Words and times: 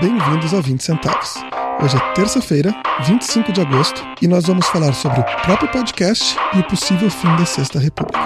Bem-vindos 0.00 0.54
ao 0.54 0.62
20 0.62 0.80
Centavos. 0.80 1.34
Hoje 1.82 1.96
é 1.96 2.12
terça-feira, 2.14 2.72
25 3.04 3.52
de 3.52 3.60
agosto, 3.60 4.00
e 4.22 4.28
nós 4.28 4.46
vamos 4.46 4.64
falar 4.68 4.92
sobre 4.92 5.18
o 5.18 5.24
próprio 5.42 5.68
podcast 5.72 6.36
e 6.54 6.60
o 6.60 6.64
possível 6.68 7.10
fim 7.10 7.26
da 7.36 7.44
Sexta 7.44 7.80
República. 7.80 8.20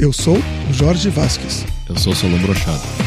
Eu 0.00 0.12
sou 0.12 0.36
o 0.36 0.72
Jorge 0.72 1.10
Vasques. 1.10 1.64
Eu 1.88 1.96
sou 1.96 2.12
Solon 2.12 2.38
Brochado. 2.38 2.99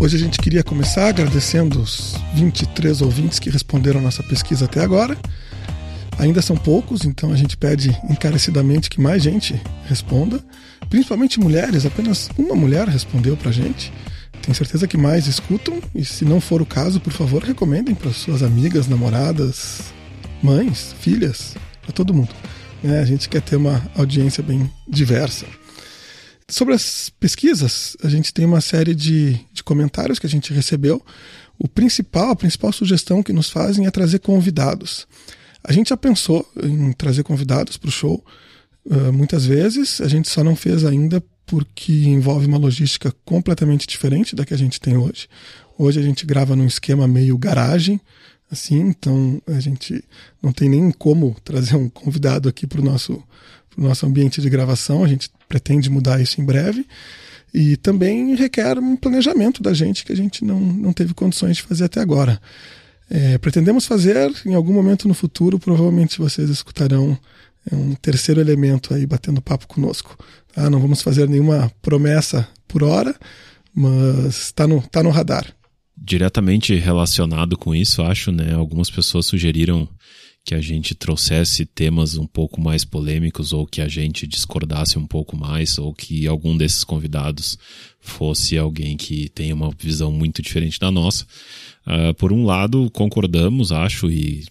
Hoje 0.00 0.14
a 0.14 0.20
gente 0.20 0.38
queria 0.38 0.62
começar 0.62 1.08
agradecendo 1.08 1.80
os 1.80 2.14
23 2.34 3.02
ouvintes 3.02 3.40
que 3.40 3.50
responderam 3.50 3.98
a 3.98 4.02
nossa 4.02 4.22
pesquisa 4.22 4.66
até 4.66 4.80
agora. 4.80 5.18
Ainda 6.20 6.40
são 6.40 6.56
poucos, 6.56 7.04
então 7.04 7.32
a 7.32 7.36
gente 7.36 7.56
pede 7.56 7.90
encarecidamente 8.08 8.88
que 8.88 9.00
mais 9.00 9.24
gente 9.24 9.60
responda, 9.86 10.38
principalmente 10.88 11.40
mulheres, 11.40 11.84
apenas 11.84 12.30
uma 12.38 12.54
mulher 12.54 12.86
respondeu 12.86 13.36
pra 13.36 13.50
gente. 13.50 13.92
Tenho 14.40 14.54
certeza 14.54 14.86
que 14.86 14.96
mais 14.96 15.26
escutam, 15.26 15.80
e 15.92 16.04
se 16.04 16.24
não 16.24 16.40
for 16.40 16.62
o 16.62 16.66
caso, 16.66 17.00
por 17.00 17.12
favor, 17.12 17.42
recomendem 17.42 17.94
para 17.94 18.12
suas 18.12 18.44
amigas, 18.44 18.86
namoradas, 18.86 19.92
mães, 20.40 20.94
filhas, 21.00 21.56
para 21.82 21.90
todo 21.90 22.14
mundo. 22.14 22.30
É, 22.84 23.00
a 23.00 23.04
gente 23.04 23.28
quer 23.28 23.42
ter 23.42 23.56
uma 23.56 23.82
audiência 23.96 24.44
bem 24.44 24.70
diversa. 24.88 25.44
Sobre 26.50 26.74
as 26.74 27.10
pesquisas, 27.10 27.94
a 28.02 28.08
gente 28.08 28.32
tem 28.32 28.46
uma 28.46 28.62
série 28.62 28.94
de, 28.94 29.38
de 29.52 29.62
comentários 29.62 30.18
que 30.18 30.26
a 30.26 30.30
gente 30.30 30.52
recebeu. 30.52 31.04
O 31.58 31.68
principal, 31.68 32.30
a 32.30 32.36
principal 32.36 32.72
sugestão 32.72 33.22
que 33.22 33.34
nos 33.34 33.50
fazem 33.50 33.86
é 33.86 33.90
trazer 33.90 34.20
convidados. 34.20 35.06
A 35.62 35.72
gente 35.72 35.90
já 35.90 35.96
pensou 35.96 36.50
em 36.62 36.92
trazer 36.92 37.22
convidados 37.22 37.76
para 37.76 37.88
o 37.88 37.92
show 37.92 38.24
uh, 38.86 39.12
muitas 39.12 39.44
vezes, 39.44 40.00
a 40.00 40.08
gente 40.08 40.28
só 40.28 40.42
não 40.42 40.56
fez 40.56 40.84
ainda 40.84 41.22
porque 41.44 41.92
envolve 41.92 42.46
uma 42.46 42.58
logística 42.58 43.12
completamente 43.24 43.86
diferente 43.86 44.34
da 44.34 44.44
que 44.44 44.54
a 44.54 44.58
gente 44.58 44.80
tem 44.80 44.96
hoje. 44.96 45.28
Hoje 45.78 45.98
a 45.98 46.02
gente 46.02 46.24
grava 46.24 46.56
num 46.56 46.66
esquema 46.66 47.06
meio 47.06 47.36
garagem, 47.36 48.00
assim, 48.50 48.80
então 48.80 49.40
a 49.46 49.60
gente 49.60 50.02
não 50.42 50.52
tem 50.52 50.68
nem 50.68 50.90
como 50.90 51.36
trazer 51.44 51.76
um 51.76 51.88
convidado 51.88 52.48
aqui 52.48 52.66
para 52.66 52.80
o 52.80 52.84
nosso, 52.84 53.22
nosso 53.78 54.06
ambiente 54.06 54.40
de 54.40 54.50
gravação, 54.50 55.04
a 55.04 55.08
gente 55.08 55.30
pretende 55.48 55.88
mudar 55.88 56.20
isso 56.20 56.40
em 56.40 56.44
breve. 56.44 56.86
E 57.52 57.76
também 57.76 58.34
requer 58.34 58.78
um 58.78 58.96
planejamento 58.96 59.62
da 59.62 59.72
gente 59.72 60.04
que 60.04 60.12
a 60.12 60.16
gente 60.16 60.44
não, 60.44 60.60
não 60.60 60.92
teve 60.92 61.14
condições 61.14 61.56
de 61.56 61.62
fazer 61.62 61.84
até 61.84 62.00
agora. 62.00 62.40
É, 63.10 63.38
pretendemos 63.38 63.86
fazer 63.86 64.30
em 64.44 64.54
algum 64.54 64.72
momento 64.72 65.08
no 65.08 65.14
futuro, 65.14 65.58
provavelmente 65.58 66.18
vocês 66.18 66.50
escutarão 66.50 67.18
é, 67.70 67.74
um 67.74 67.94
terceiro 67.94 68.40
elemento 68.40 68.92
aí 68.92 69.06
batendo 69.06 69.40
papo 69.40 69.66
conosco. 69.66 70.18
Tá? 70.52 70.68
Não 70.68 70.78
vamos 70.78 71.00
fazer 71.00 71.28
nenhuma 71.28 71.72
promessa 71.80 72.46
por 72.66 72.82
hora, 72.82 73.14
mas 73.74 74.26
está 74.26 74.66
no, 74.66 74.82
tá 74.82 75.02
no 75.02 75.10
radar. 75.10 75.46
Diretamente 75.96 76.74
relacionado 76.76 77.56
com 77.56 77.74
isso, 77.74 78.02
acho, 78.02 78.30
né? 78.30 78.54
Algumas 78.54 78.90
pessoas 78.90 79.26
sugeriram 79.26 79.88
que 80.48 80.54
a 80.54 80.62
gente 80.62 80.94
trouxesse 80.94 81.66
temas 81.66 82.16
um 82.16 82.26
pouco 82.26 82.58
mais 82.58 82.82
polêmicos 82.82 83.52
ou 83.52 83.66
que 83.66 83.82
a 83.82 83.86
gente 83.86 84.26
discordasse 84.26 84.98
um 84.98 85.06
pouco 85.06 85.36
mais 85.36 85.76
ou 85.76 85.92
que 85.92 86.26
algum 86.26 86.56
desses 86.56 86.84
convidados 86.84 87.58
fosse 88.00 88.56
alguém 88.56 88.96
que 88.96 89.28
tenha 89.28 89.54
uma 89.54 89.70
visão 89.78 90.10
muito 90.10 90.40
diferente 90.40 90.80
da 90.80 90.90
nossa. 90.90 91.26
Uh, 91.86 92.14
por 92.14 92.32
um 92.32 92.46
lado, 92.46 92.90
concordamos, 92.92 93.72
acho, 93.72 94.10
e 94.10 94.44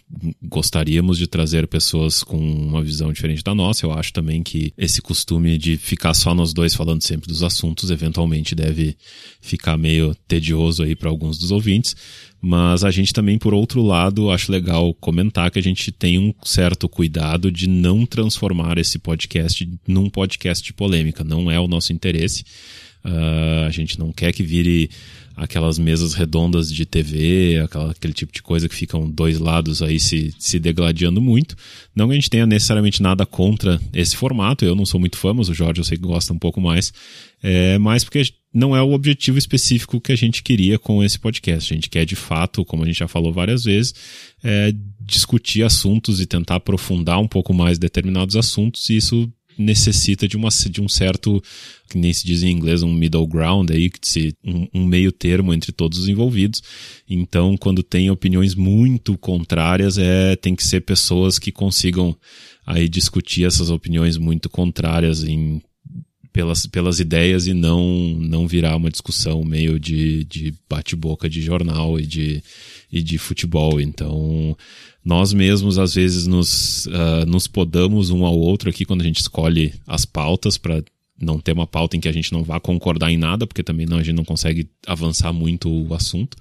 gostaríamos 0.43 1.17
de 1.17 1.25
trazer 1.25 1.67
pessoas 1.67 2.23
com 2.23 2.37
uma 2.37 2.83
visão 2.83 3.11
diferente 3.11 3.43
da 3.43 3.55
nossa. 3.55 3.83
Eu 3.83 3.91
acho 3.91 4.13
também 4.13 4.43
que 4.43 4.71
esse 4.77 5.01
costume 5.01 5.57
de 5.57 5.77
ficar 5.77 6.13
só 6.13 6.35
nós 6.35 6.53
dois 6.53 6.75
falando 6.75 7.01
sempre 7.01 7.27
dos 7.27 7.41
assuntos, 7.41 7.89
eventualmente 7.89 8.53
deve 8.53 8.95
ficar 9.41 9.77
meio 9.77 10.13
tedioso 10.27 10.83
aí 10.83 10.95
para 10.95 11.09
alguns 11.09 11.39
dos 11.39 11.49
ouvintes. 11.49 11.95
Mas 12.47 12.85
a 12.85 12.91
gente 12.91 13.11
também, 13.11 13.37
por 13.37 13.53
outro 13.53 13.81
lado, 13.81 14.31
acho 14.31 14.53
legal 14.53 14.93
comentar 14.93 15.51
que 15.51 15.59
a 15.59 15.61
gente 15.61 15.91
tem 15.91 16.17
um 16.17 16.33
certo 16.45 16.87
cuidado 16.87 17.51
de 17.51 17.67
não 17.67 18.05
transformar 18.05 18.77
esse 18.77 18.97
podcast 18.97 19.69
num 19.85 20.09
podcast 20.09 20.63
de 20.63 20.71
polêmica. 20.71 21.25
Não 21.25 21.51
é 21.51 21.59
o 21.59 21.67
nosso 21.67 21.91
interesse. 21.91 22.45
Uh, 23.03 23.65
a 23.67 23.69
gente 23.69 23.99
não 23.99 24.13
quer 24.13 24.31
que 24.31 24.43
vire 24.43 24.89
aquelas 25.37 25.77
mesas 25.77 26.15
redondas 26.15 26.73
de 26.73 26.83
TV, 26.83 27.59
aquela, 27.63 27.91
aquele 27.91 28.11
tipo 28.11 28.33
de 28.33 28.41
coisa 28.41 28.67
que 28.67 28.73
ficam 28.73 29.07
dois 29.07 29.37
lados 29.37 29.83
aí 29.83 29.99
se, 29.99 30.33
se 30.39 30.57
degladiando 30.57 31.21
muito. 31.21 31.55
Não 31.95 32.07
que 32.07 32.13
a 32.13 32.15
gente 32.15 32.29
tenha 32.29 32.47
necessariamente 32.47 33.03
nada 33.03 33.23
contra 33.23 33.79
esse 33.93 34.17
formato, 34.17 34.65
eu 34.65 34.75
não 34.75 34.85
sou 34.85 34.99
muito 34.99 35.15
fã, 35.15 35.35
mas 35.35 35.47
o 35.47 35.53
Jorge 35.53 35.79
eu 35.79 35.85
sei 35.85 35.95
que 35.95 36.03
gosta 36.03 36.33
um 36.33 36.39
pouco 36.39 36.59
mais. 36.59 36.91
É, 37.43 37.77
mas 37.77 38.03
porque 38.03 38.23
não 38.51 38.75
é 38.75 38.81
o 38.81 38.93
objetivo 38.93 39.37
específico 39.37 40.01
que 40.01 40.11
a 40.11 40.15
gente 40.15 40.41
queria 40.41 40.79
com 40.79 41.03
esse 41.03 41.19
podcast. 41.19 41.71
A 41.71 41.75
gente 41.75 41.89
quer 41.89 42.03
de 42.03 42.15
fato, 42.15 42.65
como 42.65 42.83
a 42.83 42.87
gente 42.87 42.97
já 42.97 43.07
falou 43.07 43.31
várias 43.31 43.63
vezes, 43.65 43.93
é, 44.43 44.73
discutir 44.99 45.61
assuntos 45.61 46.19
e 46.19 46.25
tentar 46.25 46.55
aprofundar 46.55 47.19
um 47.19 47.27
pouco 47.27 47.53
mais 47.53 47.77
determinados 47.77 48.35
assuntos, 48.35 48.89
e 48.89 48.97
isso 48.97 49.31
necessita 49.57 50.27
de, 50.27 50.37
uma, 50.37 50.49
de 50.49 50.81
um 50.81 50.87
certo, 50.87 51.41
que 51.89 51.97
nem 51.97 52.13
se 52.13 52.25
diz 52.25 52.43
em 52.43 52.51
inglês, 52.51 52.83
um 52.83 52.93
middle 52.93 53.27
ground 53.27 53.69
aí, 53.71 53.89
um, 54.43 54.67
um 54.73 54.85
meio 54.85 55.11
termo 55.11 55.53
entre 55.53 55.71
todos 55.71 55.99
os 55.99 56.07
envolvidos. 56.07 56.61
Então, 57.09 57.57
quando 57.57 57.81
tem 57.83 58.09
opiniões 58.09 58.55
muito 58.55 59.17
contrárias, 59.17 59.97
é, 59.97 60.35
tem 60.35 60.55
que 60.55 60.63
ser 60.63 60.81
pessoas 60.81 61.39
que 61.39 61.51
consigam 61.51 62.15
aí 62.65 62.89
discutir 62.89 63.45
essas 63.45 63.69
opiniões 63.69 64.17
muito 64.17 64.49
contrárias 64.49 65.23
em 65.23 65.61
pelas, 66.37 66.67
pelas 66.67 66.99
ideias 66.99 67.47
e 67.47 67.53
não 67.53 68.15
não 68.19 68.47
virar 68.47 68.75
uma 68.75 68.91
discussão 68.91 69.43
meio 69.43 69.79
de, 69.79 70.23
de 70.25 70.53
bate-boca 70.69 71.27
de 71.27 71.41
jornal 71.41 71.99
e 71.99 72.05
de, 72.05 72.43
e 72.91 73.01
de 73.01 73.17
futebol. 73.17 73.81
Então, 73.81 74.55
nós 75.07 75.31
mesmos 75.31 75.79
às 75.79 75.95
vezes 75.95 76.27
nos, 76.27 76.85
uh, 76.87 77.25
nos 77.25 77.47
podamos 77.47 78.09
um 78.09 78.25
ao 78.25 78.37
outro 78.37 78.69
aqui 78.69 78.83
quando 78.83 78.99
a 78.99 79.05
gente 79.05 79.21
escolhe 79.21 79.73
as 79.87 80.03
pautas 80.03 80.57
para 80.57 80.83
não 81.17 81.39
ter 81.39 81.53
uma 81.53 81.65
pauta 81.65 81.95
em 81.95 82.01
que 82.01 82.09
a 82.09 82.11
gente 82.11 82.33
não 82.33 82.43
vá 82.43 82.59
concordar 82.59 83.09
em 83.09 83.15
nada, 83.15 83.47
porque 83.47 83.63
também 83.63 83.85
não, 83.85 83.99
a 83.99 84.03
gente 84.03 84.17
não 84.17 84.25
consegue 84.25 84.69
avançar 84.85 85.31
muito 85.31 85.69
o 85.71 85.93
assunto. 85.93 86.35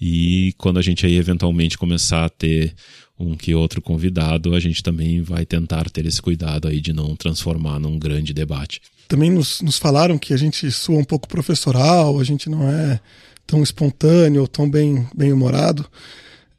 E 0.00 0.52
quando 0.58 0.80
a 0.80 0.82
gente 0.82 1.06
aí 1.06 1.14
eventualmente 1.14 1.78
começar 1.78 2.24
a 2.24 2.28
ter 2.28 2.74
um 3.16 3.36
que 3.36 3.54
outro 3.54 3.80
convidado, 3.80 4.56
a 4.56 4.60
gente 4.60 4.82
também 4.82 5.22
vai 5.22 5.46
tentar 5.46 5.88
ter 5.88 6.04
esse 6.04 6.20
cuidado 6.20 6.66
aí 6.66 6.80
de 6.80 6.92
não 6.92 7.14
transformar 7.14 7.78
num 7.78 7.96
grande 7.96 8.34
debate. 8.34 8.80
Também 9.06 9.30
nos, 9.30 9.60
nos 9.60 9.78
falaram 9.78 10.18
que 10.18 10.34
a 10.34 10.36
gente 10.36 10.68
soa 10.72 10.98
um 10.98 11.04
pouco 11.04 11.28
professoral, 11.28 12.18
a 12.18 12.24
gente 12.24 12.50
não 12.50 12.68
é 12.68 12.98
tão 13.46 13.62
espontâneo, 13.62 14.48
tão 14.48 14.68
bem, 14.68 15.06
bem 15.14 15.32
humorado. 15.32 15.88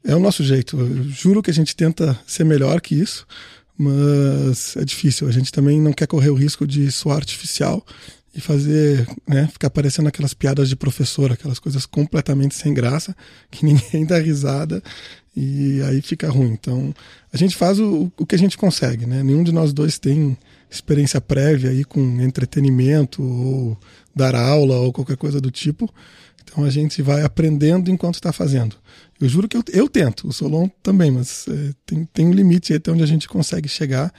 É 0.06 0.14
o 0.14 0.20
nosso 0.20 0.44
jeito. 0.44 0.78
Eu 0.78 1.04
juro 1.04 1.42
que 1.42 1.50
a 1.50 1.54
gente 1.54 1.74
tenta 1.74 2.18
ser 2.26 2.44
melhor 2.44 2.80
que 2.80 2.94
isso, 2.94 3.26
mas 3.76 4.76
é 4.76 4.84
difícil. 4.84 5.26
A 5.26 5.32
gente 5.32 5.50
também 5.50 5.80
não 5.80 5.92
quer 5.92 6.06
correr 6.06 6.30
o 6.30 6.34
risco 6.34 6.64
de 6.64 6.90
soar 6.92 7.16
artificial 7.16 7.84
e 8.32 8.40
fazer, 8.40 9.08
né, 9.26 9.48
ficar 9.48 9.68
parecendo 9.68 10.08
aquelas 10.08 10.32
piadas 10.32 10.68
de 10.68 10.76
professor, 10.76 11.32
aquelas 11.32 11.58
coisas 11.58 11.86
completamente 11.86 12.54
sem 12.54 12.72
graça, 12.72 13.16
que 13.50 13.64
ninguém 13.66 14.06
dá 14.06 14.18
risada 14.18 14.80
e 15.34 15.82
aí 15.82 16.00
fica 16.00 16.30
ruim. 16.30 16.52
Então, 16.52 16.94
a 17.32 17.36
gente 17.36 17.56
faz 17.56 17.80
o, 17.80 18.10
o 18.16 18.24
que 18.24 18.36
a 18.36 18.38
gente 18.38 18.56
consegue, 18.56 19.06
né? 19.06 19.24
Nenhum 19.24 19.42
de 19.42 19.52
nós 19.52 19.72
dois 19.72 19.98
tem 19.98 20.38
experiência 20.70 21.20
prévia 21.20 21.70
aí 21.70 21.84
com 21.84 22.20
entretenimento 22.20 23.22
ou 23.22 23.76
dar 24.14 24.34
aula 24.36 24.76
ou 24.76 24.92
qualquer 24.92 25.16
coisa 25.16 25.40
do 25.40 25.50
tipo. 25.50 25.92
Então 26.44 26.64
a 26.64 26.70
gente 26.70 27.02
vai 27.02 27.22
aprendendo 27.22 27.90
enquanto 27.90 28.14
está 28.14 28.32
fazendo. 28.32 28.76
Eu 29.20 29.28
juro 29.28 29.48
que 29.48 29.56
eu, 29.56 29.64
eu 29.72 29.88
tento, 29.88 30.28
o 30.28 30.32
Solon 30.32 30.68
também, 30.82 31.10
mas 31.10 31.46
é, 31.48 31.72
tem, 31.86 32.04
tem 32.04 32.26
um 32.26 32.32
limite 32.32 32.74
até 32.74 32.90
onde 32.90 33.02
a 33.02 33.06
gente 33.06 33.28
consegue 33.28 33.68
chegar, 33.68 34.12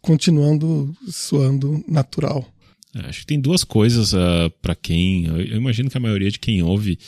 continuando 0.00 0.94
soando 1.08 1.84
natural. 1.88 2.48
É, 2.94 3.08
acho 3.08 3.20
que 3.20 3.26
tem 3.26 3.40
duas 3.40 3.64
coisas 3.64 4.12
uh, 4.12 4.18
ah, 4.46 4.50
para 4.62 4.74
quem. 4.74 5.26
Eu 5.26 5.56
imagino 5.56 5.90
que 5.90 5.96
a 5.96 6.00
maioria 6.00 6.30
de 6.30 6.38
quem 6.38 6.62
ouve 6.62 6.98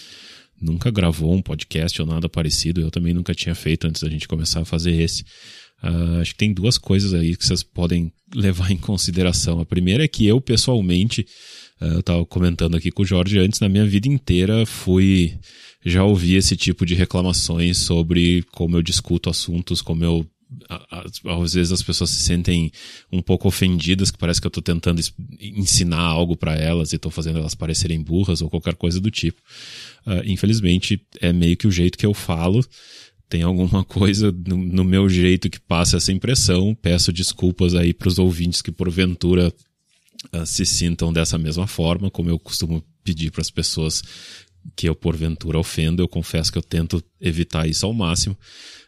nunca 0.61 0.91
gravou 0.91 1.33
um 1.33 1.43
podcast 1.43 2.01
ou 2.01 2.07
nada 2.07 2.29
parecido. 2.29 2.81
Eu 2.81 2.91
também 2.91 3.15
nunca 3.15 3.35
tinha 3.35 3.55
feito 3.55 3.87
antes 3.87 4.03
da 4.03 4.09
gente 4.09 4.27
começar 4.27 4.61
a 4.61 4.65
fazer 4.65 4.93
esse. 4.93 5.23
Uh, 5.83 6.21
acho 6.21 6.33
que 6.33 6.39
tem 6.39 6.53
duas 6.53 6.79
coisas 6.79 7.15
aí 7.15 7.37
que 7.37 7.47
vocês 7.47 7.63
podem 7.63 8.13
levar 8.35 8.73
em 8.73 8.77
consideração. 8.77 9.61
A 9.61 9.67
primeira 9.67 10.03
é 10.03 10.09
que 10.09 10.27
eu, 10.27 10.41
pessoalmente, 10.41 11.25
uh, 11.81 11.85
eu 11.85 12.01
estava 12.01 12.27
comentando 12.27 12.77
aqui 12.77 12.91
com 12.91 13.03
o 13.03 13.07
Jorge 13.07 13.39
antes, 13.39 13.61
na 13.61 13.69
minha 13.69 13.87
vida 13.87 14.09
inteira 14.09 14.67
fui 14.67 15.39
já 15.85 16.05
ouvi 16.05 16.35
esse 16.35 16.57
tipo 16.57 16.85
de 16.85 16.95
reclamações 16.95 17.79
sobre 17.79 18.45
como 18.53 18.77
eu 18.77 18.83
discuto 18.83 19.31
assuntos, 19.31 19.81
como 19.81 20.05
eu 20.05 20.27
às 21.43 21.55
vezes 21.55 21.73
as 21.73 21.83
pessoas 21.83 22.11
se 22.11 22.23
sentem 22.23 22.71
um 23.11 23.21
pouco 23.21 23.49
ofendidas, 23.49 24.11
que 24.11 24.19
parece 24.19 24.41
que 24.41 24.47
eu 24.47 24.51
estou 24.51 24.63
tentando 24.63 25.01
ensinar 25.41 26.01
algo 26.01 26.37
para 26.37 26.55
elas 26.55 26.93
e 26.93 26.97
estou 26.97 27.11
fazendo 27.11 27.39
elas 27.39 27.55
parecerem 27.55 28.01
burras 28.01 28.41
ou 28.41 28.51
qualquer 28.51 28.75
coisa 28.75 29.01
do 29.01 29.11
tipo. 29.11 29.41
Uh, 30.07 30.23
infelizmente, 30.25 31.01
é 31.21 31.33
meio 31.33 31.57
que 31.57 31.67
o 31.67 31.73
jeito 31.73 31.99
que 31.99 32.07
eu 32.07 32.15
falo. 32.15 32.65
tem 33.29 33.43
alguma 33.43 33.83
coisa 33.85 34.33
no, 34.47 34.57
no 34.57 34.85
meu 34.85 35.09
jeito 35.09 35.51
que 35.51 35.59
passa 35.59 35.97
essa 35.97 36.13
impressão. 36.13 36.77
Peço 36.81 37.13
desculpas 37.13 37.75
aí 37.75 37.93
para 37.93 38.09
os 38.09 38.19
ouvintes 38.19 38.63
que 38.63 38.71
porventura 38.71 39.53
uh, 40.33 40.47
se 40.47 40.65
sintam 40.65 41.13
dessa 41.13 41.37
mesma 41.37 41.67
forma, 41.67 42.11
como 42.11 42.31
eu 42.31 42.39
costumo 42.39 42.85
pedir 43.03 43.31
para 43.31 43.43
as 43.43 43.51
pessoas 43.51 44.03
que 44.75 44.89
eu 44.89 44.95
porventura 44.95 45.59
ofendo. 45.59 46.03
Eu 46.03 46.09
confesso 46.09 46.51
que 46.51 46.59
eu 46.59 46.63
tento 46.63 47.03
evitar 47.21 47.69
isso 47.69 47.87
ao 47.87 47.93
máximo. 47.93 48.37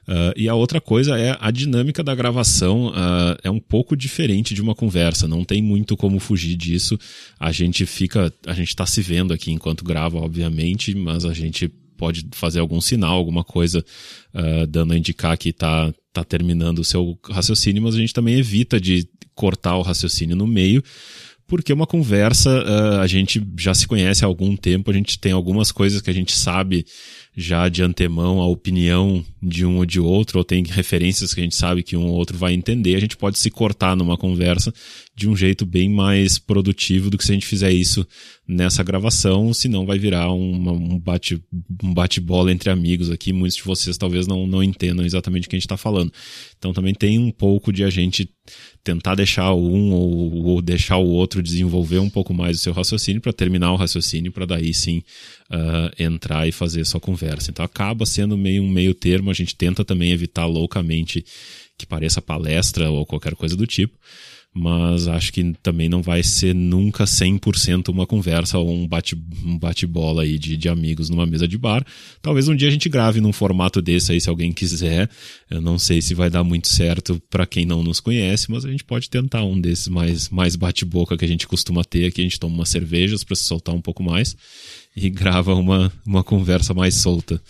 Uh, 0.09 0.33
e 0.35 0.49
a 0.49 0.55
outra 0.55 0.81
coisa 0.81 1.19
é 1.19 1.37
a 1.39 1.51
dinâmica 1.51 2.03
da 2.03 2.15
gravação 2.15 2.89
uh, 2.89 3.37
é 3.45 3.51
um 3.51 3.61
pouco 3.61 3.95
diferente 3.95 4.55
de 4.55 4.63
uma 4.63 4.75
conversa, 4.75 5.29
não 5.29 5.45
tem 5.45 5.61
muito 5.61 5.99
como 5.99 6.19
fugir 6.19 6.57
disso. 6.57 6.99
A 7.39 7.53
gente 7.53 7.85
fica, 7.85 8.33
a 8.47 8.55
gente 8.55 8.69
está 8.69 8.87
se 8.87 9.03
vendo 9.03 9.35
aqui 9.35 9.53
enquanto 9.53 9.85
grava, 9.85 10.17
obviamente, 10.17 10.95
mas 10.95 11.27
a 11.27 11.35
gente 11.35 11.69
pode 11.99 12.27
fazer 12.33 12.61
algum 12.61 12.81
sinal, 12.81 13.17
alguma 13.17 13.45
coisa 13.45 13.85
uh, 14.33 14.67
dando 14.67 14.95
a 14.95 14.97
indicar 14.97 15.37
que 15.37 15.51
está 15.51 15.93
tá 16.11 16.25
terminando 16.25 16.79
o 16.79 16.85
seu 16.85 17.19
raciocínio, 17.29 17.83
mas 17.83 17.95
a 17.95 17.99
gente 17.99 18.15
também 18.15 18.37
evita 18.37 18.81
de 18.81 19.07
cortar 19.35 19.77
o 19.77 19.83
raciocínio 19.83 20.35
no 20.35 20.47
meio 20.47 20.83
porque 21.49 21.73
uma 21.73 21.87
conversa 21.87 22.50
uh, 22.50 23.00
a 23.00 23.06
gente 23.06 23.43
já 23.56 23.73
se 23.75 23.89
conhece 23.89 24.23
há 24.23 24.29
algum 24.29 24.55
tempo, 24.55 24.91
a 24.91 24.95
gente 24.95 25.19
tem 25.19 25.33
algumas 25.33 25.73
coisas 25.73 26.03
que 26.03 26.11
a 26.11 26.15
gente 26.15 26.37
sabe 26.37 26.85
já 27.40 27.69
de 27.69 27.85
antemão 27.85 28.40
a 28.40 28.49
opinião 28.49 29.25
de 29.40 29.64
um 29.64 29.76
ou 29.76 29.87
de 29.87 30.00
outro, 30.00 30.38
ou 30.38 30.44
tem 30.44 30.64
referências 30.64 31.32
que 31.32 31.40
a 31.40 31.44
gente 31.44 31.55
sabe 31.55 31.85
que 31.85 31.96
um 31.96 32.08
ou 32.08 32.17
outro 32.17 32.37
vai 32.37 32.52
entender, 32.52 32.96
a 32.96 33.00
gente 33.00 33.17
pode 33.17 33.38
se 33.38 33.49
cortar 33.49 33.94
numa 33.94 34.17
conversa 34.17 34.75
de 35.14 35.29
um 35.29 35.37
jeito 35.37 35.64
bem 35.64 35.88
mais 35.88 36.37
produtivo 36.37 37.11
do 37.11 37.17
que 37.17 37.25
se 37.25 37.31
a 37.31 37.35
gente 37.35 37.46
fizer 37.46 37.70
isso 37.70 38.05
nessa 38.46 38.82
gravação, 38.82 39.55
senão 39.55 39.87
vai 39.87 39.99
virar 39.99 40.32
uma, 40.32 40.73
um 40.73 40.99
bate 40.99 41.40
um 41.82 41.94
bate-bola 41.94 42.50
entre 42.50 42.70
amigos 42.70 43.11
aqui. 43.11 43.32
Muitos 43.32 43.56
de 43.56 43.62
vocês 43.62 43.99
talvez 43.99 44.26
não, 44.26 44.46
não 44.46 44.62
entendam 44.62 45.05
exatamente 45.05 45.46
o 45.46 45.50
que 45.50 45.55
a 45.55 45.58
gente 45.58 45.67
está 45.67 45.76
falando. 45.76 46.12
Então 46.56 46.73
também 46.73 46.94
tem 46.94 47.19
um 47.19 47.31
pouco 47.31 47.73
de 47.73 47.85
a 47.85 47.90
gente 47.90 48.29
tentar 48.82 49.14
deixar 49.14 49.52
um 49.52 49.93
ou, 49.93 50.46
ou 50.46 50.62
deixar 50.62 50.96
o 50.96 51.06
outro 51.06 51.43
desenvolver 51.43 51.99
um 51.99 52.08
pouco 52.08 52.32
mais 52.32 52.56
o 52.56 52.61
seu 52.61 52.73
raciocínio 52.73 53.20
para 53.20 53.32
terminar 53.32 53.73
o 53.73 53.76
raciocínio, 53.76 54.32
para 54.32 54.46
daí 54.46 54.73
sim 54.73 55.02
uh, 55.50 56.03
entrar 56.03 56.47
e 56.47 56.53
fazer 56.53 56.85
sua 56.85 57.00
conversa. 57.00 57.50
Então 57.50 57.65
acaba 57.65 58.06
sendo 58.06 58.37
meio 58.37 58.62
um 58.62 58.69
meio 58.69 58.95
termo, 58.95 59.31
a 59.31 59.35
gente 59.35 59.55
tenta 59.56 59.85
também 59.85 60.12
evitar 60.12 60.47
loucamente 60.47 61.25
que 61.77 61.87
pareça 61.87 62.21
palestra 62.21 62.91
ou 62.91 63.06
qualquer 63.06 63.35
coisa 63.35 63.56
do 63.56 63.67
tipo 63.67 63.99
mas 64.59 65.06
acho 65.06 65.33
que 65.33 65.53
também 65.62 65.89
não 65.89 66.03
vai 66.03 66.23
ser 66.23 66.55
nunca 66.55 67.05
100% 67.05 67.89
uma 67.91 68.06
conversa 68.06 68.59
ou 68.59 68.69
um 68.69 68.89
bate-bola 68.89 69.45
um 69.45 69.59
bate 69.59 69.87
aí 70.21 70.39
de, 70.39 70.56
de 70.56 70.69
amigos 70.69 71.09
numa 71.09 71.27
mesa 71.27 71.47
de 71.47 71.56
bar. 71.56 71.87
Talvez 72.21 72.49
um 72.49 72.56
dia 72.56 72.67
a 72.67 72.71
gente 72.71 72.89
grave 72.89 73.21
num 73.21 73.33
formato 73.33 73.81
desse 73.81 74.11
aí, 74.11 74.21
se 74.21 74.29
alguém 74.29 74.53
quiser. 74.53 75.09
Eu 75.49 75.61
não 75.61 75.79
sei 75.79 76.03
se 76.03 76.15
vai 76.15 76.29
dar 76.29 76.43
muito 76.43 76.69
certo 76.69 77.23
para 77.31 77.47
quem 77.47 77.65
não 77.65 77.83
nos 77.83 78.00
conhece, 78.00 78.50
mas 78.50 78.65
a 78.65 78.71
gente 78.71 78.85
pode 78.85 79.09
tentar 79.09 79.45
um 79.45 79.61
desses 79.61 79.87
mais, 79.87 80.29
mais 80.29 80.56
bate-boca 80.56 81.17
que 81.17 81.25
a 81.25 81.29
gente 81.29 81.47
costuma 81.47 81.85
ter 81.85 82.06
aqui. 82.06 82.21
A 82.21 82.25
gente 82.25 82.41
toma 82.41 82.55
umas 82.55 82.69
cervejas 82.69 83.23
para 83.23 83.37
se 83.37 83.45
soltar 83.45 83.75
um 83.75 83.81
pouco 83.81 84.03
mais 84.03 84.35
e 85.00 85.11
grava 85.11 85.55
uma, 85.55 85.93
uma 86.05 86.25
conversa 86.25 86.75
mais 86.75 86.97
solta. 86.97 87.41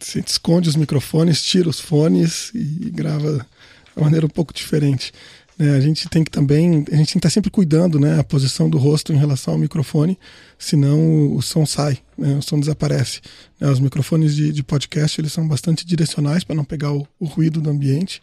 Você 0.00 0.20
esconde 0.20 0.68
os 0.68 0.76
microfones, 0.76 1.42
tira 1.42 1.68
os 1.68 1.78
fones 1.78 2.50
e 2.54 2.90
grava 2.90 3.46
de 3.94 4.02
maneira 4.02 4.24
um 4.24 4.30
pouco 4.30 4.54
diferente. 4.54 5.12
É, 5.58 5.68
a 5.70 5.80
gente 5.80 6.08
tem 6.08 6.24
que 6.24 6.30
também, 6.30 6.84
a 6.90 6.96
gente 6.96 6.96
tem 6.96 7.04
que 7.04 7.18
estar 7.18 7.30
sempre 7.30 7.50
cuidando, 7.50 8.00
né, 8.00 8.18
a 8.18 8.24
posição 8.24 8.70
do 8.70 8.78
rosto 8.78 9.12
em 9.12 9.16
relação 9.16 9.52
ao 9.52 9.60
microfone, 9.60 10.18
senão 10.58 11.36
o 11.36 11.42
som 11.42 11.66
sai, 11.66 11.98
né, 12.16 12.36
o 12.36 12.42
som 12.42 12.58
desaparece. 12.58 13.20
É, 13.60 13.68
os 13.68 13.78
microfones 13.78 14.34
de, 14.34 14.50
de, 14.50 14.62
podcast 14.62 15.20
eles 15.20 15.32
são 15.32 15.46
bastante 15.46 15.86
direcionais 15.86 16.42
para 16.42 16.56
não 16.56 16.64
pegar 16.64 16.92
o, 16.92 17.06
o, 17.20 17.26
ruído 17.26 17.60
do 17.60 17.68
ambiente. 17.68 18.22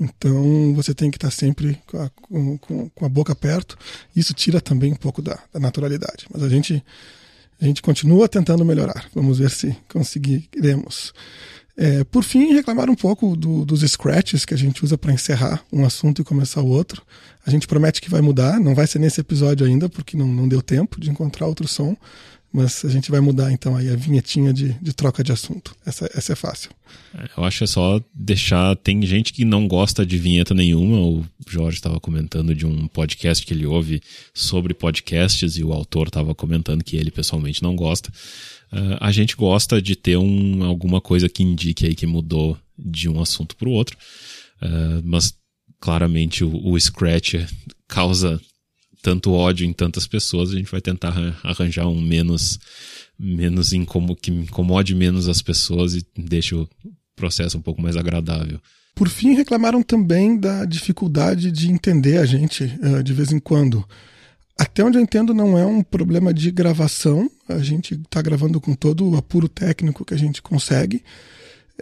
Então 0.00 0.74
você 0.74 0.92
tem 0.92 1.12
que 1.12 1.16
estar 1.16 1.30
sempre 1.30 1.78
com 1.86 1.98
a, 1.98 2.10
com, 2.10 2.58
com 2.92 3.06
a 3.06 3.08
boca 3.08 3.34
perto. 3.36 3.78
Isso 4.14 4.34
tira 4.34 4.60
também 4.60 4.92
um 4.92 4.96
pouco 4.96 5.22
da, 5.22 5.38
da 5.52 5.60
naturalidade. 5.60 6.26
Mas 6.32 6.42
a 6.42 6.48
gente 6.48 6.82
a 7.60 7.64
gente 7.64 7.82
continua 7.82 8.28
tentando 8.28 8.64
melhorar. 8.64 9.06
Vamos 9.14 9.38
ver 9.38 9.50
se 9.50 9.76
conseguiremos. 9.88 11.12
É, 11.76 12.04
por 12.04 12.22
fim, 12.22 12.52
reclamar 12.52 12.88
um 12.88 12.94
pouco 12.94 13.36
do, 13.36 13.64
dos 13.64 13.80
scratches 13.80 14.44
que 14.44 14.54
a 14.54 14.56
gente 14.56 14.84
usa 14.84 14.96
para 14.96 15.12
encerrar 15.12 15.64
um 15.72 15.84
assunto 15.84 16.22
e 16.22 16.24
começar 16.24 16.60
o 16.60 16.68
outro. 16.68 17.02
A 17.44 17.50
gente 17.50 17.66
promete 17.66 18.00
que 18.00 18.08
vai 18.08 18.20
mudar, 18.20 18.60
não 18.60 18.74
vai 18.74 18.86
ser 18.86 19.00
nesse 19.00 19.20
episódio 19.20 19.66
ainda, 19.66 19.88
porque 19.88 20.16
não, 20.16 20.26
não 20.26 20.46
deu 20.46 20.62
tempo 20.62 21.00
de 21.00 21.10
encontrar 21.10 21.46
outro 21.46 21.66
som, 21.66 21.96
mas 22.54 22.84
a 22.84 22.88
gente 22.88 23.10
vai 23.10 23.18
mudar 23.18 23.50
então 23.50 23.74
aí 23.74 23.90
a 23.90 23.96
vinhetinha 23.96 24.52
de, 24.52 24.74
de 24.74 24.92
troca 24.92 25.24
de 25.24 25.32
assunto. 25.32 25.74
Essa, 25.84 26.08
essa 26.14 26.34
é 26.34 26.36
fácil. 26.36 26.70
Eu 27.36 27.42
acho 27.42 27.58
que 27.58 27.64
é 27.64 27.66
só 27.66 28.00
deixar. 28.14 28.76
Tem 28.76 29.04
gente 29.04 29.32
que 29.32 29.44
não 29.44 29.66
gosta 29.66 30.06
de 30.06 30.16
vinheta 30.16 30.54
nenhuma. 30.54 31.00
O 31.04 31.26
Jorge 31.48 31.78
estava 31.78 31.98
comentando 31.98 32.54
de 32.54 32.64
um 32.64 32.86
podcast 32.86 33.44
que 33.44 33.52
ele 33.52 33.66
ouve 33.66 34.00
sobre 34.32 34.72
podcasts 34.72 35.56
e 35.56 35.64
o 35.64 35.72
autor 35.72 36.06
estava 36.06 36.32
comentando 36.32 36.84
que 36.84 36.96
ele 36.96 37.10
pessoalmente 37.10 37.60
não 37.60 37.74
gosta. 37.74 38.08
Uh, 38.72 38.98
a 39.00 39.10
gente 39.10 39.34
gosta 39.34 39.82
de 39.82 39.96
ter 39.96 40.16
um, 40.16 40.62
alguma 40.62 41.00
coisa 41.00 41.28
que 41.28 41.42
indique 41.42 41.86
aí 41.86 41.94
que 41.96 42.06
mudou 42.06 42.56
de 42.78 43.08
um 43.08 43.20
assunto 43.20 43.56
para 43.56 43.68
o 43.68 43.72
outro, 43.72 43.96
uh, 44.62 45.02
mas 45.02 45.34
claramente 45.80 46.44
o, 46.44 46.68
o 46.68 46.78
Scratch 46.78 47.34
causa 47.88 48.40
tanto 49.04 49.34
ódio 49.34 49.66
em 49.66 49.72
tantas 49.72 50.06
pessoas, 50.06 50.50
a 50.50 50.56
gente 50.56 50.70
vai 50.70 50.80
tentar 50.80 51.14
arranjar 51.42 51.86
um 51.86 52.00
menos 52.00 52.58
menos 53.18 53.74
incomo, 53.74 54.16
que 54.16 54.30
incomode 54.30 54.94
menos 54.94 55.28
as 55.28 55.42
pessoas 55.42 55.94
e 55.94 56.04
deixe 56.16 56.54
o 56.54 56.66
processo 57.14 57.58
um 57.58 57.60
pouco 57.60 57.82
mais 57.82 57.98
agradável. 57.98 58.58
Por 58.94 59.08
fim, 59.10 59.34
reclamaram 59.34 59.82
também 59.82 60.38
da 60.38 60.64
dificuldade 60.64 61.52
de 61.52 61.70
entender 61.70 62.16
a 62.16 62.24
gente 62.24 62.64
uh, 62.64 63.02
de 63.02 63.12
vez 63.12 63.30
em 63.30 63.38
quando. 63.38 63.84
Até 64.58 64.82
onde 64.82 64.96
eu 64.96 65.02
entendo, 65.02 65.34
não 65.34 65.58
é 65.58 65.66
um 65.66 65.82
problema 65.82 66.32
de 66.32 66.50
gravação. 66.50 67.30
A 67.46 67.58
gente 67.58 67.94
está 67.94 68.22
gravando 68.22 68.58
com 68.58 68.74
todo 68.74 69.06
o 69.06 69.16
apuro 69.16 69.48
técnico 69.48 70.04
que 70.04 70.14
a 70.14 70.18
gente 70.18 70.40
consegue. 70.40 71.04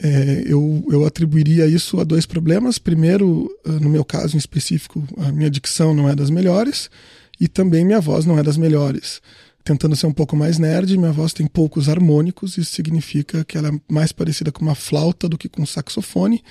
É, 0.00 0.43
eu, 0.47 0.85
eu 0.91 1.05
atribuiria 1.05 1.67
isso 1.67 2.00
a 2.00 2.05
dois 2.05 2.25
problemas. 2.25 2.79
Primeiro, 2.79 3.50
ah, 3.65 3.73
no 3.73 3.89
meu 3.89 4.05
caso 4.05 4.37
em 4.37 4.39
específico, 4.39 5.05
a 5.19 5.31
minha 5.31 5.50
dicção 5.50 5.94
não 5.94 6.09
é 6.09 6.15
das 6.15 6.31
melhores 6.31 6.91
e 7.39 7.49
também 7.49 7.85
minha 7.85 8.00
voz 8.00 8.25
não 8.25 8.39
é 8.39 8.43
das 8.43 8.56
melhores. 8.56 9.21
Tentando 9.65 9.94
ser 9.94 10.06
um 10.06 10.12
pouco 10.12 10.35
mais 10.35 10.59
nerd, 10.59 10.97
minha 10.97 11.12
voz 11.12 11.33
tem 11.33 11.47
poucos 11.47 11.88
harmônicos, 11.88 12.59
isso 12.59 12.73
significa 12.73 13.45
que 13.45 13.57
ela 13.57 13.69
é 13.69 13.73
mais 13.88 14.11
parecida 14.11 14.50
com 14.50 14.62
uma 14.62 14.75
flauta 14.75 15.28
do 15.28 15.38
que 15.38 15.49
com 15.49 15.62
um 15.62 15.66
saxofone 15.66 16.43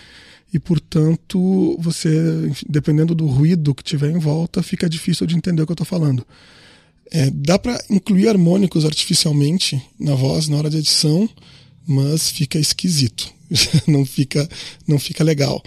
e, 0.54 0.60
portanto, 0.60 1.78
você, 1.80 2.10
dependendo 2.70 3.16
do 3.16 3.26
ruído 3.26 3.74
que 3.74 3.84
tiver 3.84 4.12
em 4.12 4.20
volta, 4.20 4.62
fica 4.62 4.90
difícil 4.90 5.26
de 5.26 5.36
entender 5.36 5.62
o 5.62 5.66
que 5.66 5.72
eu 5.72 5.76
estou 5.76 5.86
falando. 5.86 6.26
É, 7.10 7.30
dá 7.30 7.60
para 7.60 7.82
incluir 7.90 8.30
harmônicos 8.30 8.86
artificialmente 8.86 9.82
na 10.00 10.16
voz 10.16 10.48
na 10.48 10.58
hora 10.58 10.70
de 10.70 10.78
edição, 10.78 11.30
mas 11.86 12.30
fica 12.30 12.58
esquisito, 12.58 13.34
não 13.88 14.06
fica, 14.06 14.48
não 14.88 15.00
fica 15.00 15.24
legal. 15.24 15.62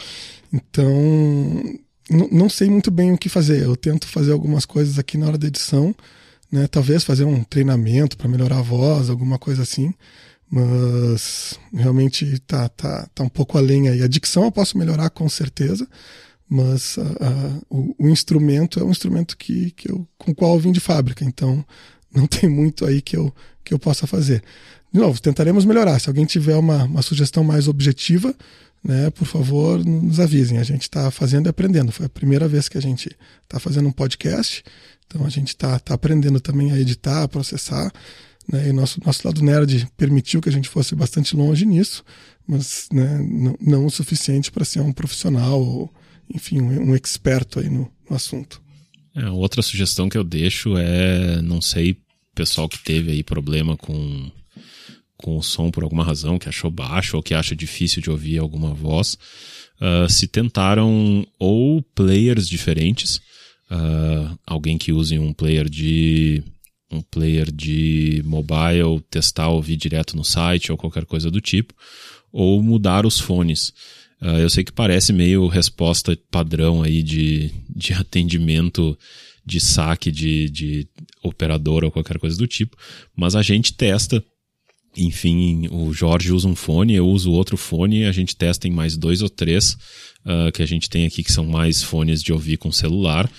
Então, 0.53 0.93
não 2.31 2.49
sei 2.49 2.69
muito 2.69 2.91
bem 2.91 3.13
o 3.13 3.19
que 3.19 3.29
fazer. 3.29 3.63
Eu 3.63 3.77
tento 3.77 4.07
fazer 4.07 4.33
algumas 4.33 4.65
coisas 4.65 4.99
aqui 4.99 5.19
na 5.19 5.27
hora 5.27 5.39
da 5.39 5.47
edição, 5.47 5.95
né? 6.51 6.67
Talvez 6.67 7.05
fazer 7.05 7.25
um 7.25 7.43
treinamento 7.43 8.17
para 8.17 8.29
melhorar 8.29 8.59
a 8.59 8.63
voz, 8.63 9.11
alguma 9.11 9.39
coisa 9.39 9.63
assim 9.63 9.93
mas 10.51 11.59
realmente 11.73 12.39
tá, 12.41 12.69
tá, 12.69 13.09
tá 13.13 13.25
um 13.25 13.29
pouco 13.29 13.59
além 13.59 13.89
aí. 13.89 14.03
A 14.03 14.07
dicção 14.07 14.45
eu 14.45 14.53
posso 14.53 14.79
melhorar 14.79 15.11
com 15.11 15.29
certeza, 15.29 15.85
mas 16.49 16.97
o, 17.69 17.95
o, 17.99 18.09
instrumento 18.09 18.79
é 18.79 18.85
um 18.85 18.91
instrumento 18.91 19.37
que, 19.37 19.73
que 19.73 19.91
eu, 19.91 20.07
com 20.17 20.31
o 20.31 20.35
qual 20.35 20.55
eu 20.55 20.61
vim 20.61 20.71
de 20.71 20.79
fábrica, 20.79 21.25
então 21.25 21.65
não 22.15 22.29
tem 22.29 22.49
muito 22.49 22.87
aí 22.87 23.03
que 23.03 23.17
eu, 23.17 23.35
que 23.65 23.75
eu 23.75 23.81
possa 23.81 24.07
fazer. 24.07 24.45
De 24.95 25.01
novo, 25.01 25.21
tentaremos 25.21 25.65
melhorar. 25.65 25.99
Se 25.99 26.09
alguém 26.09 26.25
tiver 26.25 26.55
uma, 26.55 26.85
uma 26.85 27.03
sugestão 27.03 27.43
mais 27.43 27.67
objetiva, 27.67 28.33
né, 28.83 29.11
por 29.11 29.27
favor, 29.27 29.85
nos 29.85 30.21
avisem. 30.21 30.59
A 30.59 30.63
gente 30.63 30.83
está 30.83 31.11
fazendo 31.11 31.47
e 31.47 31.49
aprendendo. 31.49 31.91
Foi 31.91 32.07
a 32.07 32.09
primeira 32.09 32.47
vez 32.47 32.69
que 32.69 32.79
a 32.79 32.81
gente 32.81 33.11
está 33.43 33.59
fazendo 33.59 33.89
um 33.89 33.93
podcast, 33.93 34.63
então 35.05 35.27
a 35.27 35.29
gente 35.29 35.49
está 35.49 35.81
tá 35.81 35.95
aprendendo 35.95 36.39
também 36.39 36.71
a 36.71 36.79
editar, 36.79 37.25
a 37.25 37.29
processar. 37.29 37.91
Né? 38.49 38.69
E 38.69 38.73
nosso, 38.73 39.01
nosso 39.05 39.27
lado 39.27 39.43
nerd 39.43 39.89
permitiu 39.97 40.41
que 40.41 40.49
a 40.49 40.53
gente 40.53 40.69
fosse 40.69 40.95
bastante 40.95 41.35
longe 41.35 41.67
nisso, 41.67 42.05
mas 42.47 42.87
né, 42.93 43.19
não, 43.19 43.57
não 43.61 43.87
o 43.87 43.91
suficiente 43.91 44.53
para 44.53 44.65
ser 44.65 44.79
um 44.79 44.93
profissional 44.93 45.61
ou, 45.61 45.93
enfim, 46.33 46.61
um, 46.61 46.91
um 46.91 46.95
experto 46.95 47.59
aí 47.59 47.69
no, 47.69 47.91
no 48.09 48.15
assunto. 48.15 48.63
É, 49.13 49.29
outra 49.29 49.61
sugestão 49.61 50.09
que 50.09 50.17
eu 50.17 50.23
deixo 50.23 50.77
é, 50.77 51.43
não 51.43 51.61
sei, 51.61 51.97
pessoal 52.33 52.69
que 52.69 52.79
teve 52.79 53.11
aí 53.11 53.25
problema 53.25 53.77
com, 53.77 54.31
com 55.25 55.39
o 55.39 55.43
som 55.43 55.71
por 55.71 55.83
alguma 55.83 56.05
razão, 56.05 56.39
que 56.39 56.51
achou 56.51 56.71
baixo 56.71 57.17
ou 57.17 57.23
que 57.23 57.33
acha 57.33 57.57
difícil 57.57 58.03
de 58.03 58.11
ouvir 58.11 58.37
alguma 58.37 58.75
voz, 58.75 59.17
uh, 59.81 60.07
se 60.07 60.29
tentaram 60.29 61.27
ou 61.39 61.81
players 61.95 62.47
diferentes, 62.47 63.23
uh, 63.71 64.39
alguém 64.47 64.77
que 64.77 64.93
use 64.93 65.19
um 65.19 65.33
player 65.33 65.67
de 65.67 66.43
um 66.91 67.01
player 67.01 67.51
de 67.51 68.23
mobile, 68.27 69.01
testar, 69.09 69.49
ouvir 69.49 69.79
direto 69.79 70.15
no 70.15 70.23
site 70.23 70.71
ou 70.71 70.77
qualquer 70.77 71.07
coisa 71.07 71.31
do 71.31 71.41
tipo, 71.41 71.73
ou 72.31 72.63
mudar 72.63 73.07
os 73.07 73.19
fones. 73.19 73.71
Uh, 74.21 74.41
eu 74.41 74.51
sei 74.51 74.63
que 74.63 74.73
parece 74.73 75.11
meio 75.11 75.49
resposta 75.49 76.19
padrão 76.31 76.83
aí 76.83 77.03
de, 77.03 77.51
de 77.75 77.95
atendimento 77.95 78.95
de 79.47 79.59
saque 79.59 80.13
de, 80.13 80.51
de 80.51 80.87
operador 81.23 81.83
ou 81.83 81.91
qualquer 81.91 82.19
coisa 82.19 82.37
do 82.37 82.47
tipo, 82.47 82.77
mas 83.17 83.35
a 83.35 83.41
gente 83.41 83.73
testa. 83.73 84.23
Enfim, 84.97 85.69
o 85.71 85.93
Jorge 85.93 86.33
usa 86.33 86.47
um 86.47 86.55
fone, 86.55 86.95
eu 86.95 87.09
uso 87.09 87.33
outro 87.33 87.57
fone, 87.57 88.05
a 88.05 88.13
gente 88.13 88.37
testa 88.37 88.69
em 88.69 88.71
mais 88.71 88.97
dois 88.97 89.23
ou 89.23 89.29
três 89.29 89.77
uh, 90.25 90.53
que 90.53 90.63
a 90.63 90.67
gente 90.67 90.89
tem 90.89 91.05
aqui 91.07 91.23
que 91.23 91.33
são 91.33 91.45
mais 91.45 91.83
fones 91.83 92.23
de 92.23 92.33
ouvir 92.33 92.57
com 92.57 92.71
celular. 92.71 93.31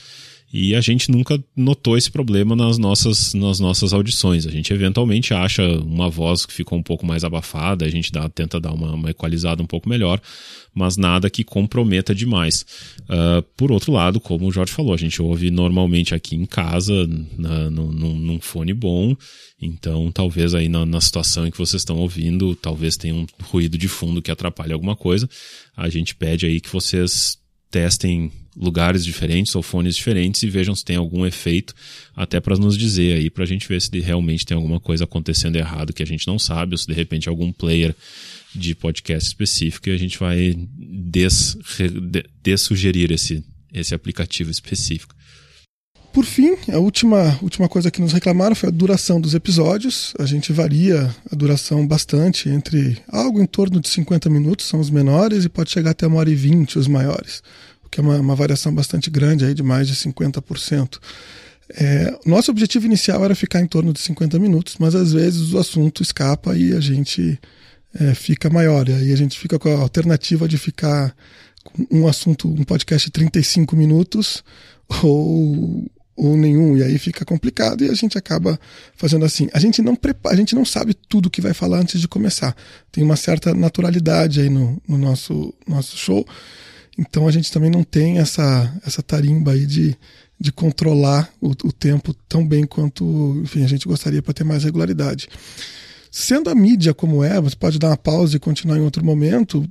E 0.58 0.74
a 0.74 0.80
gente 0.80 1.12
nunca 1.12 1.38
notou 1.54 1.98
esse 1.98 2.10
problema 2.10 2.56
nas 2.56 2.78
nossas, 2.78 3.34
nas 3.34 3.60
nossas 3.60 3.92
audições. 3.92 4.48
A 4.48 4.50
gente 4.50 4.72
eventualmente 4.72 5.34
acha 5.34 5.62
uma 5.80 6.10
voz 6.10 6.46
que 6.46 6.54
ficou 6.54 6.78
um 6.78 6.82
pouco 6.82 7.06
mais 7.06 7.26
abafada, 7.26 7.84
a 7.84 7.90
gente 7.90 8.10
dá, 8.10 8.30
tenta 8.30 8.58
dar 8.58 8.72
uma, 8.72 8.94
uma 8.94 9.10
equalizada 9.10 9.62
um 9.62 9.66
pouco 9.66 9.90
melhor, 9.90 10.18
mas 10.74 10.96
nada 10.96 11.30
que 11.30 11.44
comprometa 11.44 12.16
demais. 12.16 12.66
Uh, 13.02 13.42
por 13.58 13.70
outro 13.70 13.92
lado, 13.92 14.18
como 14.18 14.48
o 14.48 14.52
Jorge 14.52 14.72
falou, 14.72 14.94
a 14.94 14.98
gente 14.98 15.22
ouve 15.22 15.52
normalmente 15.52 16.16
aqui 16.16 16.38
em 16.38 16.46
casa, 16.46 17.06
na, 17.38 17.70
num, 17.70 17.92
num, 17.92 18.40
fone 18.40 18.74
bom, 18.74 19.14
então 19.62 20.10
talvez 20.10 20.56
aí 20.56 20.70
na, 20.70 20.86
na 20.86 21.02
situação 21.02 21.46
em 21.46 21.52
que 21.52 21.58
vocês 21.58 21.82
estão 21.82 21.98
ouvindo, 21.98 22.56
talvez 22.56 22.96
tenha 22.96 23.14
um 23.14 23.28
ruído 23.44 23.78
de 23.78 23.90
fundo 23.90 24.22
que 24.22 24.32
atrapalhe 24.32 24.72
alguma 24.72 24.96
coisa. 24.96 25.30
A 25.76 25.90
gente 25.90 26.16
pede 26.16 26.46
aí 26.46 26.62
que 26.62 26.72
vocês 26.72 27.38
testem 27.70 28.32
lugares 28.56 29.04
diferentes 29.04 29.54
ou 29.56 29.62
fones 29.62 29.96
diferentes 29.96 30.42
e 30.44 30.50
vejam 30.50 30.76
se 30.76 30.86
tem 30.86 30.96
algum 30.96 31.26
efeito, 31.26 31.74
até 32.16 32.40
para 32.40 32.56
nos 32.56 32.78
dizer 32.78 33.18
aí, 33.18 33.30
para 33.30 33.44
a 33.44 33.48
gente 33.48 33.68
ver 33.68 33.82
se 33.82 34.00
realmente 34.00 34.46
tem 34.46 34.56
alguma 34.56 34.80
coisa 34.80 35.04
acontecendo 35.04 35.58
errado 35.58 35.94
que 35.94 36.04
a 36.04 36.08
gente 36.08 36.28
não 36.28 36.40
sabe, 36.40 36.74
ou 36.74 36.78
se 36.78 36.88
de 36.88 36.94
repente 36.94 37.28
algum 37.28 37.52
player 37.52 37.94
de 38.54 38.74
podcast 38.74 39.28
específico 39.28 39.90
e 39.90 39.92
a 39.92 39.98
gente 39.98 40.18
vai 40.18 40.56
des, 40.58 41.58
dessugerir 42.42 43.12
esse, 43.12 43.44
esse 43.74 43.94
aplicativo 43.94 44.50
específico. 44.50 45.14
Por 46.14 46.24
fim, 46.24 46.56
a 46.72 46.78
última, 46.78 47.38
última 47.42 47.68
coisa 47.68 47.92
que 47.92 48.00
nos 48.00 48.14
reclamaram 48.14 48.56
foi 48.56 48.70
a 48.70 48.72
duração 48.72 49.20
dos 49.20 49.34
episódios. 49.34 50.14
A 50.18 50.26
gente 50.26 50.54
varia 50.54 51.14
a 51.30 51.36
duração 51.36 51.86
bastante, 51.86 52.48
entre 52.48 52.98
algo 53.10 53.42
em 53.42 53.46
torno 53.46 53.82
de 53.82 53.90
50 53.90 54.30
minutos, 54.30 54.66
são 54.66 54.80
os 54.80 54.90
menores, 54.90 55.44
e 55.44 55.50
pode 55.50 55.72
chegar 55.72 55.92
até 55.92 56.08
uma 56.08 56.16
hora 56.16 56.30
e 56.30 56.36
vinte, 56.36 56.80
os 56.80 56.88
maiores 56.88 57.44
que 57.96 58.02
é 58.02 58.04
uma, 58.04 58.18
uma 58.20 58.36
variação 58.36 58.76
bastante 58.76 59.10
grande, 59.10 59.46
aí 59.46 59.54
de 59.54 59.64
mais 59.64 59.88
de 59.88 59.96
50%. 59.96 61.00
É, 61.70 62.14
nosso 62.26 62.52
objetivo 62.52 62.86
inicial 62.86 63.24
era 63.24 63.34
ficar 63.34 63.62
em 63.62 63.68
torno 63.68 63.94
de 63.94 64.02
50 64.02 64.38
minutos, 64.38 64.76
mas 64.78 64.94
às 64.94 65.14
vezes 65.14 65.54
o 65.54 65.58
assunto 65.58 66.04
escapa 66.04 66.58
e 66.58 66.74
a 66.74 66.82
gente 66.82 67.40
é, 67.98 68.14
fica 68.14 68.50
maior. 68.50 68.90
E 68.90 68.92
aí 68.92 69.14
a 69.14 69.16
gente 69.16 69.40
fica 69.40 69.58
com 69.58 69.70
a 69.70 69.80
alternativa 69.80 70.46
de 70.46 70.58
ficar 70.58 71.16
com 71.64 71.88
um 71.90 72.06
assunto, 72.06 72.50
um 72.50 72.66
podcast 72.66 73.08
de 73.08 73.14
35 73.14 73.78
minutos 73.78 74.44
ou, 75.02 75.90
ou 76.18 76.36
nenhum. 76.36 76.76
E 76.76 76.84
aí 76.84 76.98
fica 76.98 77.24
complicado 77.24 77.82
e 77.82 77.90
a 77.90 77.94
gente 77.94 78.18
acaba 78.18 78.60
fazendo 78.98 79.24
assim. 79.24 79.48
A 79.54 79.60
gente 79.60 79.82
não 79.82 79.96
prepara, 79.96 80.36
a 80.36 80.38
gente 80.38 80.54
não 80.54 80.66
sabe 80.66 80.94
tudo 80.94 81.30
que 81.30 81.40
vai 81.40 81.54
falar 81.54 81.80
antes 81.80 82.02
de 82.02 82.10
começar. 82.10 82.54
Tem 82.92 83.02
uma 83.02 83.16
certa 83.16 83.54
naturalidade 83.54 84.42
aí 84.42 84.50
no, 84.50 84.82
no 84.86 84.98
nosso, 84.98 85.54
nosso 85.66 85.96
show. 85.96 86.28
Então 86.98 87.28
a 87.28 87.32
gente 87.32 87.52
também 87.52 87.70
não 87.70 87.84
tem 87.84 88.20
essa, 88.20 88.74
essa 88.86 89.04
tarimba 89.04 89.52
aí 89.52 89.66
de, 89.66 89.96
de 90.40 90.52
controlar 90.52 91.30
o, 91.42 91.50
o 91.50 91.72
tempo 91.72 92.14
tão 92.28 92.48
bem 92.48 92.66
quanto 92.66 93.40
enfim, 93.44 93.64
a 93.64 93.68
gente 93.68 93.88
gostaria 93.88 94.22
para 94.22 94.34
ter 94.34 94.44
mais 94.44 94.64
regularidade. 94.64 95.28
Sendo 96.10 96.50
a 96.50 96.56
mídia 96.56 96.94
como 96.94 97.24
é, 97.24 97.40
você 97.42 97.56
pode 97.56 97.78
dar 97.78 97.90
uma 97.90 97.98
pausa 97.98 98.38
e 98.38 98.40
continuar 98.40 98.78
em 98.78 98.82
outro 98.82 99.04
momento, 99.04 99.68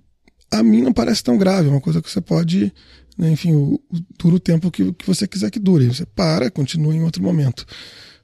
a 0.51 0.63
mim 0.63 0.83
não 0.83 0.93
parece 0.93 1.25
tão 1.25 1.39
grave, 1.39 1.69
é 1.69 1.71
uma 1.71 1.81
coisa 1.81 2.03
que 2.03 2.11
você 2.11 2.21
pode, 2.21 2.73
né, 3.17 3.31
enfim, 3.31 3.55
o, 3.55 3.81
o, 3.91 3.99
dura 4.19 4.37
o 4.37 4.41
tempo 4.41 4.71
que, 4.71 4.93
que 4.93 5.07
você 5.07 5.27
quiser 5.27 5.51
que 5.51 5.59
dure. 5.59 5.89
Você 5.89 6.05
para, 6.05 6.51
continua 6.51 6.95
em 6.95 7.03
outro 7.03 7.23
momento. 7.23 7.65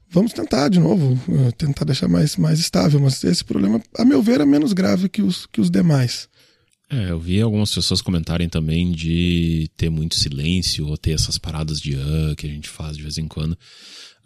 Vamos 0.07 0.33
tentar 0.33 0.69
de 0.69 0.79
novo, 0.79 1.17
eh, 1.29 1.51
tentar 1.57 1.85
deixar 1.85 2.07
mais, 2.07 2.35
mais 2.35 2.59
estável, 2.59 2.99
mas 2.99 3.23
esse 3.23 3.45
problema, 3.45 3.81
a 3.97 4.03
meu 4.03 4.21
ver, 4.21 4.41
é 4.41 4.45
menos 4.45 4.73
grave 4.73 5.07
que 5.07 5.21
os, 5.21 5.45
que 5.45 5.61
os 5.61 5.71
demais. 5.71 6.27
É, 6.91 7.09
eu 7.09 7.19
vi 7.19 7.39
algumas 7.39 7.73
pessoas 7.73 8.01
comentarem 8.01 8.49
também 8.49 8.91
de 8.91 9.69
ter 9.77 9.89
muito 9.89 10.15
silêncio 10.15 10.87
ou 10.87 10.97
ter 10.97 11.11
essas 11.11 11.37
paradas 11.37 11.79
de 11.79 11.95
ah 11.95 12.35
que 12.35 12.45
a 12.45 12.49
gente 12.49 12.67
faz 12.67 12.97
de 12.97 13.03
vez 13.03 13.17
em 13.17 13.29
quando. 13.29 13.57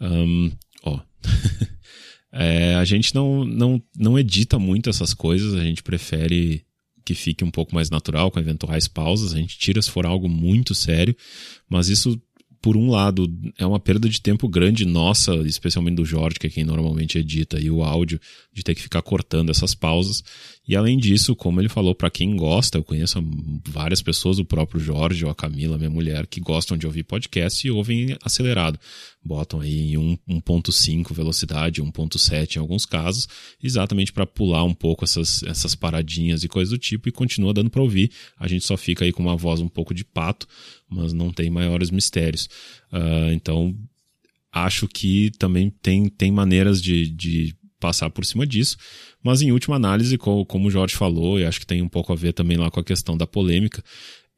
Um, 0.00 0.50
ó. 0.82 1.00
é, 2.32 2.74
a 2.74 2.84
gente 2.84 3.14
não, 3.14 3.44
não, 3.44 3.80
não 3.96 4.18
edita 4.18 4.58
muito 4.58 4.90
essas 4.90 5.14
coisas, 5.14 5.54
a 5.54 5.62
gente 5.62 5.80
prefere 5.80 6.66
que 7.04 7.14
fique 7.14 7.44
um 7.44 7.52
pouco 7.52 7.72
mais 7.72 7.88
natural, 7.88 8.32
com 8.32 8.40
eventuais 8.40 8.88
pausas. 8.88 9.32
A 9.32 9.36
gente 9.36 9.56
tira 9.56 9.80
se 9.80 9.88
for 9.88 10.04
algo 10.04 10.28
muito 10.28 10.74
sério, 10.74 11.16
mas 11.68 11.88
isso 11.88 12.20
por 12.66 12.76
um 12.76 12.90
lado, 12.90 13.32
é 13.56 13.64
uma 13.64 13.78
perda 13.78 14.08
de 14.08 14.20
tempo 14.20 14.48
grande 14.48 14.84
nossa, 14.84 15.36
especialmente 15.46 15.94
do 15.94 16.04
Jorge, 16.04 16.36
que 16.36 16.48
é 16.48 16.50
quem 16.50 16.64
normalmente 16.64 17.16
edita 17.16 17.60
e 17.60 17.70
o 17.70 17.84
áudio, 17.84 18.20
de 18.52 18.64
ter 18.64 18.74
que 18.74 18.82
ficar 18.82 19.02
cortando 19.02 19.50
essas 19.50 19.72
pausas. 19.72 20.20
E 20.68 20.74
além 20.74 20.98
disso, 20.98 21.36
como 21.36 21.60
ele 21.60 21.68
falou, 21.68 21.94
para 21.94 22.10
quem 22.10 22.34
gosta, 22.34 22.76
eu 22.76 22.82
conheço 22.82 23.22
várias 23.68 24.02
pessoas, 24.02 24.40
o 24.40 24.44
próprio 24.44 24.80
Jorge 24.80 25.24
ou 25.24 25.30
a 25.30 25.34
Camila, 25.34 25.78
minha 25.78 25.90
mulher, 25.90 26.26
que 26.26 26.40
gostam 26.40 26.76
de 26.76 26.86
ouvir 26.86 27.04
podcast 27.04 27.64
e 27.64 27.70
ouvem 27.70 28.16
acelerado. 28.20 28.78
Botam 29.24 29.60
aí 29.60 29.94
em 29.94 30.18
1.5 30.28 31.14
velocidade, 31.14 31.80
1.7 31.80 32.56
em 32.56 32.58
alguns 32.58 32.84
casos, 32.84 33.28
exatamente 33.62 34.12
para 34.12 34.26
pular 34.26 34.64
um 34.64 34.74
pouco 34.74 35.04
essas, 35.04 35.42
essas 35.44 35.76
paradinhas 35.76 36.42
e 36.42 36.48
coisas 36.48 36.70
do 36.70 36.78
tipo 36.78 37.08
e 37.08 37.12
continua 37.12 37.54
dando 37.54 37.70
para 37.70 37.82
ouvir. 37.82 38.10
A 38.36 38.48
gente 38.48 38.64
só 38.64 38.76
fica 38.76 39.04
aí 39.04 39.12
com 39.12 39.22
uma 39.22 39.36
voz 39.36 39.60
um 39.60 39.68
pouco 39.68 39.94
de 39.94 40.04
pato, 40.04 40.48
mas 40.88 41.12
não 41.12 41.32
tem 41.32 41.48
maiores 41.48 41.92
mistérios. 41.92 42.48
Uh, 42.92 43.32
então, 43.32 43.72
acho 44.52 44.88
que 44.88 45.30
também 45.38 45.70
tem, 45.70 46.08
tem 46.08 46.32
maneiras 46.32 46.82
de, 46.82 47.08
de 47.08 47.54
passar 47.78 48.10
por 48.10 48.24
cima 48.24 48.46
disso. 48.46 48.76
Mas 49.26 49.42
em 49.42 49.50
última 49.50 49.74
análise, 49.74 50.16
como 50.16 50.68
o 50.68 50.70
Jorge 50.70 50.94
falou, 50.94 51.40
e 51.40 51.44
acho 51.44 51.58
que 51.58 51.66
tem 51.66 51.82
um 51.82 51.88
pouco 51.88 52.12
a 52.12 52.16
ver 52.16 52.32
também 52.32 52.56
lá 52.56 52.70
com 52.70 52.78
a 52.78 52.84
questão 52.84 53.16
da 53.16 53.26
polêmica, 53.26 53.82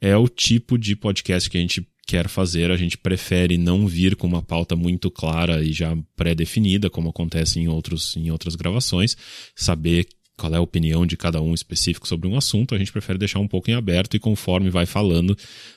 é 0.01 0.17
o 0.17 0.27
tipo 0.27 0.79
de 0.79 0.97
podcast 0.97 1.51
que 1.51 1.59
a 1.59 1.61
gente 1.61 1.87
quer 2.07 2.27
fazer. 2.27 2.71
A 2.71 2.77
gente 2.79 2.97
prefere 2.97 3.59
não 3.59 3.87
vir 3.87 4.17
com 4.17 4.27
uma 4.27 4.43
pauta 4.43 4.75
muito 4.75 5.11
clara 5.11 5.63
e 5.63 5.75
já 5.75 5.95
pré-definida, 6.17 6.89
como 6.89 7.11
acontece 7.11 7.61
em, 7.61 7.69
outros, 7.69 8.17
em 8.17 8.31
outras 8.31 8.55
gravações, 8.55 9.15
saber 9.55 10.09
qual 10.39 10.55
é 10.55 10.57
a 10.57 10.61
opinião 10.61 11.05
de 11.05 11.17
cada 11.17 11.43
um 11.43 11.53
específico 11.53 12.07
sobre 12.07 12.29
um 12.29 12.37
assunto, 12.37 12.75
a 12.75 12.79
gente 12.79 12.93
prefere 12.93 13.19
deixar 13.19 13.41
um 13.41 13.49
pouco 13.49 13.71
em 13.71 13.75
aberto 13.75 14.15
e 14.15 14.21
conforme 14.21 14.71
vai 14.71 14.87
falando, 14.87 15.37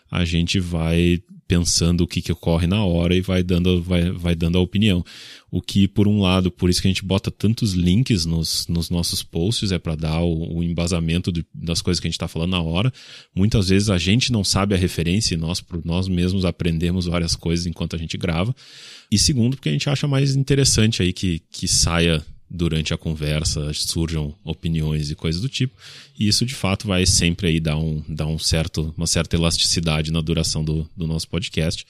a 0.09 0.23
gente 0.23 0.59
vai 0.59 1.21
pensando 1.47 2.01
o 2.01 2.07
que, 2.07 2.21
que 2.21 2.31
ocorre 2.31 2.67
na 2.67 2.85
hora 2.85 3.13
e 3.13 3.19
vai 3.19 3.43
dando, 3.43 3.81
vai, 3.81 4.09
vai 4.11 4.35
dando 4.35 4.57
a 4.57 4.61
opinião. 4.61 5.03
O 5.49 5.61
que, 5.61 5.85
por 5.87 6.07
um 6.07 6.21
lado, 6.21 6.49
por 6.49 6.69
isso 6.69 6.81
que 6.81 6.87
a 6.87 6.91
gente 6.91 7.03
bota 7.03 7.29
tantos 7.29 7.73
links 7.73 8.25
nos, 8.25 8.67
nos 8.67 8.89
nossos 8.89 9.21
posts, 9.21 9.71
é 9.71 9.79
para 9.79 9.95
dar 9.95 10.21
o, 10.21 10.59
o 10.59 10.63
embasamento 10.63 11.29
das 11.53 11.81
coisas 11.81 11.99
que 11.99 12.07
a 12.07 12.09
gente 12.09 12.15
está 12.15 12.27
falando 12.27 12.51
na 12.51 12.61
hora. 12.61 12.93
Muitas 13.35 13.67
vezes 13.67 13.89
a 13.89 13.97
gente 13.97 14.31
não 14.31 14.45
sabe 14.45 14.75
a 14.75 14.77
referência 14.77 15.33
e 15.33 15.37
nós, 15.37 15.61
nós 15.83 16.07
mesmos 16.07 16.45
aprendemos 16.45 17.05
várias 17.05 17.35
coisas 17.35 17.65
enquanto 17.65 17.97
a 17.97 17.99
gente 17.99 18.17
grava. 18.17 18.55
E 19.11 19.17
segundo, 19.17 19.57
porque 19.57 19.67
a 19.67 19.73
gente 19.73 19.89
acha 19.89 20.07
mais 20.07 20.35
interessante 20.35 21.01
aí 21.01 21.11
que, 21.11 21.41
que 21.51 21.67
saia 21.67 22.23
durante 22.51 22.93
a 22.93 22.97
conversa 22.97 23.71
surjam 23.73 24.35
opiniões 24.43 25.09
e 25.09 25.15
coisas 25.15 25.41
do 25.41 25.47
tipo. 25.47 25.73
E 26.19 26.27
isso 26.27 26.45
de 26.45 26.53
fato 26.53 26.85
vai 26.85 27.05
sempre 27.05 27.47
aí 27.47 27.59
dar, 27.59 27.77
um, 27.77 28.03
dar 28.09 28.27
um 28.27 28.37
certo, 28.37 28.93
uma 28.97 29.07
certa 29.07 29.37
elasticidade 29.37 30.11
na 30.11 30.19
duração 30.19 30.63
do, 30.63 30.87
do 30.95 31.07
nosso 31.07 31.29
podcast. 31.29 31.85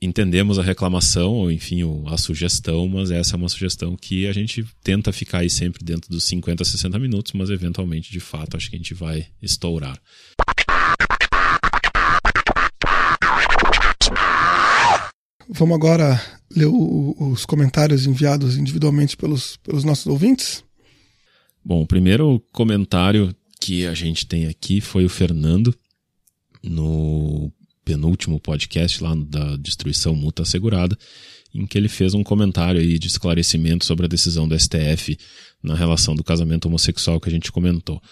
Entendemos 0.00 0.58
a 0.58 0.62
reclamação, 0.62 1.32
ou 1.32 1.52
enfim, 1.52 1.82
a 2.06 2.16
sugestão, 2.16 2.88
mas 2.88 3.12
essa 3.12 3.36
é 3.36 3.38
uma 3.38 3.48
sugestão 3.48 3.94
que 3.94 4.26
a 4.26 4.32
gente 4.32 4.64
tenta 4.82 5.12
ficar 5.12 5.40
aí 5.40 5.50
sempre 5.50 5.84
dentro 5.84 6.10
dos 6.10 6.24
50 6.24 6.62
a 6.62 6.66
60 6.66 6.98
minutos, 6.98 7.32
mas 7.34 7.50
eventualmente, 7.50 8.10
de 8.10 8.18
fato, 8.18 8.56
acho 8.56 8.68
que 8.68 8.74
a 8.74 8.78
gente 8.78 8.94
vai 8.94 9.26
estourar. 9.40 9.96
Vamos 15.54 15.74
agora 15.74 16.20
ler 16.56 16.66
o, 16.66 17.14
os 17.18 17.44
comentários 17.44 18.06
enviados 18.06 18.56
individualmente 18.56 19.16
pelos, 19.16 19.58
pelos 19.58 19.84
nossos 19.84 20.06
ouvintes? 20.06 20.64
Bom, 21.62 21.82
o 21.82 21.86
primeiro 21.86 22.42
comentário 22.52 23.34
que 23.60 23.86
a 23.86 23.92
gente 23.92 24.26
tem 24.26 24.46
aqui 24.46 24.80
foi 24.80 25.04
o 25.04 25.10
Fernando, 25.10 25.74
no 26.62 27.52
penúltimo 27.84 28.40
podcast 28.40 29.02
lá 29.02 29.14
da 29.14 29.56
Destruição 29.56 30.14
Multa 30.14 30.42
Assegurada, 30.42 30.96
em 31.54 31.66
que 31.66 31.76
ele 31.76 31.88
fez 31.88 32.14
um 32.14 32.22
comentário 32.22 32.80
aí 32.80 32.98
de 32.98 33.08
esclarecimento 33.08 33.84
sobre 33.84 34.06
a 34.06 34.08
decisão 34.08 34.48
do 34.48 34.58
STF 34.58 35.18
na 35.62 35.74
relação 35.74 36.14
do 36.14 36.24
casamento 36.24 36.66
homossexual 36.66 37.20
que 37.20 37.28
a 37.28 37.32
gente 37.32 37.52
comentou. 37.52 38.02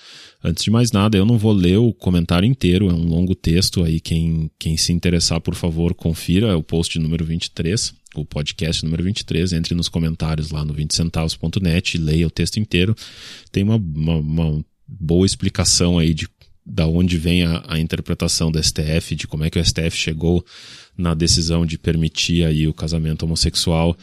Antes 0.42 0.64
de 0.64 0.70
mais 0.70 0.92
nada, 0.92 1.18
eu 1.18 1.26
não 1.26 1.36
vou 1.36 1.52
ler 1.52 1.78
o 1.78 1.92
comentário 1.92 2.46
inteiro, 2.46 2.88
é 2.88 2.92
um 2.92 3.06
longo 3.06 3.34
texto 3.34 3.82
aí. 3.82 4.00
Quem, 4.00 4.50
quem 4.58 4.76
se 4.76 4.92
interessar, 4.92 5.40
por 5.40 5.54
favor, 5.54 5.94
confira, 5.94 6.56
o 6.56 6.62
post 6.62 6.98
número 6.98 7.24
23. 7.24 7.92
o 8.14 8.24
podcast 8.24 8.84
número 8.84 9.04
23, 9.04 9.52
entre 9.52 9.74
nos 9.74 9.88
comentários 9.88 10.50
lá 10.50 10.64
no 10.64 10.72
20centavos.net, 10.72 11.98
leia 11.98 12.26
o 12.26 12.30
texto 12.30 12.58
inteiro. 12.58 12.94
Tem 13.52 13.62
uma, 13.62 13.76
uma, 13.76 14.16
uma 14.16 14.64
boa 14.86 15.26
explicação 15.26 15.98
aí 15.98 16.14
de 16.14 16.28
da 16.64 16.86
onde 16.86 17.16
vem 17.16 17.42
a, 17.42 17.64
a, 17.66 17.80
interpretação 17.80 18.50
do 18.50 18.62
STF, 18.62 19.16
de 19.16 19.26
como 19.26 19.42
é 19.42 19.50
que 19.50 19.58
o 19.58 19.64
STF 19.64 19.96
chegou 19.96 20.44
na 20.96 21.14
decisão 21.14 21.66
de 21.66 21.76
permitir 21.76 22.44
aí 22.44 22.68
o 22.68 22.74
casamento 22.74 23.24
homossexual 23.24 23.96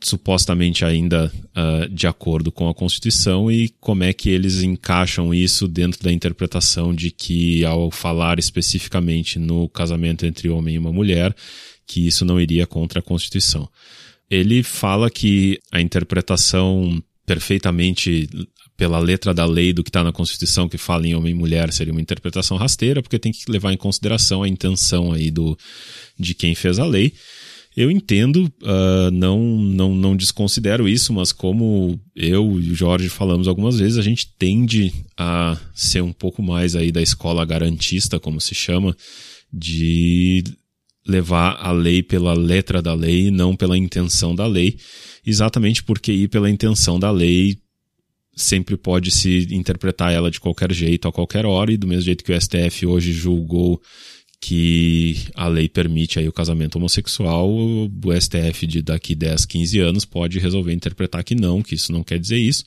supostamente 0.00 0.84
ainda 0.84 1.32
uh, 1.56 1.88
de 1.88 2.06
acordo 2.06 2.52
com 2.52 2.68
a 2.68 2.74
Constituição 2.74 3.50
e 3.50 3.68
como 3.80 4.04
é 4.04 4.12
que 4.12 4.30
eles 4.30 4.62
encaixam 4.62 5.34
isso 5.34 5.66
dentro 5.66 6.02
da 6.02 6.12
interpretação 6.12 6.94
de 6.94 7.10
que 7.10 7.64
ao 7.64 7.90
falar 7.90 8.38
especificamente 8.38 9.38
no 9.38 9.68
casamento 9.68 10.24
entre 10.24 10.48
homem 10.48 10.76
e 10.76 10.78
uma 10.78 10.92
mulher, 10.92 11.34
que 11.86 12.06
isso 12.06 12.24
não 12.24 12.40
iria 12.40 12.66
contra 12.66 13.00
a 13.00 13.02
Constituição. 13.02 13.68
Ele 14.30 14.62
fala 14.62 15.10
que 15.10 15.58
a 15.72 15.80
interpretação 15.80 17.02
perfeitamente 17.26 18.28
pela 18.78 19.00
letra 19.00 19.34
da 19.34 19.44
lei 19.44 19.72
do 19.72 19.82
que 19.82 19.90
está 19.90 20.04
na 20.04 20.12
Constituição 20.12 20.68
que 20.68 20.78
fala 20.78 21.04
em 21.04 21.14
homem 21.14 21.32
e 21.32 21.34
mulher 21.34 21.72
seria 21.72 21.92
uma 21.92 22.00
interpretação 22.00 22.56
rasteira, 22.56 23.02
porque 23.02 23.18
tem 23.18 23.32
que 23.32 23.50
levar 23.50 23.72
em 23.72 23.76
consideração 23.76 24.44
a 24.44 24.48
intenção 24.48 25.12
aí 25.12 25.32
do, 25.32 25.58
de 26.16 26.32
quem 26.32 26.54
fez 26.54 26.78
a 26.78 26.86
lei. 26.86 27.12
Eu 27.76 27.90
entendo, 27.90 28.52
uh, 28.62 29.10
não, 29.12 29.40
não, 29.40 29.94
não 29.94 30.16
desconsidero 30.16 30.88
isso, 30.88 31.12
mas 31.12 31.30
como 31.30 31.98
eu 32.14 32.60
e 32.60 32.72
o 32.72 32.74
Jorge 32.74 33.08
falamos 33.08 33.46
algumas 33.46 33.78
vezes, 33.78 33.98
a 33.98 34.02
gente 34.02 34.34
tende 34.36 34.92
a 35.16 35.56
ser 35.74 36.02
um 36.02 36.12
pouco 36.12 36.42
mais 36.42 36.74
aí 36.74 36.90
da 36.90 37.00
escola 37.00 37.44
garantista, 37.44 38.18
como 38.18 38.40
se 38.40 38.54
chama, 38.54 38.96
de 39.52 40.42
levar 41.06 41.56
a 41.60 41.70
lei 41.70 42.02
pela 42.02 42.34
letra 42.34 42.82
da 42.82 42.94
lei 42.94 43.28
e 43.28 43.30
não 43.30 43.56
pela 43.56 43.78
intenção 43.78 44.34
da 44.34 44.46
lei, 44.46 44.76
exatamente 45.24 45.82
porque 45.82 46.12
ir 46.12 46.28
pela 46.28 46.50
intenção 46.50 46.98
da 46.98 47.10
lei 47.10 47.58
sempre 48.36 48.76
pode 48.76 49.10
se 49.10 49.48
interpretar 49.50 50.12
ela 50.12 50.30
de 50.30 50.38
qualquer 50.38 50.72
jeito, 50.72 51.08
a 51.08 51.12
qualquer 51.12 51.44
hora, 51.44 51.72
e 51.72 51.76
do 51.76 51.86
mesmo 51.88 52.02
jeito 52.04 52.22
que 52.22 52.32
o 52.32 52.40
STF 52.40 52.86
hoje 52.86 53.12
julgou 53.12 53.80
que 54.40 55.16
a 55.34 55.48
lei 55.48 55.68
permite 55.68 56.18
aí 56.18 56.28
o 56.28 56.32
casamento 56.32 56.76
homossexual, 56.76 57.50
o 57.50 57.90
STF 58.20 58.66
de 58.66 58.82
daqui 58.82 59.14
10, 59.14 59.44
15 59.44 59.78
anos 59.80 60.04
pode 60.04 60.38
resolver 60.38 60.72
interpretar 60.72 61.24
que 61.24 61.34
não, 61.34 61.62
que 61.62 61.74
isso 61.74 61.92
não 61.92 62.04
quer 62.04 62.18
dizer 62.18 62.38
isso. 62.38 62.64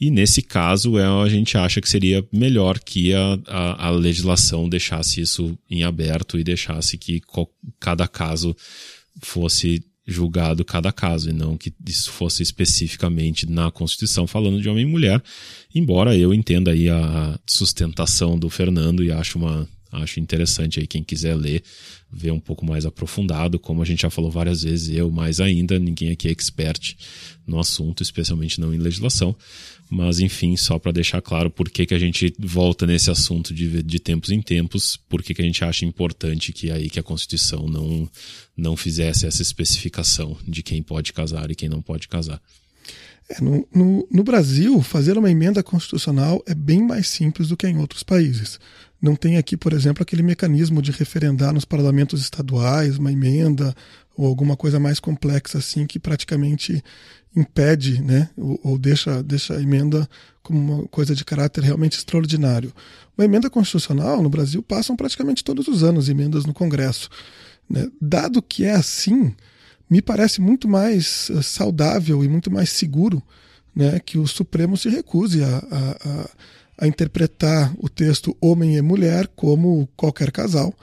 E 0.00 0.10
nesse 0.10 0.42
caso, 0.42 0.98
é, 0.98 1.04
a 1.04 1.28
gente 1.28 1.56
acha 1.56 1.80
que 1.80 1.88
seria 1.88 2.26
melhor 2.32 2.78
que 2.78 3.14
a, 3.14 3.38
a, 3.46 3.86
a 3.86 3.90
legislação 3.90 4.68
deixasse 4.68 5.20
isso 5.20 5.56
em 5.70 5.84
aberto 5.84 6.38
e 6.38 6.44
deixasse 6.44 6.96
que 6.96 7.20
cada 7.78 8.08
caso 8.08 8.56
fosse 9.20 9.84
julgado 10.04 10.64
cada 10.64 10.90
caso 10.90 11.30
e 11.30 11.32
não 11.32 11.56
que 11.56 11.72
isso 11.86 12.10
fosse 12.10 12.42
especificamente 12.42 13.48
na 13.48 13.70
Constituição 13.70 14.26
falando 14.26 14.60
de 14.60 14.68
homem 14.68 14.84
e 14.84 14.90
mulher, 14.90 15.22
embora 15.72 16.16
eu 16.16 16.34
entenda 16.34 16.72
aí 16.72 16.88
a 16.88 17.38
sustentação 17.46 18.36
do 18.36 18.50
Fernando 18.50 19.04
e 19.04 19.12
acho 19.12 19.38
uma 19.38 19.68
Acho 19.92 20.20
interessante 20.20 20.80
aí 20.80 20.86
quem 20.86 21.04
quiser 21.04 21.34
ler, 21.34 21.62
ver 22.10 22.30
um 22.30 22.40
pouco 22.40 22.64
mais 22.64 22.86
aprofundado, 22.86 23.58
como 23.58 23.82
a 23.82 23.84
gente 23.84 24.02
já 24.02 24.10
falou 24.10 24.30
várias 24.30 24.62
vezes, 24.62 24.88
eu 24.88 25.10
mais 25.10 25.38
ainda, 25.38 25.78
ninguém 25.78 26.10
aqui 26.10 26.28
é 26.28 26.30
expert 26.30 26.96
no 27.46 27.58
assunto, 27.58 28.02
especialmente 28.02 28.58
não 28.58 28.72
em 28.72 28.78
legislação. 28.78 29.36
Mas 29.90 30.20
enfim, 30.20 30.56
só 30.56 30.78
para 30.78 30.92
deixar 30.92 31.20
claro 31.20 31.50
por 31.50 31.68
que, 31.68 31.84
que 31.84 31.94
a 31.94 31.98
gente 31.98 32.32
volta 32.38 32.86
nesse 32.86 33.10
assunto 33.10 33.52
de, 33.52 33.82
de 33.82 33.98
tempos 33.98 34.30
em 34.30 34.40
tempos, 34.40 34.96
por 35.08 35.22
que, 35.22 35.34
que 35.34 35.42
a 35.42 35.44
gente 35.44 35.62
acha 35.62 35.84
importante 35.84 36.50
que 36.50 36.70
aí 36.70 36.88
que 36.88 36.98
a 36.98 37.02
Constituição 37.02 37.66
não, 37.68 38.08
não 38.56 38.74
fizesse 38.74 39.26
essa 39.26 39.42
especificação 39.42 40.38
de 40.48 40.62
quem 40.62 40.82
pode 40.82 41.12
casar 41.12 41.50
e 41.50 41.54
quem 41.54 41.68
não 41.68 41.82
pode 41.82 42.08
casar. 42.08 42.40
É, 43.28 43.40
no, 43.40 43.68
no, 43.74 44.08
no, 44.10 44.24
Brasil, 44.24 44.80
fazer 44.82 45.16
uma 45.16 45.30
emenda 45.30 45.62
constitucional 45.62 46.42
é 46.46 46.54
bem 46.54 46.82
mais 46.82 47.08
simples 47.08 47.48
do 47.48 47.56
que 47.56 47.66
em 47.66 47.78
outros 47.78 48.02
países. 48.02 48.58
Não 49.02 49.16
tem 49.16 49.36
aqui, 49.36 49.56
por 49.56 49.72
exemplo, 49.72 50.00
aquele 50.00 50.22
mecanismo 50.22 50.80
de 50.80 50.92
referendar 50.92 51.52
nos 51.52 51.64
parlamentos 51.64 52.20
estaduais 52.20 52.98
uma 52.98 53.10
emenda 53.10 53.74
ou 54.16 54.26
alguma 54.26 54.56
coisa 54.56 54.78
mais 54.78 55.00
complexa 55.00 55.58
assim 55.58 55.86
que 55.86 55.98
praticamente 55.98 56.82
impede, 57.34 58.00
né, 58.00 58.28
ou, 58.36 58.60
ou 58.62 58.78
deixa, 58.78 59.22
deixa 59.22 59.54
a 59.54 59.62
emenda 59.62 60.08
como 60.42 60.58
uma 60.58 60.88
coisa 60.88 61.14
de 61.14 61.24
caráter 61.24 61.64
realmente 61.64 61.96
extraordinário. 61.98 62.72
Uma 63.18 63.24
emenda 63.24 63.50
constitucional 63.50 64.22
no 64.22 64.30
Brasil 64.30 64.62
passam 64.62 64.94
praticamente 64.94 65.42
todos 65.42 65.66
os 65.66 65.82
anos 65.82 66.08
emendas 66.08 66.44
no 66.44 66.54
Congresso. 66.54 67.08
Né? 67.68 67.88
Dado 68.00 68.40
que 68.40 68.64
é 68.64 68.72
assim, 68.72 69.34
me 69.90 70.00
parece 70.00 70.40
muito 70.40 70.68
mais 70.68 71.30
eh, 71.30 71.42
saudável 71.42 72.22
e 72.22 72.28
muito 72.28 72.50
mais 72.50 72.70
seguro 72.70 73.22
né, 73.74 73.98
que 73.98 74.18
o 74.18 74.26
Supremo 74.26 74.76
se 74.76 74.88
recuse 74.88 75.42
a, 75.42 75.56
a, 75.58 75.90
a, 76.08 76.30
interpretar 76.82 77.72
o 77.78 77.88
texto 77.88 78.36
homem 78.40 78.76
e 78.76 78.82
mulher 78.82 79.28
como 79.36 79.88
qualquer 79.96 80.30
casal, 80.30 80.74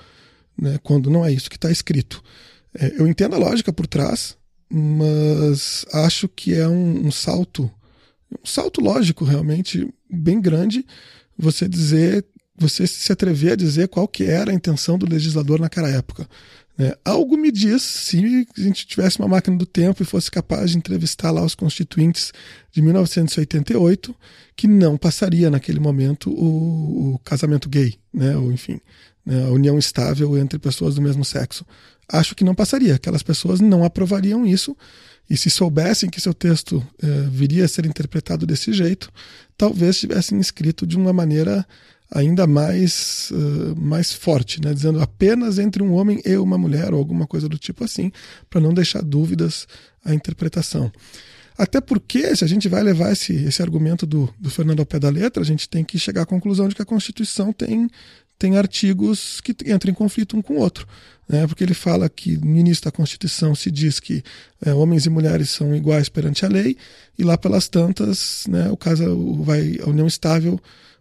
né, 0.57 0.79
quando 0.83 1.09
não 1.09 1.25
é 1.25 1.31
isso 1.31 1.49
que 1.49 1.55
está 1.55 1.71
escrito. 1.71 2.23
É, 2.77 2.93
eu 2.97 3.07
entendo 3.07 3.35
a 3.35 3.39
lógica 3.39 3.73
por 3.73 3.87
trás, 3.87 4.37
mas 4.69 5.85
acho 5.91 6.27
que 6.27 6.53
é 6.53 6.67
um, 6.67 7.07
um 7.07 7.11
salto, 7.11 7.69
um 8.31 8.45
salto 8.45 8.81
lógico 8.81 9.25
realmente 9.25 9.91
bem 10.09 10.39
grande 10.39 10.85
você 11.37 11.67
dizer, 11.67 12.25
você 12.55 12.85
se 12.85 13.11
atrever 13.11 13.53
a 13.53 13.55
dizer 13.55 13.87
qual 13.87 14.07
que 14.07 14.25
era 14.25 14.51
a 14.51 14.53
intenção 14.53 14.97
do 14.97 15.09
legislador 15.09 15.59
naquela 15.59 15.89
época. 15.89 16.27
É, 16.81 16.97
algo 17.03 17.35
me 17.35 17.51
diz, 17.51 17.81
se 17.81 18.47
a 18.57 18.61
gente 18.61 18.87
tivesse 18.87 19.19
uma 19.19 19.27
máquina 19.27 19.57
do 19.57 19.65
tempo 19.65 20.01
e 20.01 20.05
fosse 20.05 20.31
capaz 20.31 20.71
de 20.71 20.77
entrevistar 20.77 21.29
lá 21.29 21.43
os 21.43 21.53
constituintes 21.53 22.31
de 22.71 22.81
1988, 22.81 24.15
que 24.55 24.65
não 24.65 24.97
passaria 24.97 25.49
naquele 25.49 25.77
momento 25.77 26.31
o, 26.31 27.15
o 27.15 27.19
casamento 27.19 27.67
gay, 27.67 27.95
né? 28.13 28.37
ou 28.37 28.49
enfim, 28.49 28.79
né? 29.25 29.43
a 29.43 29.49
união 29.49 29.77
estável 29.77 30.37
entre 30.37 30.57
pessoas 30.57 30.95
do 30.95 31.01
mesmo 31.01 31.25
sexo. 31.25 31.65
Acho 32.07 32.33
que 32.33 32.45
não 32.45 32.55
passaria, 32.55 32.95
aquelas 32.95 33.23
pessoas 33.23 33.59
não 33.59 33.83
aprovariam 33.83 34.45
isso, 34.45 34.75
e 35.29 35.35
se 35.35 35.49
soubessem 35.49 36.09
que 36.09 36.21
seu 36.21 36.33
texto 36.33 36.83
eh, 37.03 37.27
viria 37.29 37.65
a 37.65 37.67
ser 37.67 37.85
interpretado 37.85 38.47
desse 38.47 38.73
jeito, 38.73 39.11
talvez 39.55 39.99
tivessem 39.99 40.39
escrito 40.39 40.87
de 40.87 40.97
uma 40.97 41.13
maneira 41.13 41.67
ainda 42.11 42.47
mais, 42.47 43.31
uh, 43.31 43.79
mais 43.79 44.11
forte, 44.11 44.61
né? 44.61 44.73
dizendo 44.73 45.01
apenas 45.01 45.59
entre 45.59 45.83
um 45.83 45.93
homem 45.93 46.21
e 46.25 46.35
uma 46.37 46.57
mulher, 46.57 46.93
ou 46.93 46.99
alguma 46.99 47.27
coisa 47.27 47.47
do 47.47 47.57
tipo 47.57 47.83
assim, 47.83 48.11
para 48.49 48.59
não 48.59 48.73
deixar 48.73 49.01
dúvidas 49.01 49.67
à 50.03 50.13
interpretação. 50.13 50.91
Até 51.57 51.81
porque, 51.81 52.35
se 52.35 52.43
a 52.43 52.47
gente 52.47 52.69
vai 52.69 52.81
levar 52.81 53.11
esse, 53.11 53.33
esse 53.33 53.61
argumento 53.61 54.05
do, 54.05 54.33
do 54.39 54.49
Fernando 54.49 54.79
ao 54.79 54.85
pé 54.85 54.97
da 54.97 55.09
letra, 55.09 55.43
a 55.43 55.45
gente 55.45 55.67
tem 55.67 55.83
que 55.83 55.99
chegar 55.99 56.21
à 56.21 56.25
conclusão 56.25 56.69
de 56.69 56.73
que 56.73 56.81
a 56.81 56.85
Constituição 56.85 57.51
tem, 57.51 57.89
tem 58.39 58.57
artigos 58.57 59.41
que 59.41 59.53
entram 59.65 59.91
em 59.91 59.93
conflito 59.93 60.37
um 60.37 60.41
com 60.41 60.53
o 60.53 60.59
outro. 60.59 60.87
Né? 61.27 61.45
Porque 61.45 61.61
ele 61.61 61.73
fala 61.73 62.07
que 62.07 62.37
no 62.37 62.57
início 62.57 62.85
da 62.85 62.91
Constituição 62.91 63.53
se 63.53 63.69
diz 63.69 63.99
que 63.99 64.23
é, 64.65 64.73
homens 64.73 65.05
e 65.05 65.09
mulheres 65.09 65.49
são 65.49 65.75
iguais 65.75 66.07
perante 66.07 66.45
a 66.45 66.47
lei, 66.47 66.77
e 67.17 67.23
lá 67.25 67.37
pelas 67.37 67.67
tantas, 67.67 68.45
né, 68.47 68.71
o 68.71 68.77
caso 68.77 69.43
vai, 69.43 69.77
a 69.83 69.89
união 69.89 70.07
estável 70.07 70.57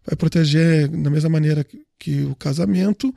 vai 0.09 0.17
proteger 0.17 0.89
da 0.89 1.11
mesma 1.11 1.29
maneira 1.29 1.67
que 1.99 2.23
o 2.23 2.35
casamento 2.35 3.15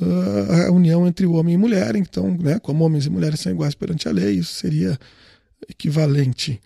ah, 0.00 0.68
a 0.68 0.70
união 0.70 1.06
entre 1.06 1.26
homem 1.26 1.54
e 1.54 1.58
mulher. 1.58 1.96
Então, 1.96 2.36
né, 2.36 2.60
como 2.60 2.84
homens 2.84 3.06
e 3.06 3.10
mulheres 3.10 3.40
são 3.40 3.50
iguais 3.50 3.74
perante 3.74 4.08
a 4.08 4.12
lei, 4.12 4.36
isso 4.36 4.54
seria 4.54 4.96
equivalente. 5.68 6.60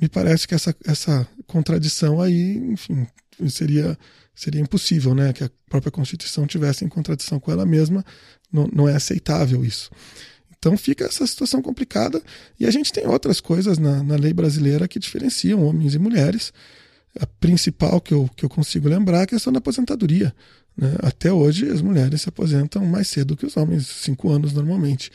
Me 0.00 0.08
parece 0.08 0.46
que 0.46 0.54
essa, 0.54 0.76
essa 0.84 1.26
contradição 1.46 2.20
aí, 2.20 2.56
enfim, 2.56 3.06
seria, 3.48 3.98
seria 4.34 4.60
impossível, 4.60 5.14
né? 5.14 5.32
Que 5.32 5.44
a 5.44 5.50
própria 5.70 5.90
Constituição 5.90 6.46
tivesse 6.46 6.84
em 6.84 6.88
contradição 6.88 7.40
com 7.40 7.50
ela 7.50 7.64
mesma. 7.64 8.04
Não, 8.52 8.68
não 8.72 8.88
é 8.88 8.94
aceitável 8.94 9.64
isso. 9.64 9.90
Então 10.58 10.76
fica 10.76 11.06
essa 11.06 11.26
situação 11.26 11.62
complicada. 11.62 12.22
E 12.60 12.66
a 12.66 12.70
gente 12.70 12.92
tem 12.92 13.06
outras 13.06 13.40
coisas 13.40 13.78
na, 13.78 14.02
na 14.02 14.16
lei 14.16 14.34
brasileira 14.34 14.86
que 14.86 14.98
diferenciam 14.98 15.64
homens 15.64 15.94
e 15.94 15.98
mulheres 15.98 16.52
a 17.18 17.26
principal 17.26 18.00
que 18.00 18.12
eu, 18.12 18.28
que 18.36 18.44
eu 18.44 18.48
consigo 18.48 18.88
lembrar 18.88 19.20
é 19.20 19.22
a 19.22 19.26
questão 19.26 19.52
da 19.52 19.58
aposentadoria. 19.58 20.34
Né? 20.76 20.94
Até 21.02 21.32
hoje, 21.32 21.68
as 21.68 21.82
mulheres 21.82 22.22
se 22.22 22.28
aposentam 22.28 22.84
mais 22.86 23.08
cedo 23.08 23.36
que 23.36 23.46
os 23.46 23.56
homens, 23.56 23.86
cinco 23.86 24.30
anos 24.30 24.52
normalmente. 24.52 25.10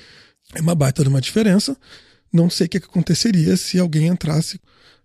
É 0.54 0.62
uma 0.62 0.76
baita 0.76 1.04
de 1.04 1.10
uma 1.10 1.22
diferença. 1.22 1.76
Não 2.32 2.50
sei 2.50 2.68
o 2.68 2.70
que 2.70 2.78
aconteceria 2.78 3.56
se 3.56 3.80
alguém 3.80 4.08
entrasse, 4.08 4.60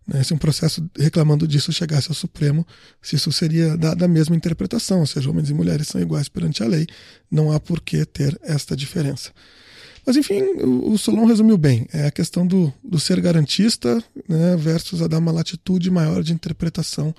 né, 0.07 0.23
se 0.23 0.33
um 0.33 0.39
processo 0.39 0.89
reclamando 0.99 1.47
disso 1.47 1.71
chegasse 1.73 2.09
ao 2.09 2.15
Supremo, 2.15 2.67
se 3.03 3.17
isso 3.17 3.31
seria 3.31 3.77
dada 3.77 4.07
a 4.07 4.09
mesma 4.09 4.35
interpretação, 4.35 5.01
ou 5.01 5.07
seja, 5.07 5.29
homens 5.29 5.51
e 5.51 5.55
mulheres 5.55 5.89
são 5.89 6.01
iguais 6.01 6.29
perante 6.29 6.63
a 6.63 6.67
lei, 6.67 6.87
não 7.31 7.53
há 7.53 7.61
por 7.61 7.83
que 7.83 8.07
ter 8.07 8.39
esta 8.43 8.75
diferença. 8.75 9.31
Mas 10.09 10.17
enfim, 10.17 10.41
o, 10.41 10.97
Solon 10.97 11.27
resumiu 11.27 11.59
bem. 11.59 11.87
É 11.93 12.07
a 12.07 12.11
questão 12.11 12.47
do, 12.47 12.73
do 12.83 12.99
ser 12.99 13.21
garantista 13.21 14.03
né, 14.27 14.57
versus 14.57 15.03
a 15.03 15.07
dar 15.07 15.19
uma 15.19 15.31
latitude 15.31 15.91
maior 15.91 16.23
de 16.23 16.33
interpretação 16.33 17.15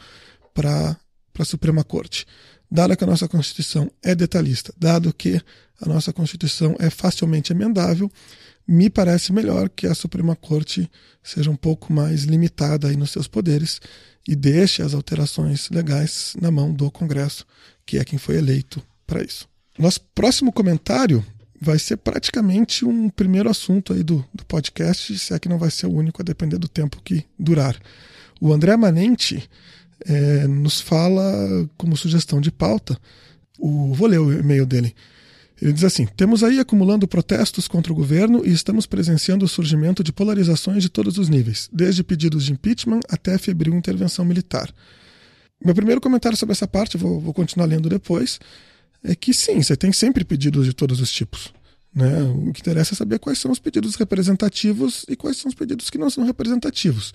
para 0.55 0.97
a 1.37 1.45
Suprema 1.45 1.83
Corte. 1.83 2.25
Dado 2.69 2.97
que 2.97 3.03
a 3.03 3.07
nossa 3.07 3.27
Constituição 3.27 3.91
é 4.03 4.15
detalhista, 4.15 4.73
dado 4.75 5.13
que 5.13 5.39
a 5.79 5.87
nossa 5.87 6.11
Constituição 6.11 6.75
é 6.79 6.89
facilmente 6.89 7.53
emendável, 7.53 8.11
me 8.67 8.89
parece 8.89 9.31
melhor 9.31 9.69
que 9.69 9.85
a 9.85 9.93
Suprema 9.93 10.35
Corte 10.35 10.89
seja 11.21 11.51
um 11.51 11.55
pouco 11.55 11.93
mais 11.93 12.23
limitada 12.23 12.87
aí 12.87 12.97
nos 12.97 13.11
seus 13.11 13.27
poderes 13.27 13.79
e 14.27 14.35
deixe 14.35 14.81
as 14.81 14.95
alterações 14.95 15.69
legais 15.69 16.33
na 16.41 16.49
mão 16.49 16.73
do 16.73 16.89
Congresso, 16.89 17.45
que 17.85 17.99
é 17.99 18.03
quem 18.03 18.17
foi 18.17 18.37
eleito 18.37 18.81
para 19.05 19.21
isso. 19.21 19.47
Nosso 19.77 20.01
próximo 20.15 20.51
comentário 20.51 21.23
vai 21.61 21.77
ser 21.77 21.97
praticamente 21.97 22.85
um 22.85 23.09
primeiro 23.09 23.49
assunto 23.49 23.93
aí 23.93 24.03
do, 24.03 24.25
do 24.33 24.45
podcast, 24.45 25.17
se 25.17 25.33
é 25.33 25.39
que 25.39 25.49
não 25.49 25.57
vai 25.57 25.69
ser 25.69 25.87
o 25.87 25.93
único, 25.93 26.21
a 26.21 26.25
depender 26.25 26.57
do 26.57 26.67
tempo 26.67 27.01
que 27.03 27.25
durar. 27.37 27.75
O 28.39 28.53
André 28.53 28.77
Manente 28.77 29.49
é, 30.05 30.47
nos 30.47 30.79
fala 30.79 31.69
como 31.77 31.97
sugestão 31.97 32.39
de 32.39 32.51
pauta, 32.51 32.97
o, 33.57 33.93
vou 33.93 34.07
ler 34.07 34.19
o 34.19 34.31
e-mail 34.31 34.65
dele. 34.65 34.95
Ele 35.61 35.73
diz 35.73 35.83
assim: 35.83 36.05
Temos 36.05 36.43
aí 36.43 36.59
acumulando 36.59 37.07
protestos 37.07 37.67
contra 37.67 37.91
o 37.91 37.95
governo 37.95 38.45
e 38.45 38.51
estamos 38.51 38.85
presenciando 38.85 39.43
o 39.43 39.47
surgimento 39.47 40.01
de 40.01 40.13
polarizações 40.13 40.81
de 40.81 40.89
todos 40.89 41.17
os 41.17 41.27
níveis, 41.27 41.69
desde 41.73 42.01
pedidos 42.01 42.45
de 42.45 42.53
impeachment 42.53 43.01
até 43.09 43.37
febril 43.37 43.75
intervenção 43.75 44.23
militar. 44.23 44.73
Meu 45.63 45.75
primeiro 45.75 45.99
comentário 45.99 46.37
sobre 46.37 46.53
essa 46.53 46.65
parte, 46.65 46.95
vou, 46.95 47.19
vou 47.19 47.33
continuar 47.33 47.65
lendo 47.65 47.89
depois, 47.89 48.39
é 49.03 49.15
que 49.15 49.33
sim, 49.33 49.61
você 49.61 49.75
tem 49.75 49.91
sempre 49.91 50.23
pedidos 50.23 50.65
de 50.65 50.73
todos 50.73 50.99
os 50.99 51.11
tipos. 51.11 51.53
Né? 51.93 52.21
O 52.23 52.53
que 52.53 52.61
interessa 52.61 52.93
é 52.93 52.97
saber 52.97 53.19
quais 53.19 53.39
são 53.39 53.51
os 53.51 53.59
pedidos 53.59 53.95
representativos 53.95 55.05
e 55.07 55.15
quais 55.15 55.37
são 55.37 55.49
os 55.49 55.55
pedidos 55.55 55.89
que 55.89 55.97
não 55.97 56.09
são 56.09 56.23
representativos. 56.23 57.13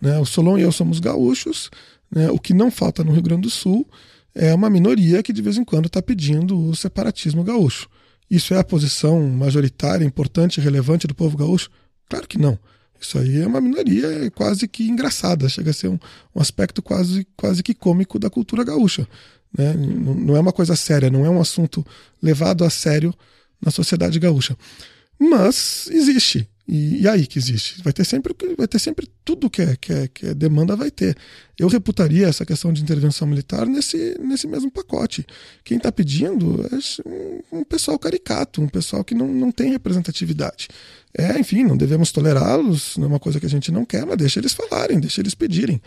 Né? 0.00 0.18
O 0.18 0.24
Solon 0.24 0.58
e 0.58 0.62
eu 0.62 0.72
somos 0.72 1.00
gaúchos, 1.00 1.70
né? 2.10 2.30
o 2.30 2.38
que 2.38 2.54
não 2.54 2.70
falta 2.70 3.02
no 3.02 3.12
Rio 3.12 3.22
Grande 3.22 3.42
do 3.42 3.50
Sul 3.50 3.88
é 4.34 4.54
uma 4.54 4.70
minoria 4.70 5.22
que 5.22 5.32
de 5.32 5.42
vez 5.42 5.58
em 5.58 5.64
quando 5.64 5.86
está 5.86 6.00
pedindo 6.00 6.58
o 6.68 6.74
separatismo 6.74 7.42
gaúcho. 7.42 7.88
Isso 8.30 8.54
é 8.54 8.58
a 8.58 8.64
posição 8.64 9.28
majoritária, 9.28 10.04
importante 10.04 10.58
e 10.58 10.60
relevante 10.60 11.06
do 11.06 11.14
povo 11.14 11.36
gaúcho? 11.36 11.68
Claro 12.08 12.26
que 12.26 12.38
não. 12.38 12.58
Isso 12.98 13.18
aí 13.18 13.40
é 13.40 13.46
uma 13.46 13.60
minoria 13.60 14.30
quase 14.30 14.68
que 14.68 14.88
engraçada, 14.88 15.48
chega 15.48 15.70
a 15.70 15.74
ser 15.74 15.88
um, 15.88 15.98
um 16.34 16.40
aspecto 16.40 16.80
quase, 16.80 17.26
quase 17.36 17.62
que 17.62 17.74
cômico 17.74 18.18
da 18.18 18.30
cultura 18.30 18.62
gaúcha. 18.62 19.08
Né? 19.56 19.74
Não, 19.74 20.36
é 20.36 20.40
uma 20.40 20.52
coisa 20.52 20.76
séria, 20.76 21.10
não 21.10 21.26
é 21.26 21.30
um 21.30 21.40
assunto 21.40 21.84
levado 22.22 22.64
a 22.64 22.70
sério 22.70 23.14
na 23.60 23.70
sociedade 23.70 24.18
gaúcha. 24.18 24.56
Mas 25.18 25.88
existe. 25.90 26.48
E, 26.66 27.02
e, 27.02 27.08
aí 27.08 27.26
que 27.26 27.38
existe? 27.38 27.82
Vai 27.82 27.92
ter 27.92 28.04
sempre, 28.04 28.34
vai 28.56 28.68
ter 28.68 28.78
sempre 28.78 29.08
tudo 29.24 29.50
que 29.50 29.62
é, 29.62 29.76
que, 29.76 29.92
é, 29.92 30.08
que 30.08 30.26
é 30.28 30.34
demanda, 30.34 30.76
vai 30.76 30.90
ter. 30.90 31.16
Eu 31.58 31.68
reputaria 31.68 32.26
essa 32.28 32.46
questão 32.46 32.72
de 32.72 32.82
intervenção 32.82 33.26
militar 33.26 33.66
nesse, 33.66 34.16
nesse 34.20 34.46
mesmo 34.46 34.70
pacote. 34.70 35.26
Quem 35.64 35.76
está 35.76 35.90
pedindo 35.90 36.64
é 36.72 37.08
um, 37.08 37.58
um, 37.58 37.64
pessoal 37.64 37.98
caricato, 37.98 38.62
um 38.62 38.68
pessoal 38.68 39.02
que 39.02 39.14
não, 39.14 39.26
não 39.26 39.50
tem 39.50 39.72
representatividade. 39.72 40.68
É, 41.16 41.38
enfim, 41.38 41.64
não 41.64 41.76
devemos 41.76 42.12
tolerá-los, 42.12 42.96
não 42.96 43.04
é 43.04 43.08
uma 43.08 43.20
coisa 43.20 43.40
que 43.40 43.46
a 43.46 43.50
gente 43.50 43.72
não 43.72 43.84
quer, 43.84 44.06
mas 44.06 44.16
deixa 44.16 44.38
eles 44.38 44.52
falarem, 44.52 45.00
deixa 45.00 45.20
eles 45.20 45.34
pedirem. 45.34 45.82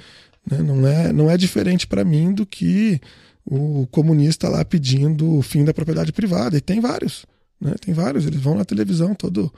Né? 0.49 0.59
Não, 0.59 0.85
é, 0.85 1.13
não 1.13 1.31
é 1.31 1.37
diferente 1.37 1.87
para 1.87 2.03
mim 2.03 2.33
do 2.33 2.45
que 2.45 2.99
o 3.45 3.87
comunista 3.87 4.49
lá 4.49 4.65
pedindo 4.65 5.37
o 5.37 5.41
fim 5.41 5.63
da 5.63 5.73
propriedade 5.73 6.11
privada. 6.11 6.57
E 6.57 6.61
tem 6.61 6.79
vários. 6.79 7.25
Né? 7.59 7.73
Tem 7.79 7.93
vários, 7.93 8.25
eles 8.25 8.41
vão 8.41 8.55
na 8.55 8.65
televisão 8.65 9.13
todo 9.13 9.51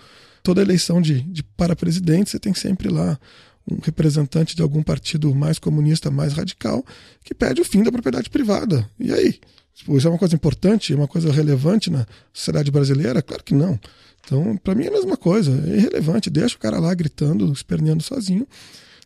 toda 0.43 0.61
eleição 0.61 1.01
de, 1.01 1.21
de 1.23 1.43
para 1.43 1.75
presidente, 1.75 2.29
você 2.29 2.39
tem 2.39 2.53
sempre 2.53 2.87
lá 2.87 3.19
um 3.69 3.79
representante 3.83 4.55
de 4.55 4.61
algum 4.61 4.81
partido 4.81 5.35
mais 5.35 5.59
comunista, 5.59 6.09
mais 6.09 6.31
radical, 6.31 6.85
que 7.21 7.35
pede 7.35 7.59
o 7.59 7.65
fim 7.65 7.83
da 7.83 7.91
propriedade 7.91 8.29
privada. 8.29 8.89
E 8.97 9.11
aí? 9.11 9.39
Tipo, 9.73 9.97
isso 9.97 10.07
é 10.07 10.09
uma 10.09 10.17
coisa 10.17 10.35
importante, 10.35 10.93
é 10.93 10.95
uma 10.95 11.07
coisa 11.07 11.31
relevante 11.33 11.89
na 11.89 12.07
sociedade 12.33 12.71
brasileira? 12.71 13.21
Claro 13.21 13.43
que 13.43 13.53
não. 13.53 13.77
Então, 14.23 14.55
para 14.57 14.73
mim 14.73 14.85
é 14.85 14.87
a 14.87 14.91
mesma 14.91 15.17
coisa, 15.17 15.51
é 15.67 15.75
irrelevante. 15.75 16.29
Deixa 16.29 16.55
o 16.55 16.59
cara 16.59 16.79
lá 16.79 16.93
gritando, 16.93 17.51
esperneando 17.51 18.01
sozinho. 18.01 18.47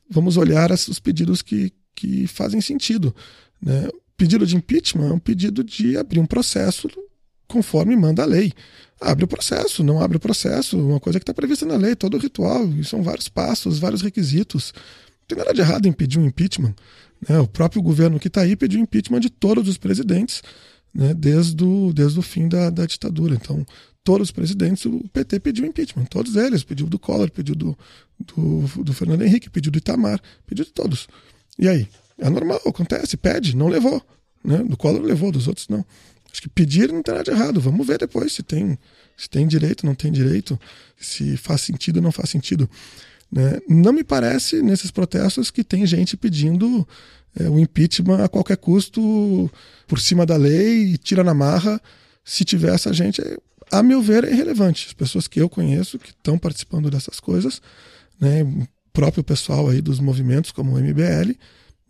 Vamos 0.09 0.37
olhar 0.37 0.71
os 0.71 0.99
pedidos 0.99 1.41
que, 1.41 1.73
que 1.95 2.27
fazem 2.27 2.61
sentido. 2.61 3.15
Né? 3.59 3.89
Pedido 4.21 4.45
de 4.45 4.55
impeachment 4.55 5.09
é 5.09 5.13
um 5.13 5.17
pedido 5.17 5.63
de 5.63 5.97
abrir 5.97 6.19
um 6.19 6.27
processo 6.27 6.87
conforme 7.47 7.95
manda 7.95 8.21
a 8.21 8.25
lei. 8.27 8.53
Abre 9.01 9.25
o 9.25 9.27
processo, 9.27 9.83
não 9.83 9.99
abre 9.99 10.17
o 10.17 10.19
processo, 10.19 10.77
uma 10.77 10.99
coisa 10.99 11.17
que 11.17 11.23
está 11.23 11.33
prevista 11.33 11.65
na 11.65 11.75
lei, 11.75 11.95
todo 11.95 12.13
o 12.13 12.19
ritual, 12.19 12.69
são 12.83 13.01
vários 13.01 13.27
passos, 13.27 13.79
vários 13.79 14.03
requisitos. 14.03 14.75
Não 15.21 15.27
tem 15.27 15.37
nada 15.39 15.51
de 15.55 15.61
errado 15.61 15.87
em 15.87 15.91
pedir 15.91 16.19
um 16.19 16.25
impeachment. 16.27 16.75
Né? 17.27 17.39
O 17.39 17.47
próprio 17.47 17.81
governo 17.81 18.19
que 18.19 18.27
está 18.27 18.41
aí 18.41 18.55
pediu 18.55 18.79
impeachment 18.79 19.21
de 19.21 19.31
todos 19.31 19.67
os 19.67 19.79
presidentes, 19.79 20.43
né? 20.93 21.15
desde, 21.15 21.63
o, 21.63 21.91
desde 21.91 22.19
o 22.19 22.21
fim 22.21 22.47
da, 22.47 22.69
da 22.69 22.85
ditadura. 22.85 23.33
Então, 23.33 23.65
todos 24.03 24.27
os 24.27 24.31
presidentes, 24.31 24.85
o 24.85 25.03
PT 25.11 25.39
pediu 25.39 25.65
impeachment, 25.65 26.05
todos 26.05 26.35
eles. 26.35 26.63
Pediu 26.63 26.85
do 26.85 26.99
Collor, 26.99 27.31
pediu 27.31 27.55
do, 27.55 27.75
do, 28.19 28.83
do 28.83 28.93
Fernando 28.93 29.23
Henrique, 29.23 29.49
pediu 29.49 29.71
do 29.71 29.79
Itamar, 29.79 30.21
pediu 30.45 30.63
de 30.63 30.71
todos. 30.71 31.07
E 31.57 31.67
aí? 31.67 31.87
É 32.21 32.29
normal, 32.29 32.61
acontece, 32.65 33.17
pede, 33.17 33.55
não 33.55 33.67
levou. 33.67 34.01
Né? 34.43 34.59
Do 34.59 34.77
Collor 34.77 35.01
levou, 35.01 35.31
dos 35.31 35.47
outros 35.47 35.67
não. 35.67 35.83
Acho 36.31 36.41
que 36.41 36.49
pedir 36.49 36.91
não 36.93 37.01
tem 37.01 37.13
nada 37.13 37.25
de 37.25 37.31
errado. 37.31 37.59
Vamos 37.59 37.85
ver 37.85 37.97
depois 37.97 38.31
se 38.31 38.43
tem, 38.43 38.77
se 39.17 39.27
tem 39.27 39.47
direito, 39.47 39.85
não 39.85 39.95
tem 39.95 40.11
direito, 40.11 40.57
se 40.97 41.35
faz 41.35 41.61
sentido 41.61 41.97
ou 41.97 42.03
não 42.03 42.11
faz 42.11 42.29
sentido. 42.29 42.69
Né? 43.31 43.59
Não 43.67 43.91
me 43.91 44.03
parece 44.03 44.61
nesses 44.61 44.91
protestos 44.91 45.49
que 45.49 45.63
tem 45.63 45.85
gente 45.85 46.15
pedindo 46.15 46.87
é, 47.39 47.49
o 47.49 47.59
impeachment 47.59 48.23
a 48.23 48.29
qualquer 48.29 48.57
custo 48.57 49.49
por 49.87 49.99
cima 49.99 50.25
da 50.25 50.37
lei 50.37 50.93
e 50.93 50.97
tira 50.97 51.23
na 51.23 51.33
marra. 51.33 51.81
Se 52.23 52.45
tiver 52.45 52.73
essa 52.73 52.93
gente, 52.93 53.21
a 53.71 53.81
meu 53.81 54.01
ver, 54.01 54.25
é 54.25 54.31
irrelevante. 54.31 54.85
As 54.87 54.93
pessoas 54.93 55.27
que 55.27 55.41
eu 55.41 55.49
conheço 55.49 55.97
que 55.97 56.09
estão 56.09 56.37
participando 56.37 56.89
dessas 56.91 57.19
coisas, 57.19 57.61
né, 58.19 58.43
o 58.43 58.67
próprio 58.93 59.23
pessoal 59.23 59.69
aí 59.69 59.81
dos 59.81 59.99
movimentos 59.99 60.51
como 60.51 60.75
o 60.75 60.79
MBL, 60.79 61.35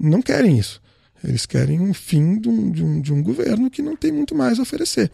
não 0.02 0.22
querem 0.22 0.58
isso. 0.58 0.82
Eles 1.24 1.46
querem 1.46 1.80
um 1.80 1.94
fim 1.94 2.40
de 2.40 2.50
um, 2.50 2.72
de 2.72 2.84
um, 2.84 3.02
de 3.02 3.14
um 3.14 3.22
governo 3.22 3.70
que 3.70 3.82
não 3.82 3.96
tem 3.96 4.12
muito 4.12 4.34
mais 4.34 4.60
a 4.60 4.64
oferecer. 4.64 5.12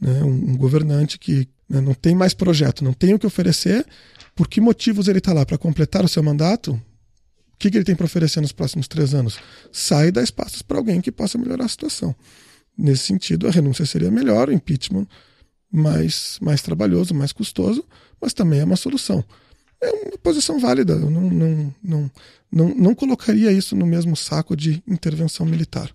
Né? 0.00 0.22
Um, 0.22 0.50
um 0.50 0.56
governante 0.56 1.18
que 1.18 1.48
né, 1.68 1.80
não 1.80 1.94
tem 1.94 2.14
mais 2.14 2.34
projeto, 2.34 2.84
não 2.84 2.92
tem 2.92 3.14
o 3.14 3.18
que 3.18 3.26
oferecer. 3.26 3.86
Por 4.34 4.48
que 4.48 4.60
motivos 4.60 5.08
ele 5.08 5.18
está 5.18 5.32
lá? 5.32 5.46
Para 5.46 5.56
completar 5.56 6.04
o 6.04 6.08
seu 6.08 6.22
mandato? 6.22 6.72
O 6.72 7.58
que, 7.58 7.70
que 7.70 7.76
ele 7.76 7.84
tem 7.84 7.94
para 7.94 8.04
oferecer 8.04 8.40
nos 8.40 8.52
próximos 8.52 8.88
três 8.88 9.14
anos? 9.14 9.38
Sai 9.72 10.08
e 10.08 10.12
dá 10.12 10.22
espaços 10.22 10.62
para 10.62 10.76
alguém 10.76 11.00
que 11.00 11.12
possa 11.12 11.38
melhorar 11.38 11.64
a 11.64 11.68
situação. 11.68 12.14
Nesse 12.76 13.04
sentido, 13.04 13.48
a 13.48 13.50
renúncia 13.50 13.86
seria 13.86 14.10
melhor, 14.10 14.48
o 14.48 14.52
impeachment 14.52 15.06
mais, 15.72 16.38
mais 16.42 16.60
trabalhoso, 16.60 17.14
mais 17.14 17.32
custoso, 17.32 17.84
mas 18.20 18.34
também 18.34 18.60
é 18.60 18.64
uma 18.64 18.76
solução 18.76 19.24
é 19.86 19.92
uma 19.92 20.18
posição 20.18 20.58
válida. 20.58 20.94
Eu 20.94 21.10
não, 21.10 21.30
não, 21.30 21.74
não, 21.82 22.10
não, 22.50 22.74
não 22.74 22.94
colocaria 22.94 23.52
isso 23.52 23.76
no 23.76 23.86
mesmo 23.86 24.16
saco 24.16 24.56
de 24.56 24.82
intervenção 24.86 25.46
militar. 25.46 25.90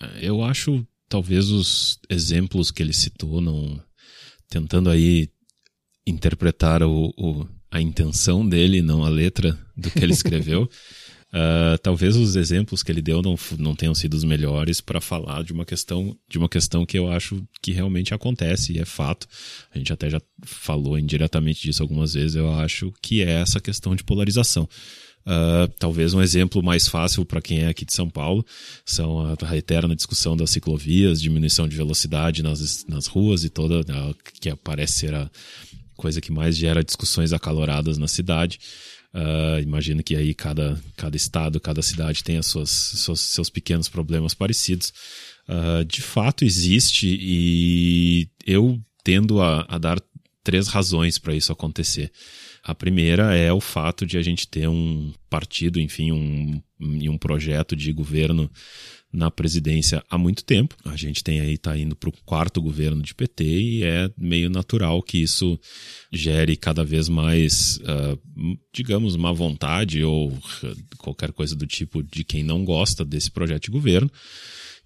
É, 0.00 0.28
eu 0.28 0.42
acho, 0.42 0.86
talvez, 1.08 1.50
os 1.50 1.98
exemplos 2.08 2.70
que 2.70 2.82
ele 2.82 2.92
citou, 2.92 3.40
não, 3.40 3.80
tentando 4.48 4.90
aí 4.90 5.28
interpretar 6.06 6.82
o, 6.82 7.12
o, 7.16 7.46
a 7.70 7.80
intenção 7.80 8.46
dele, 8.46 8.82
não 8.82 9.04
a 9.04 9.08
letra 9.08 9.58
do 9.76 9.90
que 9.90 10.00
ele 10.00 10.12
escreveu. 10.14 10.68
Uh, 11.34 11.78
talvez 11.82 12.14
os 12.14 12.36
exemplos 12.36 12.82
que 12.82 12.92
ele 12.92 13.00
deu 13.00 13.22
não, 13.22 13.36
não 13.58 13.74
tenham 13.74 13.94
sido 13.94 14.12
os 14.12 14.22
melhores 14.22 14.82
para 14.82 15.00
falar 15.00 15.42
de 15.42 15.50
uma 15.54 15.64
questão 15.64 16.14
de 16.28 16.36
uma 16.36 16.46
questão 16.46 16.84
que 16.84 16.98
eu 16.98 17.10
acho 17.10 17.42
que 17.62 17.72
realmente 17.72 18.12
acontece 18.12 18.74
e 18.74 18.78
é 18.78 18.84
fato. 18.84 19.26
A 19.74 19.78
gente 19.78 19.90
até 19.92 20.10
já 20.10 20.20
falou 20.44 20.98
indiretamente 20.98 21.62
disso 21.62 21.82
algumas 21.82 22.12
vezes. 22.12 22.36
Eu 22.36 22.52
acho 22.52 22.92
que 23.00 23.22
é 23.22 23.40
essa 23.40 23.60
questão 23.60 23.96
de 23.96 24.04
polarização. 24.04 24.68
Uh, 25.24 25.68
talvez 25.78 26.12
um 26.12 26.20
exemplo 26.20 26.62
mais 26.62 26.86
fácil 26.86 27.24
para 27.24 27.40
quem 27.40 27.60
é 27.60 27.68
aqui 27.68 27.84
de 27.84 27.94
São 27.94 28.10
Paulo 28.10 28.44
são 28.84 29.20
a, 29.20 29.36
a 29.40 29.56
eterna 29.56 29.94
discussão 29.94 30.36
das 30.36 30.50
ciclovias, 30.50 31.22
diminuição 31.22 31.68
de 31.68 31.76
velocidade 31.76 32.42
nas, 32.42 32.84
nas 32.86 33.06
ruas 33.06 33.44
e 33.44 33.48
toda 33.48 33.80
uh, 33.80 34.14
que 34.40 34.54
parece 34.56 34.94
ser 34.94 35.14
a 35.14 35.30
coisa 35.96 36.20
que 36.20 36.32
mais 36.32 36.56
gera 36.56 36.82
discussões 36.82 37.32
acaloradas 37.32 37.96
na 37.96 38.08
cidade. 38.08 38.58
Uh, 39.14 39.60
imagino 39.62 40.02
que 40.02 40.16
aí 40.16 40.32
cada, 40.32 40.82
cada 40.96 41.16
estado, 41.16 41.60
cada 41.60 41.82
cidade 41.82 42.24
tem 42.24 42.38
as 42.38 42.46
suas, 42.46 42.70
seus, 42.70 43.20
seus 43.20 43.50
pequenos 43.50 43.88
problemas 43.88 44.32
parecidos. 44.32 44.92
Uh, 45.46 45.84
de 45.84 46.00
fato 46.00 46.44
existe 46.44 47.06
e 47.20 48.28
eu 48.46 48.80
tendo 49.04 49.42
a, 49.42 49.66
a 49.68 49.76
dar 49.76 50.00
três 50.42 50.68
razões 50.68 51.18
para 51.18 51.34
isso 51.34 51.52
acontecer. 51.52 52.10
A 52.64 52.74
primeira 52.74 53.34
é 53.36 53.52
o 53.52 53.60
fato 53.60 54.06
de 54.06 54.16
a 54.16 54.22
gente 54.22 54.46
ter 54.46 54.68
um 54.68 55.12
partido, 55.28 55.80
enfim, 55.80 56.12
um, 56.12 56.62
um 56.80 57.18
projeto 57.18 57.74
de 57.76 57.92
governo 57.92 58.50
na 59.12 59.30
presidência 59.30 60.02
há 60.08 60.16
muito 60.16 60.42
tempo. 60.44 60.74
A 60.84 60.96
gente 60.96 61.22
tem 61.22 61.40
aí, 61.40 61.58
tá 61.58 61.76
indo 61.76 61.94
para 61.94 62.08
o 62.08 62.14
quarto 62.24 62.62
governo 62.62 63.02
de 63.02 63.14
PT 63.14 63.44
e 63.44 63.82
é 63.82 64.10
meio 64.16 64.48
natural 64.48 65.02
que 65.02 65.18
isso 65.18 65.58
gere 66.10 66.56
cada 66.56 66.84
vez 66.84 67.08
mais, 67.08 67.78
uh, 67.78 68.18
digamos, 68.72 69.16
má 69.16 69.32
vontade 69.32 70.02
ou 70.02 70.36
qualquer 70.96 71.32
coisa 71.32 71.54
do 71.54 71.66
tipo 71.66 72.02
de 72.02 72.24
quem 72.24 72.42
não 72.42 72.64
gosta 72.64 73.04
desse 73.04 73.30
projeto 73.30 73.64
de 73.64 73.70
governo. 73.70 74.10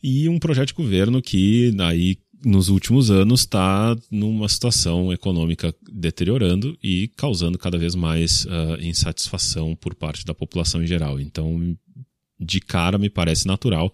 E 0.02 0.28
um 0.28 0.38
projeto 0.38 0.68
de 0.68 0.74
governo 0.74 1.22
que 1.22 1.72
aí 1.80 2.18
nos 2.44 2.68
últimos 2.68 3.10
anos 3.10 3.40
está 3.40 3.96
numa 4.10 4.48
situação 4.48 5.12
econômica 5.12 5.74
deteriorando 5.90 6.76
e 6.82 7.08
causando 7.16 7.58
cada 7.58 7.78
vez 7.78 7.94
mais 7.94 8.44
uh, 8.44 8.80
insatisfação 8.80 9.74
por 9.74 9.94
parte 9.94 10.24
da 10.24 10.34
população 10.34 10.82
em 10.82 10.86
geral. 10.86 11.18
Então, 11.18 11.76
de 12.38 12.60
cara, 12.60 12.98
me 12.98 13.10
parece 13.10 13.46
natural 13.46 13.92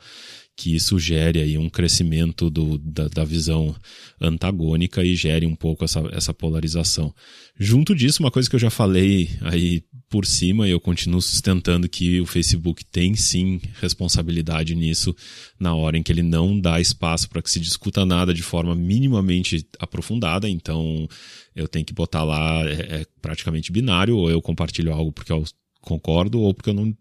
que 0.54 0.74
isso 0.74 0.98
gere 0.98 1.40
aí 1.40 1.56
um 1.56 1.68
crescimento 1.68 2.50
do, 2.50 2.78
da, 2.78 3.08
da, 3.08 3.24
visão 3.24 3.74
antagônica 4.20 5.02
e 5.02 5.16
gere 5.16 5.46
um 5.46 5.54
pouco 5.54 5.84
essa, 5.84 6.00
essa 6.12 6.34
polarização. 6.34 7.12
Junto 7.58 7.94
disso, 7.94 8.22
uma 8.22 8.30
coisa 8.30 8.48
que 8.48 8.56
eu 8.56 8.60
já 8.60 8.70
falei 8.70 9.30
aí 9.40 9.82
por 10.10 10.26
cima, 10.26 10.68
e 10.68 10.70
eu 10.70 10.78
continuo 10.78 11.22
sustentando 11.22 11.88
que 11.88 12.20
o 12.20 12.26
Facebook 12.26 12.84
tem 12.84 13.14
sim 13.14 13.60
responsabilidade 13.80 14.74
nisso 14.74 15.16
na 15.58 15.74
hora 15.74 15.96
em 15.96 16.02
que 16.02 16.12
ele 16.12 16.22
não 16.22 16.60
dá 16.60 16.80
espaço 16.80 17.30
para 17.30 17.40
que 17.40 17.50
se 17.50 17.58
discuta 17.58 18.04
nada 18.04 18.34
de 18.34 18.42
forma 18.42 18.74
minimamente 18.74 19.66
aprofundada, 19.78 20.48
então 20.48 21.08
eu 21.56 21.66
tenho 21.66 21.84
que 21.84 21.94
botar 21.94 22.24
lá, 22.24 22.62
é, 22.68 23.00
é 23.00 23.06
praticamente 23.22 23.72
binário, 23.72 24.16
ou 24.16 24.30
eu 24.30 24.42
compartilho 24.42 24.92
algo 24.92 25.10
porque 25.10 25.32
eu 25.32 25.44
concordo 25.82 26.40
ou 26.40 26.54
porque 26.54 26.70
eu 26.70 26.74
não, 26.74 26.92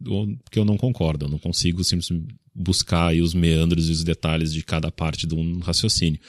porque 0.44 0.60
eu 0.60 0.66
não 0.66 0.76
concordo. 0.76 1.26
Eu 1.26 1.30
não 1.30 1.40
consigo 1.40 1.84
simplesmente 1.84 2.36
buscar 2.54 3.14
os 3.16 3.34
meandros 3.34 3.88
e 3.88 3.92
os 3.92 4.04
detalhes 4.04 4.52
de 4.52 4.64
cada 4.64 4.92
parte 4.92 5.26
de 5.26 5.34
um 5.34 5.60
raciocínio. 5.60 6.20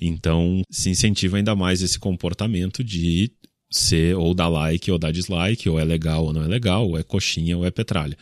Então, 0.00 0.62
se 0.70 0.90
incentiva 0.90 1.38
ainda 1.38 1.56
mais 1.56 1.82
esse 1.82 1.98
comportamento 1.98 2.84
de 2.84 3.32
ser 3.70 4.14
ou 4.14 4.32
dar 4.32 4.48
like 4.48 4.90
ou 4.90 4.98
dar 4.98 5.10
dislike, 5.10 5.68
ou 5.68 5.80
é 5.80 5.84
legal 5.84 6.26
ou 6.26 6.32
não 6.32 6.44
é 6.44 6.46
legal, 6.46 6.88
ou 6.88 6.98
é 6.98 7.02
coxinha 7.02 7.56
ou 7.56 7.64
é 7.66 7.70
petralha. 7.70 8.16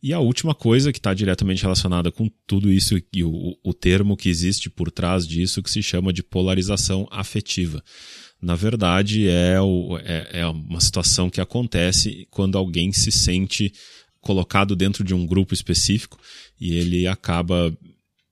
E 0.00 0.12
a 0.12 0.20
última 0.20 0.54
coisa 0.54 0.92
que 0.92 0.98
está 0.98 1.12
diretamente 1.12 1.62
relacionada 1.62 2.12
com 2.12 2.30
tudo 2.46 2.72
isso 2.72 2.96
e 3.12 3.24
o, 3.24 3.58
o 3.64 3.74
termo 3.74 4.16
que 4.16 4.28
existe 4.28 4.70
por 4.70 4.92
trás 4.92 5.26
disso 5.26 5.60
que 5.60 5.70
se 5.70 5.82
chama 5.82 6.12
de 6.12 6.22
polarização 6.22 7.08
afetiva 7.10 7.82
na 8.40 8.54
verdade 8.54 9.28
é, 9.28 9.60
o, 9.60 9.98
é, 9.98 10.40
é 10.40 10.46
uma 10.46 10.80
situação 10.80 11.28
que 11.28 11.40
acontece 11.40 12.26
quando 12.30 12.56
alguém 12.56 12.92
se 12.92 13.10
sente 13.10 13.72
colocado 14.20 14.76
dentro 14.76 15.02
de 15.02 15.14
um 15.14 15.26
grupo 15.26 15.54
específico 15.54 16.18
e 16.60 16.74
ele 16.74 17.06
acaba 17.06 17.76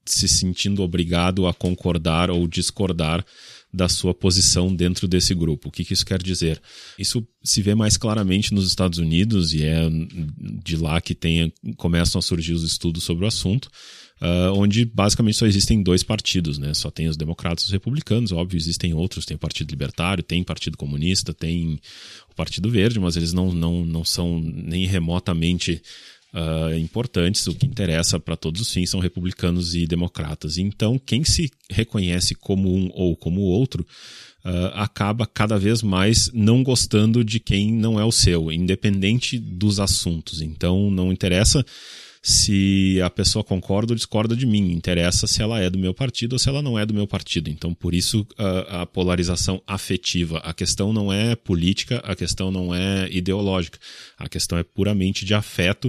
se 0.05 0.29
sentindo 0.29 0.83
obrigado 0.83 1.47
a 1.47 1.55
concordar 1.55 2.31
ou 2.31 2.47
discordar 2.47 3.25
da 3.73 3.89
sua 3.89 4.15
posição 4.15 4.75
dentro 4.75 5.07
desse 5.07 5.35
grupo. 5.35 5.69
O 5.69 5.73
que, 5.73 5.85
que, 5.85 5.93
isso 5.93 6.07
quer 6.07 6.23
dizer? 6.23 6.63
Isso 6.99 7.27
se 7.43 7.61
vê 7.61 7.75
mais 7.75 7.97
claramente 7.97 8.55
nos 8.55 8.67
Estados 8.67 8.99
Unidos 8.99 9.53
e 9.53 9.65
é 9.65 9.81
de 10.65 10.77
lá 10.77 11.01
que 11.01 11.15
tem, 11.15 11.53
começam 11.77 12.19
a 12.19 12.23
surgir 12.23 12.53
os 12.53 12.63
estudos 12.63 13.05
sobre 13.05 13.25
o 13.25 13.29
assunto 13.29 13.69
uh, 14.21 14.53
onde 14.55 14.85
basicamente 14.85 15.37
só 15.37 15.47
existem 15.47 15.83
dois 15.83 16.03
partidos, 16.03 16.59
né? 16.59 16.73
Só 16.75 16.91
tem 16.91 17.09
os 17.09 17.17
democratas 17.17 17.65
e 17.65 17.67
os 17.67 17.73
republicanos, 17.73 18.33
óbvio, 18.33 18.57
existem 18.57 18.95
outros, 18.95 19.25
tem 19.25 19.37
o 19.37 19.41
Partido 19.41 19.71
Libertário, 19.71 20.23
tem 20.23 20.43
Partido 20.43 20.77
Comunista, 20.77 21.35
tem 21.35 21.81
o 22.31 22.35
Partido 22.35 22.71
Verde, 22.71 22.99
mas 22.99 23.17
eles 23.17 23.33
não, 23.33 23.53
não, 23.53 23.85
não 23.85 24.05
são 24.05 24.41
nem 24.41 24.87
remotamente 24.87 25.83
Uh, 26.35 26.77
importantes, 26.77 27.47
o 27.47 27.55
que 27.55 27.65
interessa 27.65 28.21
para 28.21 28.37
todos 28.37 28.61
os 28.61 28.71
fins 28.71 28.91
são 28.91 29.01
republicanos 29.01 29.75
e 29.75 29.87
democratas. 29.87 30.59
Então, 30.59 30.99
quem 30.99 31.25
se 31.25 31.51
reconhece 31.71 32.35
como 32.35 32.77
um 32.77 32.91
ou 32.93 33.17
como 33.17 33.41
outro 33.41 33.87
uh, 34.45 34.67
acaba 34.75 35.25
cada 35.25 35.59
vez 35.59 35.83
mais 35.83 36.31
não 36.35 36.63
gostando 36.63 37.25
de 37.25 37.41
quem 37.41 37.73
não 37.73 37.99
é 37.99 38.05
o 38.05 38.13
seu, 38.13 38.53
independente 38.53 39.39
dos 39.39 39.81
assuntos. 39.81 40.43
Então, 40.43 40.91
não 40.91 41.11
interessa 41.11 41.65
se 42.27 43.01
a 43.03 43.09
pessoa 43.09 43.45
concorda 43.45 43.93
ou 43.93 43.97
discorda 43.97 44.35
de 44.35 44.45
mim. 44.45 44.73
Interessa 44.73 45.29
se 45.29 45.41
ela 45.41 45.61
é 45.61 45.71
do 45.71 45.79
meu 45.79 45.95
partido 45.95 46.33
ou 46.33 46.41
se 46.41 46.49
ela 46.49 46.61
não 46.61 46.77
é 46.77 46.85
do 46.85 46.93
meu 46.93 47.07
partido. 47.07 47.49
Então, 47.49 47.73
por 47.73 47.95
isso, 47.95 48.27
a, 48.37 48.83
a 48.83 48.87
polarização 48.87 49.63
afetiva. 49.65 50.39
A 50.39 50.53
questão 50.53 50.93
não 50.93 51.13
é 51.13 51.37
política, 51.37 51.99
a 51.99 52.17
questão 52.17 52.51
não 52.51 52.75
é 52.75 53.09
ideológica. 53.13 53.79
A 54.19 54.29
questão 54.29 54.59
é 54.59 54.65
puramente 54.65 55.25
de 55.25 55.35
afeto 55.35 55.89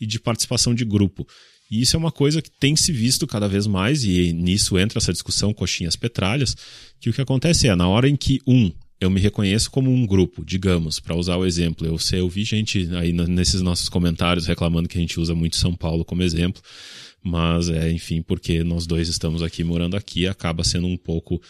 e 0.00 0.06
de 0.06 0.18
participação 0.18 0.74
de 0.74 0.86
grupo. 0.86 1.28
E 1.70 1.82
isso 1.82 1.96
é 1.96 1.98
uma 1.98 2.12
coisa 2.12 2.40
que 2.40 2.50
tem 2.50 2.74
se 2.74 2.90
visto 2.90 3.26
cada 3.26 3.46
vez 3.46 3.66
mais, 3.66 4.04
e 4.04 4.32
nisso 4.32 4.78
entra 4.78 4.98
essa 4.98 5.12
discussão 5.12 5.52
coxinhas 5.52 5.96
petralhas, 5.96 6.56
que 6.98 7.10
o 7.10 7.12
que 7.12 7.20
acontece 7.20 7.68
é, 7.68 7.76
na 7.76 7.86
hora 7.86 8.08
em 8.08 8.16
que 8.16 8.40
um 8.46 8.72
eu 9.00 9.10
me 9.10 9.20
reconheço 9.20 9.70
como 9.70 9.90
um 9.90 10.06
grupo, 10.06 10.44
digamos, 10.44 11.00
para 11.00 11.14
usar 11.14 11.36
o 11.36 11.44
exemplo. 11.44 11.86
Eu 11.86 11.98
sei, 11.98 12.20
eu 12.20 12.28
vi 12.28 12.44
gente 12.44 12.88
aí 12.94 13.12
nesses 13.12 13.60
nossos 13.60 13.88
comentários 13.88 14.46
reclamando 14.46 14.88
que 14.88 14.96
a 14.96 15.00
gente 15.00 15.20
usa 15.20 15.34
muito 15.34 15.56
São 15.56 15.74
Paulo 15.74 16.04
como 16.04 16.22
exemplo, 16.22 16.62
mas 17.22 17.68
é, 17.68 17.90
enfim, 17.90 18.22
porque 18.22 18.62
nós 18.62 18.86
dois 18.86 19.08
estamos 19.08 19.42
aqui 19.42 19.64
morando 19.64 19.96
aqui, 19.96 20.26
acaba 20.26 20.62
sendo 20.62 20.86
um 20.86 20.96
pouco 20.96 21.40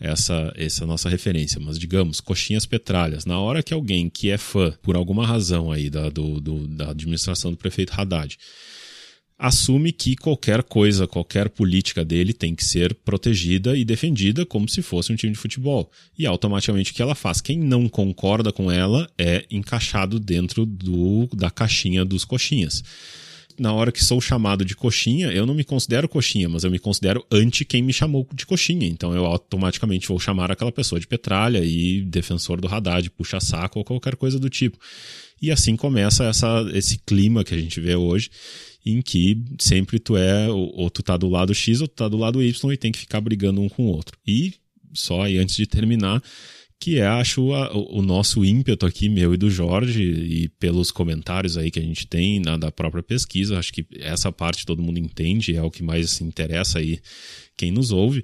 essa 0.00 0.52
essa 0.56 0.86
nossa 0.86 1.08
referência. 1.08 1.60
Mas 1.60 1.78
digamos, 1.78 2.20
coxinhas 2.20 2.66
petralhas. 2.66 3.24
Na 3.24 3.38
hora 3.38 3.62
que 3.62 3.74
alguém 3.74 4.08
que 4.08 4.30
é 4.30 4.38
fã, 4.38 4.72
por 4.82 4.96
alguma 4.96 5.26
razão 5.26 5.70
aí 5.70 5.90
da, 5.90 6.08
do, 6.08 6.40
do 6.40 6.66
da 6.66 6.90
administração 6.90 7.50
do 7.50 7.56
prefeito 7.56 7.92
Haddad, 7.92 8.38
assume 9.46 9.92
que 9.92 10.16
qualquer 10.16 10.62
coisa, 10.62 11.06
qualquer 11.06 11.50
política 11.50 12.02
dele 12.02 12.32
tem 12.32 12.54
que 12.54 12.64
ser 12.64 12.94
protegida 12.94 13.76
e 13.76 13.84
defendida 13.84 14.46
como 14.46 14.66
se 14.66 14.80
fosse 14.80 15.12
um 15.12 15.16
time 15.16 15.34
de 15.34 15.38
futebol. 15.38 15.90
E 16.18 16.24
automaticamente 16.24 16.92
o 16.92 16.94
que 16.94 17.02
ela 17.02 17.14
faz? 17.14 17.42
Quem 17.42 17.58
não 17.58 17.86
concorda 17.86 18.50
com 18.50 18.70
ela 18.70 19.06
é 19.18 19.44
encaixado 19.50 20.18
dentro 20.18 20.64
do, 20.64 21.28
da 21.34 21.50
caixinha 21.50 22.06
dos 22.06 22.24
coxinhas. 22.24 22.82
Na 23.58 23.70
hora 23.70 23.92
que 23.92 24.02
sou 24.02 24.18
chamado 24.18 24.64
de 24.64 24.74
coxinha, 24.74 25.30
eu 25.30 25.44
não 25.44 25.54
me 25.54 25.62
considero 25.62 26.08
coxinha, 26.08 26.48
mas 26.48 26.64
eu 26.64 26.70
me 26.70 26.78
considero 26.78 27.24
anti 27.30 27.66
quem 27.66 27.82
me 27.82 27.92
chamou 27.92 28.26
de 28.32 28.46
coxinha. 28.46 28.86
Então 28.86 29.14
eu 29.14 29.26
automaticamente 29.26 30.08
vou 30.08 30.18
chamar 30.18 30.50
aquela 30.50 30.72
pessoa 30.72 30.98
de 30.98 31.06
petralha 31.06 31.62
e 31.62 32.00
defensor 32.00 32.62
do 32.62 32.66
Haddad, 32.66 33.10
puxa-saco 33.10 33.78
ou 33.78 33.84
qualquer 33.84 34.16
coisa 34.16 34.38
do 34.38 34.48
tipo. 34.48 34.78
E 35.40 35.50
assim 35.50 35.76
começa 35.76 36.24
essa, 36.24 36.66
esse 36.72 36.96
clima 36.98 37.44
que 37.44 37.54
a 37.54 37.58
gente 37.58 37.78
vê 37.78 37.94
hoje 37.94 38.30
em 38.84 39.00
que 39.00 39.42
sempre 39.58 39.98
tu 39.98 40.16
é, 40.16 40.48
ou 40.48 40.90
tu 40.90 41.02
tá 41.02 41.16
do 41.16 41.28
lado 41.28 41.54
X 41.54 41.80
ou 41.80 41.88
tu 41.88 41.94
tá 41.94 42.08
do 42.08 42.16
lado 42.16 42.42
Y 42.42 42.72
e 42.72 42.76
tem 42.76 42.92
que 42.92 42.98
ficar 42.98 43.20
brigando 43.20 43.60
um 43.60 43.68
com 43.68 43.84
o 43.84 43.88
outro. 43.88 44.18
E 44.26 44.52
só 44.92 45.22
aí 45.22 45.38
antes 45.38 45.56
de 45.56 45.66
terminar, 45.66 46.22
que 46.78 46.98
é, 46.98 47.06
acho, 47.06 47.52
a, 47.54 47.72
o 47.72 48.02
nosso 48.02 48.44
ímpeto 48.44 48.84
aqui, 48.84 49.08
meu 49.08 49.32
e 49.32 49.38
do 49.38 49.50
Jorge, 49.50 50.02
e 50.02 50.48
pelos 50.60 50.90
comentários 50.90 51.56
aí 51.56 51.70
que 51.70 51.78
a 51.78 51.82
gente 51.82 52.06
tem 52.06 52.40
na, 52.40 52.56
da 52.56 52.70
própria 52.70 53.02
pesquisa, 53.02 53.58
acho 53.58 53.72
que 53.72 53.86
essa 53.98 54.30
parte 54.30 54.66
todo 54.66 54.82
mundo 54.82 54.98
entende, 54.98 55.56
é 55.56 55.62
o 55.62 55.70
que 55.70 55.82
mais 55.82 56.20
interessa 56.20 56.78
aí 56.78 57.00
quem 57.56 57.70
nos 57.70 57.90
ouve. 57.90 58.20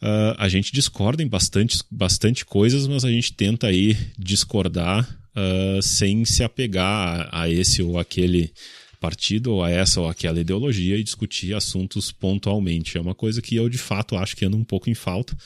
Uh, 0.00 0.32
a 0.38 0.48
gente 0.48 0.72
discorda 0.72 1.22
em 1.22 1.28
bastante, 1.28 1.80
bastante 1.90 2.46
coisas, 2.46 2.86
mas 2.86 3.04
a 3.04 3.10
gente 3.10 3.32
tenta 3.32 3.66
aí 3.66 3.96
discordar 4.16 5.06
uh, 5.36 5.82
sem 5.82 6.24
se 6.24 6.42
apegar 6.42 7.28
a, 7.30 7.42
a 7.42 7.50
esse 7.50 7.82
ou 7.82 7.98
aquele 7.98 8.52
partido 9.00 9.52
ou 9.52 9.62
a 9.62 9.70
essa 9.70 10.00
ou 10.00 10.08
aquela 10.08 10.40
ideologia 10.40 10.96
e 10.96 11.04
discutir 11.04 11.54
assuntos 11.54 12.12
pontualmente. 12.12 12.98
É 12.98 13.00
uma 13.00 13.14
coisa 13.14 13.40
que 13.40 13.56
eu 13.56 13.68
de 13.68 13.78
fato 13.78 14.16
acho 14.16 14.36
que 14.36 14.44
anda 14.44 14.56
um 14.56 14.64
pouco 14.64 14.90
em 14.90 14.94
falta. 14.94 15.36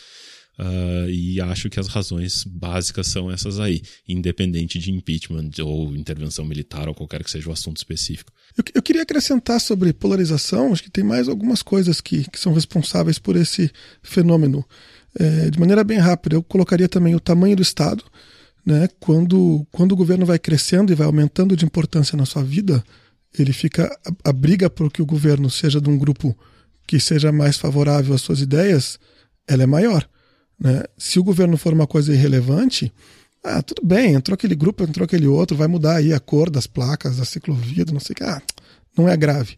Uh, 0.59 1.09
e 1.09 1.41
acho 1.41 1.71
que 1.71 1.81
as 1.81 1.88
razões 1.88 2.45
básicas 2.45 3.07
são 3.07 3.31
essas 3.31 3.59
aí, 3.59 3.81
independente 4.07 4.79
de 4.79 4.93
impeachment 4.93 5.51
ou 5.65 5.97
intervenção 5.97 6.45
militar 6.45 6.88
ou 6.88 6.95
qualquer 6.95 7.25
que 7.25 7.31
seja 7.31 7.49
o 7.49 7.53
assunto 7.53 7.79
específico. 7.79 8.31
Eu, 8.57 8.62
eu 8.75 8.83
queria 8.83 9.03
acrescentar 9.03 9.61
sobre 9.61 9.93
polarização, 9.95 10.73
acho 10.73 10.83
que 10.83 10.91
tem 10.91 11.03
mais 11.03 11.27
algumas 11.27 11.62
coisas 11.62 12.01
que, 12.03 12.31
que 12.31 12.38
são 12.38 12.53
responsáveis 12.53 13.19
por 13.19 13.35
esse 13.35 13.73
fenômeno. 14.03 14.65
É, 15.19 15.51
de 15.51 15.59
maneira 15.59 15.83
bem 15.83 15.99
rápida, 15.99 16.37
eu 16.37 16.43
colocaria 16.43 16.88
também 16.88 17.15
o 17.15 17.21
tamanho 17.21 17.57
do 17.57 17.62
Estado. 17.62 18.05
Né? 18.65 18.88
Quando, 19.01 19.67
quando 19.73 19.93
o 19.93 19.97
governo 19.97 20.27
vai 20.27 20.38
crescendo 20.38 20.93
e 20.93 20.95
vai 20.95 21.07
aumentando 21.07 21.57
de 21.57 21.65
importância 21.65 22.17
na 22.17 22.27
sua 22.27 22.45
vida, 22.45 22.85
ele 23.40 23.53
fica 23.53 23.87
a, 24.05 24.31
a 24.31 24.33
briga 24.33 24.68
por 24.68 24.90
que 24.90 25.01
o 25.01 25.07
governo 25.07 25.51
seja 25.51 25.81
de 25.81 25.88
um 25.88 25.97
grupo 25.97 26.37
que 26.87 26.99
seja 27.01 27.33
mais 27.33 27.57
favorável 27.57 28.14
às 28.14 28.21
suas 28.21 28.40
ideias, 28.40 28.99
ela 29.47 29.62
é 29.62 29.66
maior. 29.66 30.09
Né? 30.59 30.83
Se 30.99 31.18
o 31.18 31.25
governo 31.25 31.57
for 31.57 31.73
uma 31.73 31.87
coisa 31.87 32.12
irrelevante, 32.12 32.92
ah, 33.42 33.62
tudo 33.62 33.83
bem, 33.85 34.14
entrou 34.14 34.35
aquele 34.35 34.55
grupo, 34.55 34.85
entrou 34.85 35.05
aquele 35.05 35.27
outro, 35.27 35.57
vai 35.57 35.66
mudar 35.66 35.97
aí 35.97 36.12
a 36.12 36.21
cor 36.21 36.51
das 36.51 36.66
placas, 36.66 37.16
da 37.16 37.25
ciclovia, 37.25 37.85
não 37.92 38.01
sei 38.01 38.14
o 38.14 38.16
que, 38.16 38.25
ah, 38.25 38.42
não 38.97 39.09
é 39.09 39.16
grave. 39.16 39.57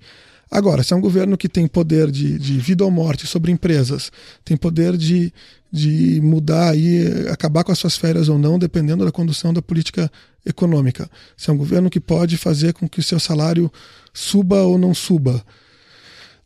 Agora, 0.51 0.83
se 0.83 0.93
é 0.93 0.97
um 0.97 1.01
governo 1.01 1.37
que 1.37 1.49
tem 1.49 1.67
poder 1.67 2.11
de, 2.11 2.39
de 2.39 2.59
vida 2.59 2.85
ou 2.85 2.91
morte 2.91 3.27
sobre 3.27 3.51
empresas, 3.51 4.13
tem 4.45 4.57
poder 4.57 4.97
de, 4.97 5.33
de 5.73 6.21
mudar 6.23 6.71
aí, 6.71 7.27
acabar 7.29 7.65
com 7.65 7.73
as 7.73 7.79
suas 7.79 7.97
férias 7.97 8.29
ou 8.29 8.39
não, 8.39 8.59
dependendo 8.59 9.05
da 9.05 9.13
condução 9.13 9.53
da 9.53 9.63
política 9.63 10.11
econômica. 10.47 11.11
Se 11.37 11.51
é 11.51 11.53
um 11.53 11.57
governo 11.57 11.91
que 11.91 12.01
pode 12.01 12.37
fazer 12.37 12.73
com 12.75 12.89
que 12.89 13.01
o 13.01 13.03
seu 13.03 13.19
salário 13.19 13.71
suba 14.13 14.63
ou 14.63 14.79
não 14.79 14.95
suba. 14.95 15.45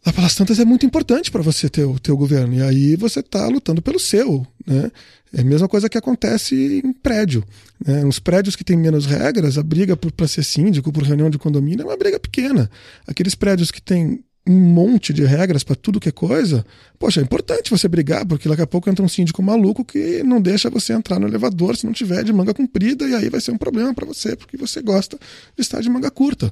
Lá 0.06 0.12
pelas 0.12 0.34
tantas 0.34 0.58
é 0.58 0.64
muito 0.64 0.86
importante 0.86 1.30
para 1.30 1.42
você 1.42 1.68
ter 1.68 1.84
o 1.84 1.98
teu 1.98 2.16
governo. 2.16 2.54
E 2.54 2.62
aí 2.62 2.96
você 2.96 3.20
está 3.20 3.46
lutando 3.48 3.82
pelo 3.82 3.98
seu. 3.98 4.46
Né? 4.66 4.90
É 5.32 5.40
a 5.40 5.44
mesma 5.44 5.68
coisa 5.68 5.88
que 5.88 5.98
acontece 5.98 6.80
em 6.84 6.92
prédio. 6.92 7.44
Né? 7.84 8.02
Nos 8.04 8.18
prédios 8.18 8.56
que 8.56 8.64
têm 8.64 8.76
menos 8.76 9.06
regras, 9.06 9.58
a 9.58 9.62
briga 9.62 9.96
para 9.96 10.28
ser 10.28 10.44
síndico, 10.44 10.92
por 10.92 11.02
reunião 11.02 11.28
de 11.28 11.38
condomínio, 11.38 11.82
é 11.82 11.86
uma 11.86 11.96
briga 11.96 12.18
pequena. 12.18 12.70
Aqueles 13.06 13.34
prédios 13.34 13.70
que 13.70 13.82
têm 13.82 14.22
um 14.48 14.58
monte 14.58 15.12
de 15.12 15.24
regras 15.24 15.62
para 15.62 15.76
tudo 15.76 16.00
que 16.00 16.08
é 16.08 16.12
coisa, 16.12 16.64
poxa, 16.98 17.20
é 17.20 17.22
importante 17.22 17.70
você 17.70 17.86
brigar, 17.86 18.24
porque 18.24 18.48
daqui 18.48 18.62
a 18.62 18.66
pouco 18.66 18.88
entra 18.88 19.04
um 19.04 19.08
síndico 19.08 19.42
maluco 19.42 19.84
que 19.84 20.22
não 20.22 20.40
deixa 20.40 20.70
você 20.70 20.94
entrar 20.94 21.20
no 21.20 21.28
elevador 21.28 21.76
se 21.76 21.84
não 21.84 21.92
tiver 21.92 22.24
de 22.24 22.32
manga 22.32 22.54
comprida, 22.54 23.06
e 23.06 23.14
aí 23.14 23.28
vai 23.28 23.42
ser 23.42 23.50
um 23.50 23.58
problema 23.58 23.92
para 23.92 24.06
você, 24.06 24.34
porque 24.34 24.56
você 24.56 24.80
gosta 24.80 25.18
de 25.54 25.60
estar 25.60 25.82
de 25.82 25.90
manga 25.90 26.10
curta. 26.10 26.50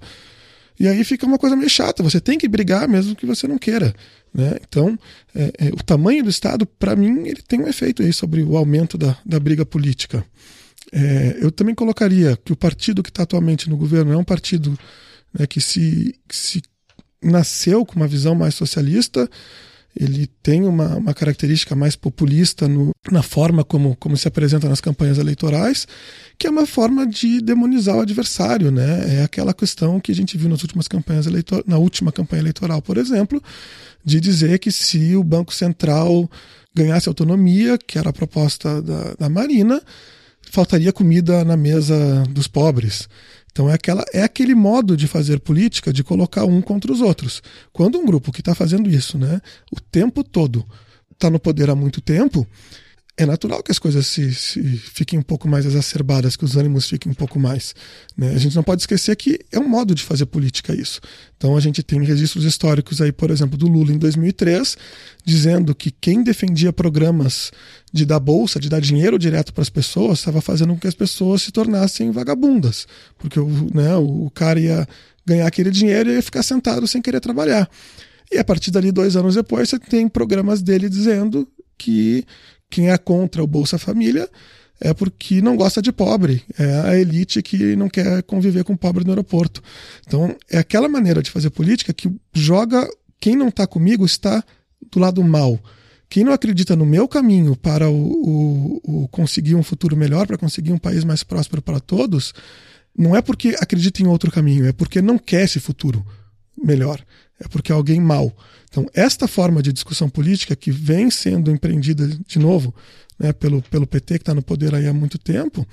E 0.79 0.87
aí 0.87 1.03
fica 1.05 1.27
uma 1.27 1.39
coisa 1.39 1.57
meio 1.57 1.71
chata, 1.71 2.03
você 2.03 2.21
tem 2.21 2.39
que 2.39 2.49
brigar 2.49 2.89
mesmo 2.89 3.17
que 3.17 3.27
você 3.27 3.49
não 3.49 3.59
queira. 3.59 3.95
Né? 4.33 4.59
Então, 4.69 4.99
é, 5.35 5.53
é, 5.59 5.69
o 5.69 5.83
tamanho 5.83 6.23
do 6.23 6.31
Estado, 6.31 6.67
para 6.67 6.95
mim, 6.95 7.27
ele 7.27 7.41
tem 7.41 7.61
um 7.61 7.69
efeito 7.69 8.03
aí 8.03 8.13
sobre 8.13 8.43
o 8.43 8.57
aumento 8.57 8.99
da, 8.99 9.17
da 9.25 9.41
briga 9.41 9.65
política. 9.65 10.25
É, 10.93 11.39
eu 11.41 11.51
também 11.51 11.75
colocaria 11.75 12.37
que 12.37 12.53
o 12.53 12.57
partido 12.57 13.03
que 13.03 13.09
está 13.09 13.23
atualmente 13.23 13.69
no 13.69 13.77
governo 13.77 14.13
é 14.13 14.17
um 14.17 14.25
partido 14.25 14.79
né, 15.33 15.47
que, 15.47 15.61
se, 15.61 16.15
que 16.29 16.37
se 16.37 16.63
nasceu 17.23 17.85
com 17.85 17.97
uma 17.97 18.07
visão 18.07 18.35
mais 18.35 18.55
socialista, 18.55 19.29
ele 19.99 20.27
tem 20.43 20.63
uma, 20.63 20.97
uma 20.97 21.15
característica 21.15 21.75
mais 21.75 21.97
populista 21.97 22.69
no, 22.69 22.91
na 23.11 23.23
forma 23.23 23.65
como, 23.65 23.97
como 23.97 24.17
se 24.17 24.29
apresenta 24.29 24.69
nas 24.69 24.81
campanhas 24.81 25.19
eleitorais, 25.19 25.89
que 26.39 26.47
é 26.47 26.51
uma 26.51 26.67
forma 26.67 27.07
de 27.07 27.41
demonizar 27.41 27.97
o 27.97 28.01
adversário, 28.01 28.71
né? 28.71 29.21
É 29.21 29.23
aquela 29.23 29.55
questão 29.55 29.99
que 29.99 30.13
a 30.13 30.15
gente 30.15 30.37
viu 30.37 30.49
nas 30.49 30.63
últimas 30.63 30.87
campanhas 30.87 31.27
eleitorais, 31.27 31.65
na 31.67 31.79
última 31.79 32.13
campanha 32.13 32.43
eleitoral, 32.43 32.83
por 32.83 32.99
exemplo, 32.99 33.43
de 34.05 34.21
dizer 34.21 34.59
que 34.59 34.71
se 34.71 35.17
o 35.17 35.25
Banco 35.25 35.55
Central 35.55 36.31
ganhasse 36.75 37.09
autonomia, 37.09 37.79
que 37.79 37.99
era 37.99 38.11
a 38.11 38.13
proposta 38.13 38.83
da, 38.83 39.15
da 39.19 39.29
Marina, 39.31 39.81
faltaria 40.51 40.93
comida 40.93 41.43
na 41.45 41.57
mesa 41.57 42.23
dos 42.31 42.47
pobres. 42.47 43.09
Então 43.57 43.71
é, 43.71 43.73
aquela, 43.73 44.05
é 44.13 44.23
aquele 44.23 44.55
modo 44.55 44.95
de 44.95 45.09
fazer 45.09 45.41
política 45.41 45.91
de 45.91 46.05
colocar 46.05 46.45
um 46.45 46.61
contra 46.61 46.93
os 46.93 47.01
outros. 47.01 47.43
Quando 47.73 47.99
um 47.99 48.05
grupo 48.05 48.31
que 48.31 48.43
está 48.43 48.55
fazendo 48.55 48.91
isso, 48.91 49.17
né, 49.17 49.41
o 49.73 49.81
tempo 49.81 50.23
todo, 50.23 50.63
está 51.11 51.31
no 51.31 51.41
poder 51.41 51.71
há 51.71 51.75
muito 51.75 52.03
tempo, 52.03 52.47
é 53.19 53.25
natural 53.25 53.63
que 53.63 53.73
as 53.73 53.79
coisas 53.79 54.07
se, 54.07 54.35
se, 54.35 54.63
fiquem 54.63 55.19
um 55.19 55.23
pouco 55.23 55.49
mais 55.49 55.65
exacerbadas, 55.65 56.37
que 56.37 56.45
os 56.45 56.55
ânimos 56.55 56.87
fiquem 56.87 57.11
um 57.11 57.15
pouco 57.15 57.39
mais. 57.39 57.75
Né? 58.15 58.35
A 58.35 58.39
gente 58.39 58.55
não 58.55 58.63
pode 58.63 58.83
esquecer 58.83 59.17
que 59.17 59.41
é 59.51 59.59
um 59.59 59.67
modo 59.67 59.95
de 59.95 60.03
fazer 60.03 60.27
política 60.27 60.75
isso. 60.75 61.01
Então 61.39 61.57
a 61.57 61.61
gente 61.61 61.83
tem 61.83 62.03
registros 62.05 62.45
históricos 62.45 63.01
aí, 63.01 63.11
por 63.11 63.31
exemplo, 63.31 63.57
do 63.57 63.69
Lula 63.69 63.91
em 63.91 63.97
2003, 63.97 64.77
dizendo 65.25 65.75
que 65.75 65.91
quem 65.91 66.23
defendia 66.23 66.75
programas 66.75 67.51
de 67.91 68.05
dar 68.05 68.21
bolsa, 68.21 68.61
de 68.61 68.69
dar 68.69 68.81
dinheiro 68.81 69.19
direto 69.19 69.55
para 69.55 69.63
as 69.63 69.71
pessoas, 69.71 70.19
estava 70.19 70.43
fazendo 70.43 70.75
com 70.75 70.81
que 70.81 70.89
as 70.89 70.95
pessoas 70.95 71.41
se 71.41 71.51
tornassem 71.51 72.11
vagabundas, 72.11 72.87
porque 73.17 73.41
o, 73.41 73.49
né, 73.75 73.97
o 73.97 74.31
cara 74.35 74.61
ia 74.61 74.87
ganhar 75.25 75.47
aquele 75.47 75.71
dinheiro 75.71 76.11
e 76.11 76.17
ia 76.17 76.23
ficar 76.23 76.43
sentado 76.43 76.87
sem 76.87 77.01
querer 77.01 77.21
trabalhar. 77.21 77.69
E 78.31 78.37
a 78.37 78.45
partir 78.45 78.71
dali, 78.71 78.93
dois 78.93 79.17
anos 79.17 79.37
depois, 79.37 79.71
você 79.71 79.79
tem 79.79 80.07
programas 80.07 80.61
dele 80.61 80.89
dizendo 80.91 81.49
que 81.79 82.25
quem 82.71 82.91
é 82.91 82.99
contra 82.99 83.43
o 83.43 83.47
Bolsa 83.47 83.79
Família 83.79 84.29
é 84.81 84.93
porque 84.93 85.41
não 85.41 85.57
gosta 85.57 85.81
de 85.81 85.91
pobre, 85.91 86.43
é 86.59 86.81
a 86.81 86.99
elite 86.99 87.43
que 87.43 87.75
não 87.77 87.89
quer 87.89 88.23
conviver 88.25 88.63
com 88.63 88.77
pobre 88.77 89.05
no 89.05 89.11
aeroporto. 89.11 89.63
Então, 90.07 90.37
é 90.51 90.59
aquela 90.59 90.89
maneira 90.89 91.23
de 91.23 91.31
fazer 91.31 91.51
política 91.51 91.95
que 91.95 92.11
joga 92.33 92.87
quem 93.19 93.35
não 93.35 93.49
está 93.49 93.67
comigo 93.67 94.05
está 94.05 94.45
do 94.93 95.01
lado 95.01 95.23
mal. 95.25 95.59
Quem 96.09 96.25
não 96.25 96.33
acredita 96.33 96.77
no 96.77 96.87
meu 96.87 97.09
caminho 97.09 97.57
para 97.57 97.89
o, 97.91 97.97
o, 97.97 99.05
o 99.05 99.09
conseguir 99.09 99.55
um 99.55 99.63
futuro 99.63 99.97
melhor, 99.97 100.27
para 100.27 100.39
conseguir 100.39 100.73
um 100.73 100.79
país 100.79 101.05
mais 101.05 101.25
próspero 101.25 101.63
para 101.63 101.81
todos, 101.81 102.33
não 102.97 103.17
é 103.17 103.23
porque 103.23 103.57
acredita 103.59 104.03
em 104.03 104.07
outro 104.07 104.31
caminho, 104.31 104.67
é 104.67 104.73
porque 104.73 105.03
não 105.03 105.19
quer 105.19 105.45
esse 105.45 105.59
futuro 105.59 106.07
melhor. 106.57 107.01
É 107.39 107.47
porque 107.49 107.71
é 107.71 107.75
alguém 107.75 108.01
mal. 108.01 108.35
Então, 108.69 108.87
esta 108.95 109.29
forma 109.29 109.63
de 109.63 109.73
discussão 109.73 110.09
política 110.09 110.57
que 110.57 110.71
vem 110.71 111.11
sendo 111.11 111.51
empreendida 111.51 112.07
de 112.07 112.39
novo 112.39 112.75
né, 113.19 113.33
pelo, 113.33 113.63
pelo 113.63 113.87
PT, 113.87 114.19
que 114.19 114.23
está 114.23 114.35
no 114.35 114.43
poder 114.43 114.75
aí 114.75 114.87
há 114.87 114.93
muito 114.93 115.19
tempo, 115.19 115.67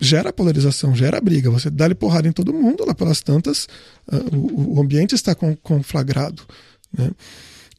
gera 0.00 0.32
polarização, 0.32 0.94
gera 0.94 1.20
briga. 1.20 1.50
Você 1.50 1.70
dá-lhe 1.70 1.94
porrada 1.94 2.26
em 2.26 2.32
todo 2.32 2.52
mundo, 2.52 2.84
lá 2.86 2.94
pelas 2.94 3.20
tantas, 3.20 3.68
uh, 4.10 4.36
o, 4.36 4.76
o, 4.76 4.80
ambiente 4.80 5.14
está 5.14 5.34
conflagrado. 5.34 6.42
Né? 6.96 7.10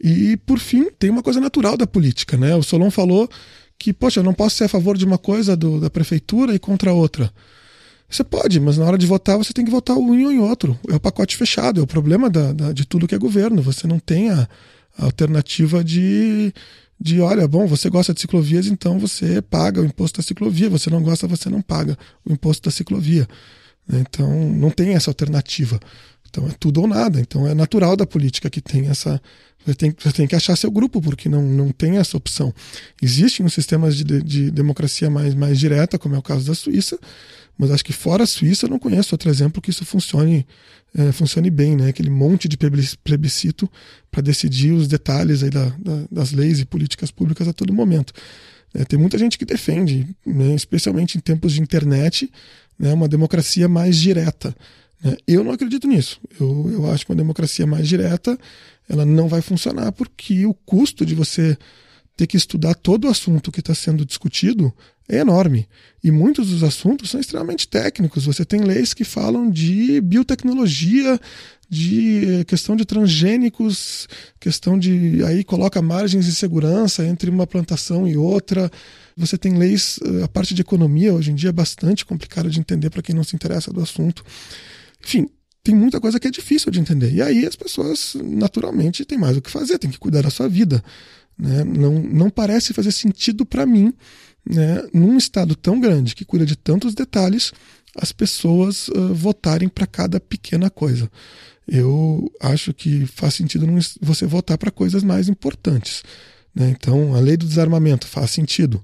E, 0.01 0.37
por 0.37 0.59
fim, 0.59 0.89
tem 0.91 1.09
uma 1.09 1.23
coisa 1.23 1.39
natural 1.39 1.75
da 1.75 1.87
política. 1.87 2.37
Né? 2.37 2.55
O 2.55 2.63
Solon 2.63 2.91
falou 2.91 3.29
que, 3.77 3.91
poxa, 3.91 4.19
eu 4.19 4.23
não 4.23 4.33
posso 4.33 4.57
ser 4.57 4.65
a 4.65 4.69
favor 4.69 4.97
de 4.97 5.05
uma 5.05 5.17
coisa 5.17 5.55
do, 5.55 5.79
da 5.79 5.89
prefeitura 5.89 6.53
e 6.53 6.59
contra 6.59 6.93
outra. 6.93 7.31
Você 8.11 8.25
pode, 8.25 8.59
mas 8.59 8.77
na 8.77 8.85
hora 8.85 8.97
de 8.97 9.07
votar 9.07 9.37
você 9.37 9.53
tem 9.53 9.63
que 9.63 9.71
votar 9.71 9.95
um 9.95 10.13
em 10.13 10.37
outro. 10.37 10.77
É 10.89 10.95
o 10.95 10.99
pacote 10.99 11.37
fechado, 11.37 11.79
é 11.79 11.83
o 11.83 11.87
problema 11.87 12.29
da, 12.29 12.51
da 12.51 12.73
de 12.73 12.85
tudo 12.85 13.07
que 13.07 13.15
é 13.15 13.17
governo. 13.17 13.61
Você 13.61 13.87
não 13.87 13.99
tem 13.99 14.29
a, 14.29 14.49
a 14.97 15.05
alternativa 15.05 15.81
de, 15.81 16.53
de, 16.99 17.21
olha, 17.21 17.47
bom, 17.47 17.65
você 17.65 17.89
gosta 17.89 18.13
de 18.13 18.19
ciclovias, 18.19 18.67
então 18.67 18.99
você 18.99 19.41
paga 19.41 19.81
o 19.81 19.85
imposto 19.85 20.19
da 20.19 20.23
ciclovia. 20.23 20.69
Você 20.69 20.89
não 20.89 21.01
gosta, 21.01 21.25
você 21.25 21.49
não 21.49 21.61
paga 21.61 21.97
o 22.25 22.33
imposto 22.33 22.67
da 22.67 22.71
ciclovia. 22.71 23.25
Então 23.89 24.29
não 24.49 24.69
tem 24.69 24.93
essa 24.93 25.09
alternativa. 25.09 25.79
Então 26.29 26.45
é 26.47 26.51
tudo 26.59 26.81
ou 26.81 26.87
nada. 26.87 27.17
Então 27.19 27.47
é 27.47 27.53
natural 27.53 27.95
da 27.95 28.05
política 28.05 28.49
que 28.49 28.59
tem 28.59 28.87
essa. 28.87 29.21
Você 29.65 29.75
tem, 29.75 29.95
você 29.97 30.11
tem 30.11 30.27
que 30.27 30.35
achar 30.35 30.55
seu 30.55 30.71
grupo, 30.71 31.01
porque 31.01 31.29
não, 31.29 31.43
não 31.43 31.71
tem 31.71 31.97
essa 31.97 32.17
opção. 32.17 32.53
Existem 33.01 33.45
uns 33.45 33.53
sistemas 33.53 33.95
de, 33.95 34.03
de 34.21 34.51
democracia 34.51 35.09
mais, 35.09 35.33
mais 35.35 35.59
direta, 35.59 35.99
como 35.99 36.15
é 36.15 36.17
o 36.17 36.21
caso 36.21 36.45
da 36.45 36.55
Suíça, 36.55 36.97
mas 37.57 37.69
acho 37.69 37.85
que 37.85 37.93
fora 37.93 38.23
a 38.23 38.27
Suíça 38.27 38.65
eu 38.65 38.69
não 38.69 38.79
conheço 38.79 39.13
outro 39.13 39.29
exemplo 39.29 39.61
que 39.61 39.69
isso 39.69 39.85
funcione, 39.85 40.47
é, 40.95 41.11
funcione 41.11 41.51
bem, 41.51 41.75
né? 41.75 41.89
Aquele 41.89 42.09
monte 42.09 42.47
de 42.47 42.57
plebiscito 42.57 43.69
para 44.09 44.21
decidir 44.21 44.71
os 44.71 44.87
detalhes 44.87 45.43
aí 45.43 45.49
da, 45.49 45.65
da, 45.65 46.05
das 46.11 46.31
leis 46.31 46.59
e 46.59 46.65
políticas 46.65 47.11
públicas 47.11 47.47
a 47.47 47.53
todo 47.53 47.71
momento. 47.71 48.13
É, 48.73 48.83
tem 48.85 48.97
muita 48.97 49.17
gente 49.17 49.37
que 49.37 49.45
defende, 49.45 50.07
né, 50.25 50.55
especialmente 50.55 51.17
em 51.17 51.21
tempos 51.21 51.53
de 51.53 51.61
internet, 51.61 52.31
né, 52.79 52.93
uma 52.93 53.07
democracia 53.07 53.67
mais 53.67 53.97
direta. 53.97 54.55
Né? 55.03 55.17
Eu 55.27 55.43
não 55.43 55.51
acredito 55.51 55.87
nisso. 55.87 56.19
Eu, 56.39 56.69
eu 56.71 56.91
acho 56.91 57.05
que 57.05 57.11
uma 57.11 57.17
democracia 57.17 57.67
mais 57.67 57.87
direta 57.87 58.37
ela 58.89 59.05
não 59.05 59.27
vai 59.27 59.41
funcionar 59.41 59.91
porque 59.91 60.45
o 60.45 60.53
custo 60.53 61.05
de 61.05 61.15
você 61.15 61.57
ter 62.15 62.27
que 62.27 62.37
estudar 62.37 62.75
todo 62.75 63.05
o 63.05 63.09
assunto 63.09 63.51
que 63.51 63.61
está 63.61 63.73
sendo 63.73 64.05
discutido 64.05 64.73
é 65.09 65.17
enorme. 65.17 65.67
E 66.03 66.11
muitos 66.11 66.49
dos 66.49 66.63
assuntos 66.63 67.09
são 67.09 67.19
extremamente 67.19 67.67
técnicos. 67.67 68.25
Você 68.25 68.45
tem 68.45 68.61
leis 68.61 68.93
que 68.93 69.03
falam 69.03 69.49
de 69.49 69.99
biotecnologia, 70.01 71.19
de 71.69 72.43
questão 72.47 72.75
de 72.75 72.85
transgênicos, 72.85 74.07
questão 74.39 74.77
de. 74.77 75.23
Aí 75.25 75.43
coloca 75.43 75.81
margens 75.81 76.25
de 76.25 76.35
segurança 76.35 77.05
entre 77.05 77.29
uma 77.29 77.47
plantação 77.47 78.07
e 78.07 78.15
outra. 78.15 78.69
Você 79.17 79.37
tem 79.37 79.57
leis, 79.57 79.99
a 80.23 80.27
parte 80.27 80.53
de 80.53 80.61
economia 80.61 81.13
hoje 81.13 81.31
em 81.31 81.35
dia 81.35 81.49
é 81.49 81.53
bastante 81.53 82.05
complicada 82.05 82.49
de 82.49 82.59
entender 82.59 82.89
para 82.89 83.01
quem 83.01 83.15
não 83.15 83.23
se 83.23 83.35
interessa 83.35 83.71
do 83.71 83.81
assunto. 83.81 84.23
Enfim, 85.03 85.27
tem 85.63 85.75
muita 85.75 85.99
coisa 85.99 86.19
que 86.19 86.27
é 86.27 86.31
difícil 86.31 86.71
de 86.71 86.79
entender. 86.79 87.13
E 87.13 87.21
aí 87.21 87.45
as 87.45 87.55
pessoas, 87.55 88.15
naturalmente, 88.15 89.05
têm 89.05 89.17
mais 89.17 89.37
o 89.37 89.41
que 89.41 89.51
fazer, 89.51 89.77
têm 89.77 89.91
que 89.91 89.99
cuidar 89.99 90.23
da 90.23 90.29
sua 90.29 90.47
vida. 90.47 90.83
Né? 91.37 91.63
Não, 91.63 92.01
não 92.01 92.29
parece 92.29 92.73
fazer 92.73 92.91
sentido 92.91 93.45
para 93.45 93.65
mim 93.65 93.93
né, 94.45 94.83
num 94.93 95.17
estado 95.17 95.55
tão 95.55 95.79
grande 95.79 96.15
que 96.15 96.25
cuida 96.25 96.45
de 96.45 96.55
tantos 96.55 96.95
detalhes, 96.95 97.53
as 97.95 98.11
pessoas 98.11 98.87
uh, 98.89 99.13
votarem 99.13 99.69
para 99.69 99.85
cada 99.85 100.19
pequena 100.19 100.69
coisa. 100.69 101.09
Eu 101.67 102.31
acho 102.39 102.73
que 102.73 103.05
faz 103.05 103.35
sentido 103.35 103.67
você 104.01 104.25
votar 104.25 104.57
para 104.57 104.71
coisas 104.71 105.03
mais 105.03 105.29
importantes. 105.29 106.03
Né? 106.55 106.69
Então, 106.69 107.15
a 107.15 107.19
lei 107.19 107.37
do 107.37 107.45
desarmamento 107.45 108.07
faz 108.07 108.31
sentido. 108.31 108.83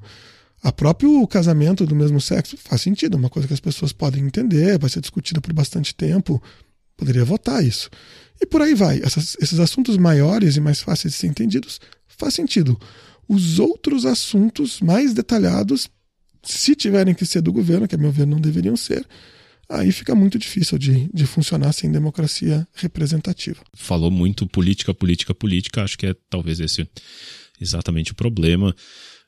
A 0.61 0.71
próprio 0.71 1.25
casamento 1.27 1.85
do 1.85 1.95
mesmo 1.95 2.19
sexo 2.19 2.57
faz 2.57 2.81
sentido, 2.81 3.15
é 3.15 3.19
uma 3.19 3.29
coisa 3.29 3.47
que 3.47 3.53
as 3.53 3.59
pessoas 3.59 3.93
podem 3.93 4.25
entender, 4.25 4.77
vai 4.79 4.89
ser 4.89 5.01
discutida 5.01 5.39
por 5.39 5.53
bastante 5.53 5.93
tempo. 5.93 6.41
Poderia 6.97 7.23
votar 7.23 7.63
isso. 7.63 7.89
E 8.41 8.45
por 8.45 8.61
aí 8.61 8.73
vai. 8.73 8.99
Essas, 9.03 9.37
esses 9.39 9.59
assuntos 9.59 9.97
maiores 9.97 10.55
e 10.55 10.59
mais 10.59 10.81
fáceis 10.81 11.13
de 11.13 11.19
ser 11.19 11.27
entendidos 11.27 11.79
faz 12.07 12.33
sentido. 12.33 12.79
Os 13.27 13.59
outros 13.59 14.05
assuntos 14.05 14.81
mais 14.81 15.13
detalhados, 15.13 15.89
se 16.43 16.75
tiverem 16.75 17.13
que 17.13 17.25
ser 17.25 17.41
do 17.41 17.53
governo, 17.53 17.87
que 17.87 17.95
a 17.95 17.97
meu 17.97 18.11
ver 18.11 18.25
não 18.25 18.39
deveriam 18.39 18.75
ser, 18.75 19.05
aí 19.69 19.91
fica 19.91 20.15
muito 20.15 20.39
difícil 20.39 20.77
de, 20.77 21.09
de 21.13 21.25
funcionar 21.25 21.73
sem 21.73 21.91
democracia 21.91 22.67
representativa. 22.73 23.61
Falou 23.75 24.09
muito 24.09 24.47
política, 24.47 24.93
política, 24.93 25.35
política, 25.35 25.83
acho 25.83 25.97
que 25.97 26.07
é 26.07 26.15
talvez 26.29 26.59
esse 26.59 26.87
exatamente 27.59 28.11
o 28.13 28.15
problema. 28.15 28.73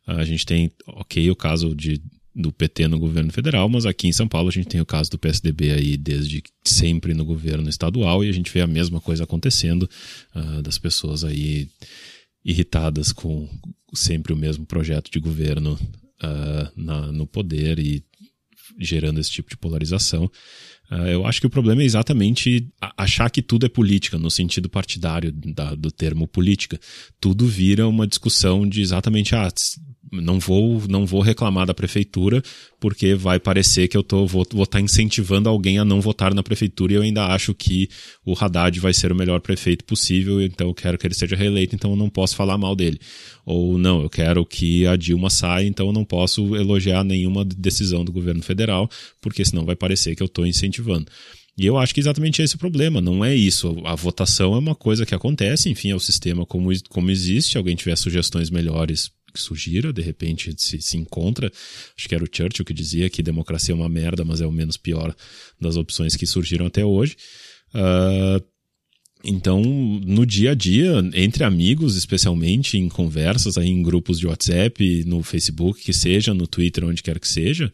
A 0.08 0.24
gente 0.24 0.46
tem, 0.46 0.72
ok, 0.88 1.30
o 1.30 1.36
caso 1.36 1.76
de, 1.76 2.02
do 2.36 2.52
PT 2.52 2.88
no 2.88 3.00
governo 3.00 3.32
federal, 3.32 3.68
mas 3.68 3.86
aqui 3.86 4.08
em 4.08 4.14
São 4.14 4.28
Paulo 4.28 4.50
a 4.50 4.52
gente 4.52 4.68
tem 4.68 4.80
o 4.80 4.86
caso 4.86 5.12
do 5.12 5.18
PSDB 5.18 5.72
aí 5.72 5.98
desde 5.98 6.44
sempre 6.64 7.14
no 7.14 7.26
governo 7.26 7.70
estadual 7.70 8.24
e 8.24 8.30
a 8.30 8.32
gente 8.32 8.52
vê 8.52 8.62
a 8.62 8.68
mesma 8.68 9.02
coisa 9.02 9.24
acontecendo 9.24 9.90
uh, 10.36 10.62
das 10.62 10.78
pessoas 10.78 11.24
aí 11.24 11.68
irritadas 12.44 13.12
com 13.12 13.50
sempre 13.94 14.32
o 14.32 14.38
mesmo 14.38 14.66
projeto 14.66 15.12
de 15.12 15.20
governo 15.20 15.74
uh, 16.24 16.72
na, 16.76 17.12
no 17.12 17.26
poder 17.28 17.80
e 17.80 18.04
gerando 18.80 19.20
esse 19.20 19.32
tipo 19.32 19.50
de 19.50 19.58
polarização. 19.58 20.32
Uh, 20.92 21.08
eu 21.08 21.26
acho 21.26 21.42
que 21.42 21.48
o 21.48 21.52
problema 21.52 21.82
é 21.82 21.86
exatamente 21.86 22.68
achar 22.98 23.30
que 23.30 23.42
tudo 23.42 23.66
é 23.66 23.70
política, 23.70 24.18
no 24.18 24.32
sentido 24.32 24.70
partidário 24.70 25.32
da, 25.32 25.76
do 25.76 25.92
termo 25.92 26.28
política. 26.28 26.80
Tudo 27.20 27.48
vira 27.48 27.88
uma 27.88 28.08
discussão 28.08 28.68
de 28.68 28.82
exatamente, 28.82 29.36
ah, 29.36 29.52
não 30.12 30.40
vou, 30.40 30.82
não 30.88 31.06
vou 31.06 31.22
reclamar 31.22 31.66
da 31.66 31.74
prefeitura 31.74 32.42
porque 32.80 33.14
vai 33.14 33.40
parecer 33.40 33.88
que 33.88 33.98
eu 33.98 34.04
tô, 34.04 34.26
vou 34.26 34.44
estar 34.44 34.66
tá 34.66 34.82
incentivando 34.82 35.50
alguém 35.50 35.78
a 35.80 35.86
não 35.86 36.00
votar 36.02 36.34
na 36.34 36.42
prefeitura 36.42 36.94
e 36.94 36.96
eu 36.96 37.02
ainda 37.02 37.26
acho 37.28 37.54
que 37.54 37.90
o 38.26 38.34
Haddad 38.34 38.80
vai 38.80 38.94
ser 38.94 39.12
o 39.12 39.16
melhor 39.16 39.42
prefeito 39.42 39.84
possível, 39.84 40.42
então 40.42 40.68
eu 40.68 40.74
quero 40.74 40.98
que 40.98 41.06
ele 41.06 41.14
seja 41.14 41.36
reeleito, 41.36 41.76
então 41.76 41.92
eu 41.92 41.98
não 41.98 42.10
posso 42.10 42.36
falar 42.36 42.58
mal 42.58 42.76
dele. 42.76 43.00
Ou 43.46 43.78
não, 43.78 44.02
eu 44.02 44.10
quero 44.10 44.46
que 44.46 44.86
a 44.86 44.96
Dilma 44.96 45.30
saia, 45.30 45.68
então 45.68 45.88
eu 45.88 45.94
não 45.94 46.06
posso 46.06 46.56
elogiar 46.56 47.04
nenhuma 47.04 47.44
decisão 47.44 48.06
do 48.06 48.12
governo 48.12 48.42
federal, 48.42 48.90
porque 49.20 49.44
senão 49.44 49.66
vai 49.66 49.76
parecer 49.76 50.16
que 50.16 50.24
eu 50.24 50.28
estou 50.28 50.46
incentivando. 50.46 51.08
E 51.60 51.66
eu 51.66 51.78
acho 51.78 51.94
que 51.94 52.00
exatamente 52.00 52.42
esse 52.42 52.54
é 52.54 52.56
o 52.56 52.60
problema, 52.60 53.02
não 53.02 53.24
é 53.24 53.36
isso. 53.36 53.76
A 53.84 53.94
votação 53.94 54.56
é 54.56 54.58
uma 54.58 54.74
coisa 54.74 55.06
que 55.06 55.14
acontece, 55.14 55.70
enfim, 55.70 55.90
é 55.90 55.96
o 55.96 56.00
sistema 56.00 56.46
como, 56.46 56.70
como 56.88 57.12
existe. 57.12 57.52
Se 57.52 57.58
alguém 57.58 57.76
tiver 57.76 57.98
sugestões 57.98 58.50
melhores, 58.50 59.12
que 59.32 59.40
sugira, 59.40 59.92
de 59.94 60.02
repente 60.02 60.54
se, 60.58 60.82
se 60.82 60.98
encontra. 60.98 61.52
Acho 61.98 62.08
que 62.08 62.16
era 62.16 62.24
o 62.24 62.30
Churchill 62.32 62.66
que 62.66 62.74
dizia 62.74 63.10
que 63.10 63.24
democracia 63.24 63.74
é 63.74 63.76
uma 63.76 63.90
merda, 63.90 64.24
mas 64.24 64.42
é 64.42 64.46
o 64.46 64.52
menos 64.52 64.78
pior 64.78 65.16
das 65.60 65.76
opções 65.76 66.16
que 66.16 66.26
surgiram 66.26 66.66
até 66.66 66.86
hoje. 66.86 67.16
Uh, 67.74 68.44
então, 69.24 69.62
no 69.62 70.26
dia 70.26 70.52
a 70.52 70.56
dia, 70.56 70.94
entre 71.14 71.44
amigos, 71.44 71.98
especialmente 71.98 72.78
em 72.78 72.88
conversas 72.88 73.58
aí 73.58 73.68
em 73.68 73.84
grupos 73.84 74.18
de 74.18 74.28
WhatsApp, 74.28 75.04
no 75.06 75.22
Facebook, 75.22 75.82
que 75.84 75.92
seja, 75.92 76.34
no 76.34 76.48
Twitter, 76.48 76.86
onde 76.86 77.04
quer 77.04 77.20
que 77.20 77.28
seja, 77.28 77.72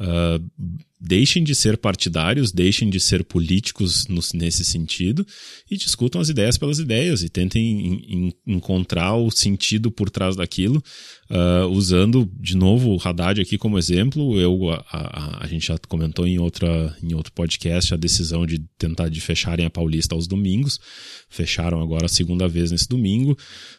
uh, 0.00 0.78
deixem 0.98 1.44
de 1.44 1.54
ser 1.54 1.76
partidários, 1.76 2.50
deixem 2.50 2.88
de 2.88 2.98
ser 2.98 3.22
políticos 3.22 4.06
no, 4.08 4.20
nesse 4.34 4.64
sentido 4.64 5.26
e 5.70 5.76
discutam 5.76 6.20
as 6.20 6.28
ideias 6.28 6.56
pelas 6.56 6.78
ideias 6.78 7.22
e 7.22 7.28
tentem 7.28 7.62
in, 7.64 8.04
in, 8.08 8.32
encontrar 8.54 9.14
o 9.14 9.30
sentido 9.30 9.90
por 9.90 10.08
trás 10.08 10.36
daquilo, 10.36 10.82
uh, 11.30 11.66
usando 11.68 12.30
de 12.40 12.56
novo 12.56 12.94
o 12.94 13.00
Haddad 13.02 13.40
aqui 13.40 13.58
como 13.58 13.78
exemplo. 13.78 14.40
Eu, 14.40 14.70
a, 14.70 14.84
a, 14.90 15.44
a, 15.44 15.46
gente 15.46 15.66
já 15.66 15.78
comentou 15.86 16.26
em, 16.26 16.38
outra, 16.38 16.96
em 17.02 17.14
outro 17.14 17.32
podcast 17.32 17.92
a 17.92 17.96
decisão 17.96 18.46
de 18.46 18.58
tentar 18.78 19.08
de 19.08 19.20
fecharem 19.20 19.66
a 19.66 19.70
Paulista 19.70 20.14
aos 20.14 20.26
domingos. 20.26 20.80
Fecharam 21.28 21.82
agora 21.82 22.06
a 22.06 22.08
segunda 22.08 22.48
vez 22.48 22.70
nesse 22.70 22.88
domingo 22.88 23.36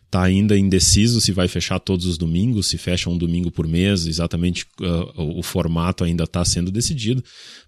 está 0.07 0.23
ainda 0.23 0.57
indeciso 0.57 1.19
se 1.19 1.33
vai 1.33 1.49
fechar 1.49 1.79
todos 1.79 2.05
os 2.05 2.17
domingos, 2.17 2.67
se 2.67 2.77
fecha 2.77 3.09
um 3.09 3.17
domingo 3.17 3.51
por 3.51 3.67
mês, 3.67 4.07
exatamente 4.07 4.65
uh, 4.81 5.37
o 5.37 5.43
formato 5.43 6.03
ainda 6.03 6.23
está 6.23 6.43
sendo 6.45 6.71
decidido. 6.71 7.21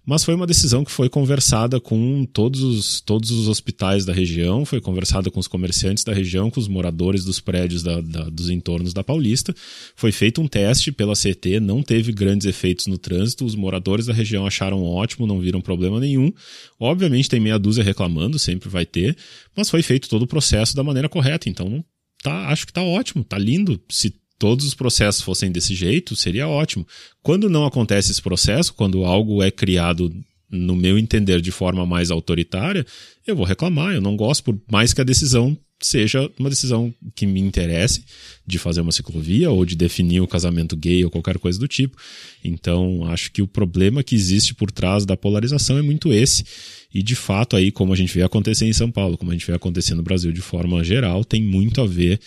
Mas 0.06 0.24
foi 0.24 0.34
uma 0.34 0.46
decisão 0.46 0.82
que 0.82 0.90
foi 0.90 1.10
conversada 1.10 1.78
com 1.78 2.24
todos 2.24 2.62
os, 2.62 3.00
todos 3.02 3.30
os 3.30 3.46
hospitais 3.46 4.06
da 4.06 4.12
região, 4.14 4.64
foi 4.64 4.80
conversada 4.80 5.30
com 5.30 5.38
os 5.38 5.46
comerciantes 5.46 6.02
da 6.02 6.14
região, 6.14 6.50
com 6.50 6.58
os 6.58 6.66
moradores 6.66 7.24
dos 7.24 7.40
prédios 7.40 7.82
da, 7.82 8.00
da, 8.00 8.30
dos 8.30 8.48
entornos 8.48 8.94
da 8.94 9.04
Paulista. 9.04 9.54
Foi 9.94 10.10
feito 10.10 10.40
um 10.40 10.48
teste 10.48 10.90
pela 10.90 11.12
CT, 11.12 11.60
não 11.60 11.82
teve 11.82 12.10
grandes 12.10 12.46
efeitos 12.46 12.86
no 12.86 12.96
trânsito, 12.96 13.44
os 13.44 13.54
moradores 13.54 14.06
da 14.06 14.14
região 14.14 14.46
acharam 14.46 14.82
ótimo, 14.82 15.26
não 15.26 15.38
viram 15.40 15.60
problema 15.60 16.00
nenhum. 16.00 16.32
Obviamente 16.78 17.28
tem 17.28 17.38
meia 17.38 17.58
dúzia 17.58 17.84
reclamando, 17.84 18.38
sempre 18.38 18.70
vai 18.70 18.86
ter, 18.86 19.14
mas 19.54 19.68
foi 19.68 19.82
feito 19.82 20.08
todo 20.08 20.22
o 20.22 20.26
processo 20.26 20.74
da 20.74 20.82
maneira 20.82 21.08
correta, 21.08 21.46
então 21.46 21.84
tá, 22.22 22.48
acho 22.48 22.66
que 22.66 22.72
tá 22.72 22.82
ótimo, 22.82 23.24
tá 23.24 23.38
lindo. 23.38 23.80
Se 23.88 24.14
todos 24.38 24.64
os 24.64 24.74
processos 24.74 25.22
fossem 25.22 25.52
desse 25.52 25.74
jeito, 25.74 26.16
seria 26.16 26.48
ótimo. 26.48 26.86
Quando 27.22 27.50
não 27.50 27.66
acontece 27.66 28.10
esse 28.10 28.22
processo, 28.22 28.72
quando 28.74 29.04
algo 29.04 29.42
é 29.42 29.50
criado, 29.50 30.10
no 30.50 30.74
meu 30.74 30.98
entender, 30.98 31.40
de 31.40 31.50
forma 31.50 31.86
mais 31.86 32.10
autoritária, 32.10 32.84
eu 33.26 33.36
vou 33.36 33.44
reclamar. 33.44 33.94
Eu 33.94 34.00
não 34.00 34.16
gosto, 34.16 34.44
por 34.44 34.60
mais 34.70 34.92
que 34.92 35.00
a 35.00 35.04
decisão 35.04 35.56
seja 35.80 36.30
uma 36.38 36.50
decisão 36.50 36.92
que 37.14 37.26
me 37.26 37.40
interesse 37.40 38.04
de 38.46 38.58
fazer 38.58 38.80
uma 38.80 38.92
ciclovia 38.92 39.50
ou 39.50 39.64
de 39.64 39.74
definir 39.74 40.20
o 40.20 40.26
casamento 40.26 40.76
gay 40.76 41.04
ou 41.04 41.10
qualquer 41.10 41.38
coisa 41.38 41.58
do 41.58 41.66
tipo. 41.66 41.96
Então, 42.44 43.04
acho 43.06 43.32
que 43.32 43.42
o 43.42 43.46
problema 43.46 44.02
que 44.02 44.14
existe 44.14 44.54
por 44.54 44.70
trás 44.70 45.06
da 45.06 45.16
polarização 45.16 45.78
é 45.78 45.82
muito 45.82 46.12
esse. 46.12 46.44
E 46.92 47.02
de 47.02 47.14
fato, 47.14 47.56
aí, 47.56 47.70
como 47.70 47.92
a 47.92 47.96
gente 47.96 48.12
vê 48.12 48.22
acontecer 48.22 48.66
em 48.66 48.72
São 48.72 48.90
Paulo, 48.90 49.16
como 49.16 49.30
a 49.30 49.34
gente 49.34 49.46
vê 49.46 49.54
acontecer 49.54 49.94
no 49.94 50.02
Brasil 50.02 50.32
de 50.32 50.40
forma 50.40 50.82
geral, 50.84 51.24
tem 51.24 51.42
muito 51.42 51.80
a 51.80 51.86
ver 51.86 52.20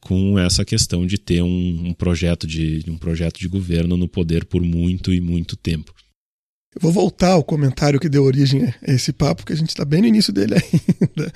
com 0.00 0.38
essa 0.38 0.64
questão 0.64 1.06
de 1.06 1.18
ter 1.18 1.42
um, 1.42 1.88
um 1.88 1.92
projeto 1.92 2.46
de 2.46 2.84
um 2.88 2.96
projeto 2.96 3.38
de 3.40 3.48
governo 3.48 3.96
no 3.96 4.06
poder 4.06 4.44
por 4.44 4.62
muito 4.62 5.12
e 5.12 5.20
muito 5.20 5.56
tempo. 5.56 5.92
Eu 6.76 6.82
vou 6.82 6.92
voltar 6.92 7.32
ao 7.32 7.42
comentário 7.42 7.98
que 7.98 8.06
deu 8.06 8.22
origem 8.22 8.66
a 8.86 8.92
esse 8.92 9.10
papo, 9.10 9.46
que 9.46 9.52
a 9.52 9.56
gente 9.56 9.70
está 9.70 9.82
bem 9.82 10.02
no 10.02 10.08
início 10.08 10.30
dele 10.30 10.56
ainda. 10.60 11.32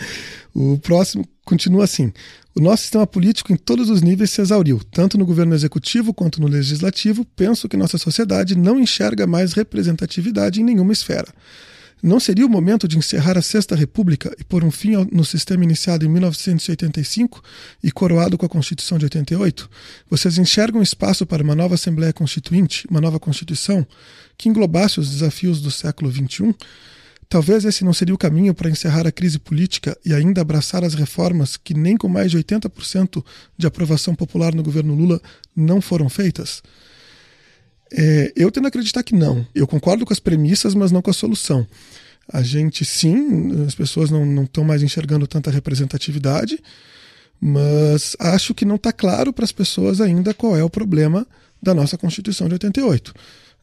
O 0.55 0.79
próximo 0.79 1.27
continua 1.47 1.85
assim: 1.85 2.13
O 2.55 2.61
nosso 2.61 2.83
sistema 2.83 3.07
político 3.07 3.51
em 3.51 3.57
todos 3.57 3.89
os 3.89 4.03
níveis 4.03 4.31
se 4.31 4.43
exauriu, 4.43 4.79
tanto 4.91 5.17
no 5.17 5.25
governo 5.25 5.55
executivo 5.55 6.13
quanto 6.13 6.43
no 6.43 6.47
legislativo. 6.47 7.25
Penso 7.25 7.71
que 7.71 7.77
nossa 7.77 7.97
sociedade 7.97 8.55
não 8.55 8.79
enxerga 8.79 9.27
mais 9.27 9.55
representatividade 9.55 10.61
em 10.61 10.65
nenhuma 10.65 10.93
esfera. 10.93 11.29
Não 12.03 12.19
seria 12.19 12.47
o 12.47 12.49
momento 12.49 12.89
de 12.89 12.97
encerrar 12.97 13.37
a 13.37 13.43
Sexta 13.43 13.75
República 13.75 14.35
e 14.39 14.45
pôr 14.45 14.65
um 14.65 14.71
fim 14.71 14.93
no 15.13 15.25
sistema 15.25 15.65
iniciado 15.65 16.05
em 16.05 16.09
1985 16.09 17.43
e 17.83 17.91
coroado 17.91 18.39
com 18.39 18.47
a 18.47 18.49
Constituição 18.49 18.97
de 18.97 19.05
88? 19.05 19.69
Vocês 20.09 20.39
enxergam 20.39 20.81
espaço 20.81 21.27
para 21.27 21.43
uma 21.43 21.55
nova 21.55 21.75
Assembleia 21.75 22.13
Constituinte, 22.13 22.87
uma 22.91 23.01
nova 23.01 23.21
Constituição, 23.21 23.87
que 24.39 24.49
englobasse 24.49 24.99
os 24.99 25.11
desafios 25.11 25.61
do 25.61 25.71
século 25.71 26.11
XXI? 26.11 26.55
Talvez 27.29 27.65
esse 27.65 27.85
não 27.85 27.93
seria 27.93 28.15
o 28.15 28.19
caminho 28.19 28.55
para 28.55 28.71
encerrar 28.71 29.07
a 29.07 29.13
crise 29.13 29.39
política 29.39 29.97
e 30.05 30.13
ainda 30.15 30.41
abraçar 30.41 30.83
as 30.83 30.95
reformas 30.95 31.57
que, 31.57 31.75
nem 31.75 31.97
com 31.97 32.09
mais 32.09 32.31
de 32.31 32.39
80% 32.39 33.25
de 33.57 33.67
aprovação 33.67 34.15
popular 34.17 34.55
no 34.55 34.63
governo 34.63 34.95
Lula, 34.95 35.21
não 35.55 35.81
foram 35.81 36.09
feitas? 36.09 36.63
É, 37.93 38.33
eu 38.37 38.51
tendo 38.51 38.67
a 38.67 38.69
acreditar 38.69 39.03
que 39.03 39.15
não. 39.15 39.47
Eu 39.55 39.67
concordo 39.67 40.05
com 40.07 40.13
as 40.13 40.21
premissas, 40.21 40.75
mas 40.75 40.93
não 40.93 41.03
com 41.03 41.11
a 41.11 41.15
solução. 41.15 41.67
A 42.33 42.43
gente, 42.43 42.85
sim, 42.85 43.65
as 43.67 43.75
pessoas 43.75 44.11
não 44.11 44.45
estão 44.45 44.63
mais 44.63 44.83
enxergando 44.83 45.27
tanta 45.27 45.51
representatividade, 45.51 46.61
mas 47.41 48.17
acho 48.19 48.55
que 48.55 48.65
não 48.65 48.77
está 48.77 48.93
claro 48.93 49.33
para 49.33 49.45
as 49.45 49.53
pessoas 49.53 50.01
ainda 50.01 50.33
qual 50.33 50.57
é 50.57 50.63
o 50.63 50.71
problema 50.71 51.27
da 51.61 51.75
nossa 51.75 51.99
Constituição 51.99 52.47
de 52.47 52.55
88. 52.55 53.13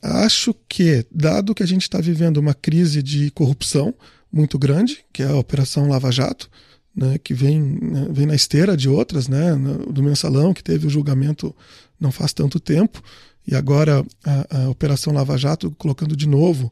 Acho 0.02 0.54
que, 0.68 1.06
dado 1.12 1.56
que 1.56 1.64
a 1.64 1.68
gente 1.68 1.84
está 1.84 2.00
vivendo 2.00 2.38
uma 2.38 2.54
crise 2.54 3.02
de 3.02 3.32
corrupção 3.32 3.94
muito 4.32 4.60
grande, 4.60 5.00
que 5.14 5.24
é 5.24 5.28
a 5.28 5.36
Operação 5.36 5.88
Lava 5.88 6.12
Jato, 6.12 6.50
né, 6.96 7.18
que 7.18 7.34
vem, 7.34 7.62
né, 7.62 8.08
vem 8.12 8.26
na 8.26 8.36
esteira 8.36 8.76
de 8.76 8.90
outras, 8.90 9.28
né, 9.28 9.56
do 9.90 10.04
mensalão, 10.04 10.54
que 10.54 10.64
teve 10.64 10.88
o 10.88 10.90
julgamento 10.90 11.56
não 12.00 12.12
faz 12.12 12.34
tanto 12.34 12.60
tempo, 12.60 13.02
e 13.48 13.56
agora 13.56 14.06
a, 14.26 14.64
a 14.64 14.70
Operação 14.70 15.14
Lava 15.14 15.38
Jato 15.38 15.72
colocando 15.72 16.16
de 16.16 16.28
novo 16.28 16.72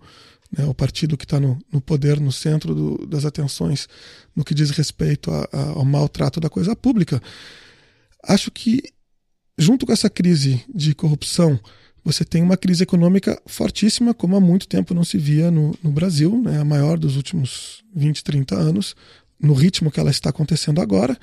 né, 0.55 0.65
o 0.65 0.73
partido 0.73 1.17
que 1.17 1.25
está 1.25 1.39
no, 1.39 1.57
no, 1.71 1.79
poder, 1.79 2.19
no 2.19 2.31
centro 2.31 2.75
do, 2.75 3.07
das 3.07 3.25
atenções 3.25 3.87
no 4.35 4.43
que 4.43 4.53
diz 4.53 4.69
respeito 4.71 5.31
a, 5.31 5.47
a, 5.51 5.61
ao 5.69 5.85
maltrato 5.85 6.39
da 6.39 6.49
coisa 6.49 6.75
pública. 6.75 7.21
Acho 8.23 8.51
que, 8.51 8.83
junto 9.57 9.85
com 9.85 9.93
essa 9.93 10.09
crise 10.09 10.63
de 10.73 10.93
corrupção, 10.93 11.59
você 12.03 12.23
tem 12.23 12.43
uma 12.43 12.57
crise 12.57 12.83
econômica 12.83 13.41
fortíssima, 13.47 14.13
como 14.13 14.35
há 14.35 14.39
muito 14.39 14.67
tempo 14.67 14.93
não 14.93 15.03
se 15.03 15.17
via 15.17 15.49
no, 15.49 15.73
no 15.81 15.91
Brasil, 15.91 16.41
né, 16.41 16.59
a 16.59 16.65
maior 16.65 16.99
dos 16.99 17.15
últimos 17.15 17.83
20, 17.95 18.23
30 18.23 18.55
anos, 18.55 18.95
no 19.39 19.53
ritmo 19.53 19.89
que 19.89 19.99
ela 19.99 20.11
está 20.11 20.29
acontecendo 20.29 20.81
agora. 20.81 21.17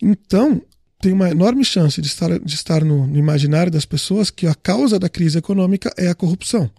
Então, 0.00 0.62
tem 1.00 1.12
uma 1.12 1.30
enorme 1.30 1.64
chance 1.64 2.00
de 2.00 2.06
estar, 2.06 2.38
de 2.38 2.54
estar 2.54 2.84
no, 2.84 3.06
no 3.06 3.18
imaginário 3.18 3.70
das 3.70 3.84
pessoas 3.84 4.30
que 4.30 4.46
a 4.46 4.54
causa 4.54 4.98
da 4.98 5.08
crise 5.08 5.38
econômica 5.38 5.92
é 5.96 6.08
a 6.08 6.14
corrupção, 6.14 6.70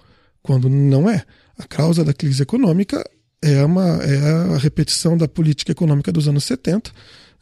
quando 0.41 0.69
não 0.69 1.09
é. 1.09 1.23
A 1.57 1.63
causa 1.63 2.03
da 2.03 2.13
crise 2.13 2.43
econômica 2.43 3.03
é, 3.41 3.63
uma, 3.63 3.99
é 4.03 4.55
a 4.55 4.57
repetição 4.57 5.17
da 5.17 5.27
política 5.27 5.71
econômica 5.71 6.11
dos 6.11 6.27
anos 6.27 6.43
70, 6.43 6.91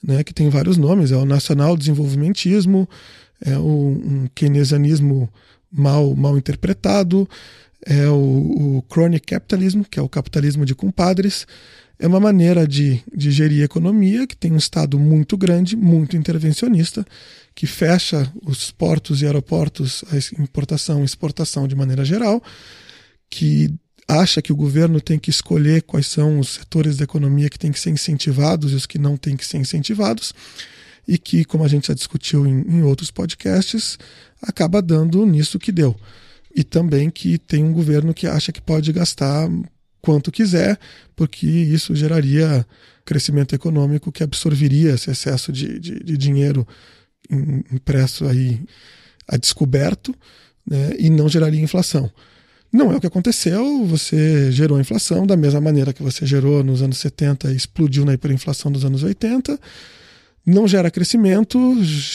né, 0.03 0.23
que 0.23 0.34
tem 0.34 0.49
vários 0.49 0.78
nomes: 0.78 1.11
é 1.11 1.17
o 1.17 1.26
nacional 1.26 1.76
desenvolvimentismo, 1.76 2.88
é 3.41 3.57
o 3.57 3.61
um 3.61 4.28
keynesianismo 4.34 5.30
mal, 5.71 6.15
mal 6.15 6.38
interpretado, 6.38 7.28
é 7.86 8.07
o, 8.07 8.78
o 8.78 8.86
chronic 8.89 9.28
capitalism, 9.28 9.82
que 9.84 9.99
é 9.99 10.01
o 10.01 10.09
capitalismo 10.09 10.65
de 10.65 10.73
compadres 10.76 11.45
é 11.97 12.07
uma 12.07 12.19
maneira 12.19 12.67
de, 12.67 13.01
de 13.13 13.31
gerir 13.31 13.61
a 13.61 13.65
economia 13.65 14.27
que 14.27 14.35
tem 14.35 14.51
um 14.51 14.57
Estado 14.57 14.99
muito 14.99 15.37
grande, 15.37 15.75
muito 15.75 16.17
intervencionista, 16.17 17.05
que 17.53 17.65
fecha 17.65 18.31
os 18.45 18.69
portos 18.69 19.21
e 19.21 19.25
aeroportos, 19.25 20.03
a 20.11 20.41
importação 20.41 21.01
e 21.01 21.05
exportação 21.05 21.67
de 21.67 21.75
maneira 21.75 22.03
geral, 22.03 22.43
que 23.29 23.73
acha 24.07 24.41
que 24.41 24.51
o 24.51 24.55
governo 24.55 24.99
tem 25.01 25.17
que 25.17 25.29
escolher 25.29 25.81
quais 25.81 26.07
são 26.07 26.39
os 26.39 26.55
setores 26.55 26.97
da 26.97 27.05
economia 27.05 27.49
que 27.49 27.57
têm 27.57 27.71
que 27.71 27.79
ser 27.79 27.89
incentivados 27.89 28.71
e 28.71 28.75
os 28.75 28.85
que 28.85 28.99
não 28.99 29.17
têm 29.17 29.35
que 29.35 29.45
ser 29.45 29.57
incentivados, 29.57 30.33
e 31.07 31.17
que, 31.17 31.45
como 31.45 31.63
a 31.63 31.67
gente 31.67 31.87
já 31.87 31.93
discutiu 31.93 32.45
em, 32.45 32.61
em 32.67 32.83
outros 32.83 33.09
podcasts, 33.09 33.97
acaba 34.41 34.81
dando 34.81 35.25
nisso 35.25 35.59
que 35.59 35.71
deu. 35.71 35.95
E 36.53 36.63
também 36.63 37.09
que 37.09 37.37
tem 37.37 37.63
um 37.63 37.73
governo 37.73 38.13
que 38.13 38.27
acha 38.27 38.51
que 38.51 38.61
pode 38.61 38.91
gastar 38.91 39.49
quanto 40.05 40.31
quiser, 40.31 40.77
porque 41.15 41.47
isso 41.47 41.95
geraria 41.95 42.63
crescimento 43.03 43.55
econômico 43.55 44.11
que 44.11 44.23
absorveria 44.23 44.93
esse 44.93 45.09
excesso 45.09 45.51
de, 45.51 45.79
de, 45.79 45.99
de 45.99 46.15
dinheiro 46.15 46.65
impresso 47.71 48.27
aí 48.27 48.61
a 49.27 49.35
descoberto 49.35 50.13
né, 50.65 50.95
e 50.99 51.09
não 51.09 51.27
geraria 51.27 51.59
inflação. 51.59 52.11
Não 52.71 52.91
é 52.91 52.97
o 52.97 53.01
que 53.01 53.07
aconteceu, 53.07 53.83
você 53.85 54.51
gerou 54.51 54.79
inflação 54.79 55.25
da 55.25 55.35
mesma 55.35 55.59
maneira 55.59 55.91
que 55.91 56.03
você 56.03 56.23
gerou 56.23 56.63
nos 56.63 56.83
anos 56.83 56.99
70 56.99 57.51
e 57.51 57.55
explodiu 57.55 58.05
na 58.05 58.13
hiperinflação 58.13 58.71
dos 58.71 58.85
anos 58.85 59.01
80. 59.01 59.59
Não 60.45 60.67
gera 60.67 60.91
crescimento, 60.91 61.57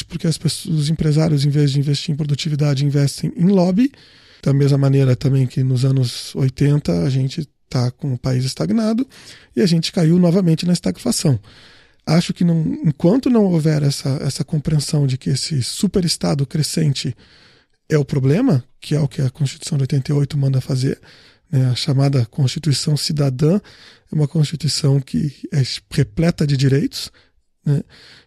porque 0.07 0.29
as 0.29 0.39
pessoas, 0.39 0.79
os 0.79 0.89
empresários, 0.89 1.45
em 1.45 1.51
vez 1.51 1.73
de 1.73 1.81
investir 1.81 2.13
em 2.13 2.17
produtividade, 2.17 2.85
investem 2.85 3.33
em 3.37 3.47
lobby. 3.47 3.91
Da 4.43 4.53
mesma 4.53 4.79
maneira 4.79 5.17
também 5.17 5.47
que 5.47 5.63
nos 5.65 5.85
anos 5.85 6.35
80 6.37 7.03
a 7.03 7.11
gente 7.11 7.49
está 7.71 7.91
com 7.93 8.13
o 8.13 8.19
país 8.19 8.45
estagnado 8.45 9.07
e 9.55 9.63
a 9.63 9.67
gente 9.67 9.93
caiu 9.93 10.19
novamente 10.19 10.67
na 10.67 10.73
estagflação. 10.73 11.39
Acho 12.05 12.35
que 12.35 12.43
não, 12.43 12.61
enquanto 12.85 13.31
não 13.31 13.45
houver 13.45 13.83
essa, 13.83 14.09
essa 14.23 14.45
compreensão 14.45 15.07
de 15.07 15.17
que 15.17 15.31
esse 15.31 15.63
superestado 15.63 16.45
crescente 16.45 17.17
é 17.89 17.97
o 17.97 18.05
problema, 18.05 18.65
que 18.81 18.95
é 18.95 19.01
o 19.01 19.07
que 19.07 19.23
a 19.23 19.31
Constituição 19.31 19.79
de 19.79 19.83
88 19.83 20.37
manda 20.37 20.61
fazer, 20.61 21.01
né, 21.51 21.71
a 21.71 21.75
chamada 21.75 22.27
Constituição 22.27 22.97
Cidadã, 22.97 23.61
é 24.11 24.15
uma 24.15 24.27
Constituição 24.27 25.01
que 25.01 25.33
é 25.53 25.63
repleta 25.91 26.47
de 26.47 26.57
direitos. 26.57 27.13
Né? 27.65 27.83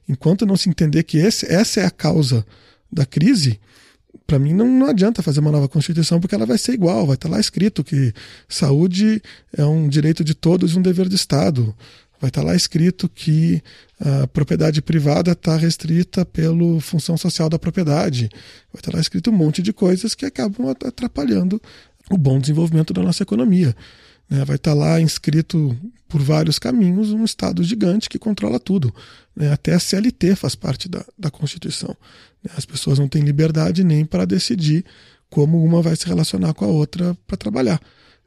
Enquanto 0.07 0.45
não 0.45 0.55
se 0.55 0.69
entender 0.69 1.03
que 1.03 1.17
esse, 1.17 1.51
essa 1.51 1.81
é 1.81 1.85
a 1.85 1.91
causa 1.91 2.45
da 2.91 3.05
crise, 3.05 3.59
para 4.25 4.39
mim 4.39 4.53
não, 4.53 4.67
não 4.67 4.87
adianta 4.87 5.21
fazer 5.21 5.39
uma 5.39 5.51
nova 5.51 5.67
Constituição 5.67 6.19
porque 6.19 6.35
ela 6.35 6.45
vai 6.45 6.57
ser 6.57 6.73
igual, 6.73 7.05
vai 7.05 7.15
estar 7.15 7.27
tá 7.27 7.35
lá 7.35 7.39
escrito 7.39 7.83
que 7.83 8.13
saúde 8.47 9.21
é 9.55 9.65
um 9.65 9.87
direito 9.87 10.23
de 10.23 10.33
todos 10.33 10.73
e 10.73 10.79
um 10.79 10.81
dever 10.81 11.09
do 11.09 11.15
Estado. 11.15 11.75
Vai 12.21 12.29
estar 12.29 12.41
tá 12.41 12.47
lá 12.47 12.55
escrito 12.55 13.09
que 13.09 13.61
a 13.99 14.27
propriedade 14.27 14.81
privada 14.81 15.31
está 15.33 15.57
restrita 15.57 16.25
pela 16.25 16.79
função 16.79 17.17
social 17.17 17.49
da 17.49 17.59
propriedade. 17.59 18.29
Vai 18.71 18.79
estar 18.79 18.91
tá 18.91 18.97
lá 18.97 19.01
escrito 19.01 19.29
um 19.29 19.33
monte 19.33 19.61
de 19.61 19.73
coisas 19.73 20.15
que 20.15 20.25
acabam 20.25 20.69
atrapalhando 20.69 21.61
o 22.09 22.17
bom 22.17 22.39
desenvolvimento 22.39 22.93
da 22.93 23.01
nossa 23.01 23.23
economia. 23.23 23.75
Né? 24.29 24.43
Vai 24.45 24.55
estar 24.55 24.73
lá 24.73 24.99
inscrito 24.99 25.77
por 26.07 26.21
vários 26.21 26.59
caminhos 26.59 27.11
um 27.11 27.23
Estado 27.23 27.63
gigante 27.63 28.09
que 28.09 28.19
controla 28.19 28.59
tudo. 28.59 28.93
Né? 29.35 29.51
Até 29.51 29.73
a 29.73 29.79
CLT 29.79 30.35
faz 30.35 30.55
parte 30.55 30.87
da, 30.87 31.05
da 31.17 31.31
Constituição. 31.31 31.95
Né? 32.43 32.51
As 32.55 32.65
pessoas 32.65 32.99
não 32.99 33.07
têm 33.07 33.23
liberdade 33.23 33.83
nem 33.83 34.05
para 34.05 34.25
decidir 34.25 34.85
como 35.29 35.63
uma 35.63 35.81
vai 35.81 35.95
se 35.95 36.05
relacionar 36.05 36.53
com 36.53 36.65
a 36.65 36.67
outra 36.67 37.17
para 37.25 37.37
trabalhar. 37.37 37.81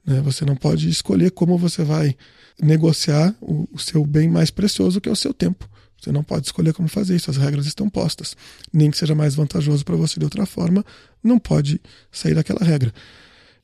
Né? 0.05 0.21
Você 0.23 0.45
não 0.45 0.57
pode 0.57 0.89
escolher 0.89 1.31
como 1.31 1.57
você 1.57 1.85
vai 1.85 2.17
negociar 2.61 3.35
o, 3.41 3.69
o 3.73 3.79
seu 3.79 4.05
bem 4.05 4.29
mais 4.29 4.51
precioso, 4.51 5.01
que 5.01 5.09
é 5.09 5.13
o 5.13 5.17
seu 5.17 5.33
tempo. 5.33 5.69
Você 6.01 6.13
não 6.13 6.23
pode 6.23 6.47
escolher 6.47 6.73
como 6.75 6.89
fazer 6.89 7.17
isso, 7.17 7.31
as 7.31 7.37
regras 7.37 7.67
estão 7.67 7.89
postas. 7.89 8.37
Nem 8.73 8.91
que 8.91 8.99
seja 8.99 9.15
mais 9.15 9.35
vantajoso 9.35 9.85
para 9.85 9.97
você 9.97 10.19
de 10.19 10.25
outra 10.25 10.45
forma, 10.45 10.85
não 11.23 11.39
pode 11.39 11.81
sair 12.13 12.35
daquela 12.35 12.65
regra 12.65 12.93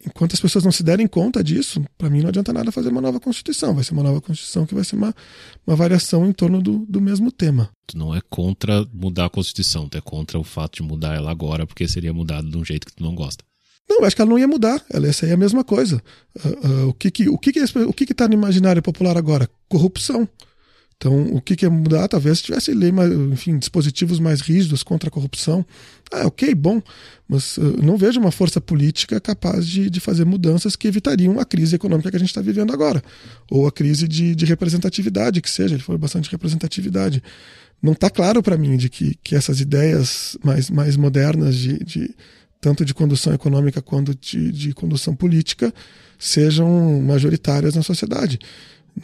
enquanto 0.06 0.34
as 0.34 0.40
pessoas 0.40 0.64
não 0.64 0.72
se 0.72 0.82
derem 0.82 1.06
conta 1.06 1.42
disso, 1.42 1.82
para 1.96 2.10
mim 2.10 2.20
não 2.20 2.28
adianta 2.28 2.52
nada 2.52 2.72
fazer 2.72 2.88
uma 2.88 3.00
nova 3.00 3.20
Constituição. 3.20 3.74
Vai 3.74 3.84
ser 3.84 3.92
uma 3.92 4.02
nova 4.02 4.20
Constituição 4.20 4.66
que 4.66 4.74
vai 4.74 4.84
ser 4.84 4.96
uma, 4.96 5.14
uma 5.66 5.76
variação 5.76 6.26
em 6.26 6.32
torno 6.32 6.60
do, 6.60 6.84
do 6.88 7.00
mesmo 7.00 7.30
tema. 7.30 7.70
Tu 7.86 7.96
não 7.96 8.14
é 8.14 8.20
contra 8.28 8.86
mudar 8.92 9.26
a 9.26 9.30
Constituição, 9.30 9.88
tu 9.88 9.96
é 9.96 10.00
contra 10.00 10.38
o 10.38 10.44
fato 10.44 10.76
de 10.76 10.82
mudar 10.82 11.14
ela 11.14 11.30
agora, 11.30 11.66
porque 11.66 11.86
seria 11.86 12.12
mudado 12.12 12.50
de 12.50 12.56
um 12.56 12.64
jeito 12.64 12.86
que 12.86 12.94
tu 12.94 13.02
não 13.02 13.14
gosta. 13.14 13.44
Não, 13.88 14.04
acho 14.04 14.16
que 14.16 14.22
ela 14.22 14.30
não 14.30 14.38
ia 14.38 14.48
mudar. 14.48 14.82
Ela 14.90 15.06
ia 15.06 15.12
ser 15.12 15.32
a 15.32 15.36
mesma 15.36 15.64
coisa. 15.64 16.02
Uh, 16.44 16.68
uh, 16.68 16.88
o 16.88 16.94
que 16.94 17.10
que 17.10 17.28
o 17.28 17.36
que 17.36 17.52
que 17.52 17.60
o 17.60 17.92
que 17.92 18.04
está 18.04 18.28
no 18.28 18.34
imaginário 18.34 18.80
popular 18.82 19.16
agora? 19.16 19.48
Corrupção. 19.68 20.28
Então, 21.02 21.20
o 21.32 21.40
que, 21.40 21.56
que 21.56 21.66
ia 21.66 21.70
mudar? 21.70 22.06
Talvez 22.06 22.40
tivesse 22.40 22.72
lei, 22.72 22.92
enfim, 23.32 23.58
dispositivos 23.58 24.20
mais 24.20 24.40
rígidos 24.40 24.84
contra 24.84 25.08
a 25.08 25.10
corrupção. 25.10 25.66
Ah, 26.12 26.28
ok, 26.28 26.54
bom, 26.54 26.80
mas 27.28 27.56
uh, 27.56 27.82
não 27.82 27.96
vejo 27.96 28.20
uma 28.20 28.30
força 28.30 28.60
política 28.60 29.20
capaz 29.20 29.66
de, 29.66 29.90
de 29.90 29.98
fazer 29.98 30.24
mudanças 30.24 30.76
que 30.76 30.86
evitariam 30.86 31.40
a 31.40 31.44
crise 31.44 31.74
econômica 31.74 32.08
que 32.08 32.14
a 32.14 32.20
gente 32.20 32.28
está 32.28 32.40
vivendo 32.40 32.72
agora, 32.72 33.02
ou 33.50 33.66
a 33.66 33.72
crise 33.72 34.06
de, 34.06 34.36
de 34.36 34.44
representatividade, 34.44 35.40
que 35.40 35.50
seja, 35.50 35.74
ele 35.74 35.82
foi 35.82 35.98
bastante 35.98 36.30
representatividade. 36.30 37.20
Não 37.82 37.94
está 37.94 38.08
claro 38.08 38.40
para 38.40 38.56
mim 38.56 38.76
de 38.76 38.88
que, 38.88 39.16
que 39.24 39.34
essas 39.34 39.60
ideias 39.60 40.38
mais, 40.44 40.70
mais 40.70 40.96
modernas 40.96 41.56
de, 41.56 41.82
de 41.82 42.14
tanto 42.60 42.84
de 42.84 42.94
condução 42.94 43.34
econômica 43.34 43.82
quanto 43.82 44.14
de, 44.14 44.52
de 44.52 44.72
condução 44.72 45.16
política 45.16 45.74
sejam 46.16 47.02
majoritárias 47.02 47.74
na 47.74 47.82
sociedade. 47.82 48.38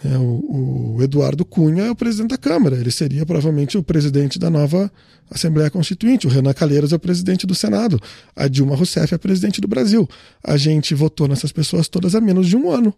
Né, 0.04 0.18
o, 0.18 0.98
Eduardo 1.02 1.44
Cunha 1.44 1.84
é 1.84 1.90
o 1.90 1.94
presidente 1.94 2.30
da 2.30 2.38
Câmara, 2.38 2.76
ele 2.76 2.90
seria 2.90 3.24
provavelmente 3.24 3.78
o 3.78 3.82
presidente 3.82 4.38
da 4.38 4.50
nova 4.50 4.92
Assembleia 5.30 5.70
Constituinte. 5.70 6.26
O 6.26 6.30
Renan 6.30 6.52
Calheiros 6.52 6.92
é 6.92 6.96
o 6.96 6.98
presidente 6.98 7.46
do 7.46 7.54
Senado. 7.54 8.00
A 8.36 8.48
Dilma 8.48 8.76
Rousseff 8.76 9.12
é 9.12 9.16
a 9.16 9.18
presidente 9.18 9.60
do 9.60 9.68
Brasil. 9.68 10.08
A 10.44 10.56
gente 10.56 10.94
votou 10.94 11.26
nessas 11.26 11.52
pessoas 11.52 11.88
todas 11.88 12.14
há 12.14 12.20
menos 12.20 12.46
de 12.46 12.56
um 12.56 12.70
ano. 12.70 12.94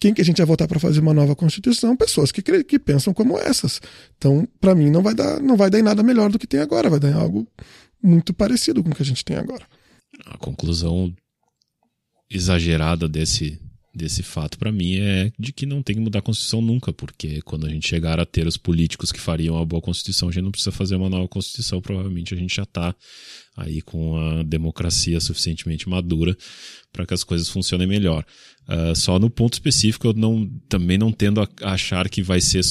Quem 0.00 0.12
que 0.12 0.20
a 0.20 0.24
gente 0.24 0.38
vai 0.38 0.46
votar 0.46 0.66
para 0.66 0.80
fazer 0.80 1.00
uma 1.00 1.14
nova 1.14 1.36
Constituição? 1.36 1.96
Pessoas 1.96 2.32
que, 2.32 2.42
que 2.42 2.78
pensam 2.78 3.14
como 3.14 3.38
essas. 3.38 3.80
Então, 4.16 4.46
para 4.60 4.74
mim, 4.74 4.90
não 4.90 5.02
vai, 5.02 5.14
dar, 5.14 5.40
não 5.40 5.56
vai 5.56 5.70
dar 5.70 5.78
em 5.78 5.82
nada 5.82 6.02
melhor 6.02 6.30
do 6.30 6.38
que 6.38 6.46
tem 6.46 6.60
agora, 6.60 6.90
vai 6.90 6.98
dar 6.98 7.10
em 7.10 7.14
algo 7.14 7.46
muito 8.02 8.34
parecido 8.34 8.82
com 8.82 8.90
o 8.90 8.94
que 8.94 9.02
a 9.02 9.06
gente 9.06 9.24
tem 9.24 9.36
agora. 9.36 9.64
A 10.26 10.36
conclusão 10.38 11.14
exagerada 12.28 13.08
desse, 13.08 13.60
desse 13.96 14.22
fato 14.22 14.58
para 14.58 14.70
mim 14.70 14.96
é 14.96 15.32
de 15.38 15.52
que 15.52 15.64
não 15.64 15.82
tem 15.82 15.96
que 15.96 16.02
mudar 16.02 16.18
a 16.18 16.22
Constituição 16.22 16.60
nunca, 16.60 16.92
porque 16.92 17.40
quando 17.42 17.66
a 17.66 17.70
gente 17.70 17.88
chegar 17.88 18.20
a 18.20 18.26
ter 18.26 18.46
os 18.46 18.58
políticos 18.58 19.10
que 19.10 19.18
fariam 19.18 19.56
a 19.56 19.64
boa 19.64 19.80
Constituição, 19.80 20.28
a 20.28 20.32
gente 20.32 20.44
não 20.44 20.50
precisa 20.50 20.70
fazer 20.70 20.96
uma 20.96 21.08
nova 21.08 21.26
Constituição, 21.26 21.80
provavelmente 21.80 22.34
a 22.34 22.36
gente 22.36 22.54
já 22.54 22.64
está 22.64 22.94
aí 23.56 23.80
com 23.80 24.16
a 24.18 24.42
democracia 24.42 25.18
suficientemente 25.18 25.88
madura 25.88 26.36
para 26.92 27.06
que 27.06 27.14
as 27.14 27.24
coisas 27.24 27.48
funcionem 27.48 27.86
melhor. 27.86 28.24
Uh, 28.68 28.94
só 28.94 29.18
no 29.18 29.30
ponto 29.30 29.54
específico, 29.54 30.08
eu 30.08 30.12
não, 30.12 30.46
também 30.68 30.98
não 30.98 31.10
tendo 31.10 31.40
a 31.40 31.48
achar 31.62 32.08
que 32.10 32.22
vai 32.22 32.40
ser 32.40 32.62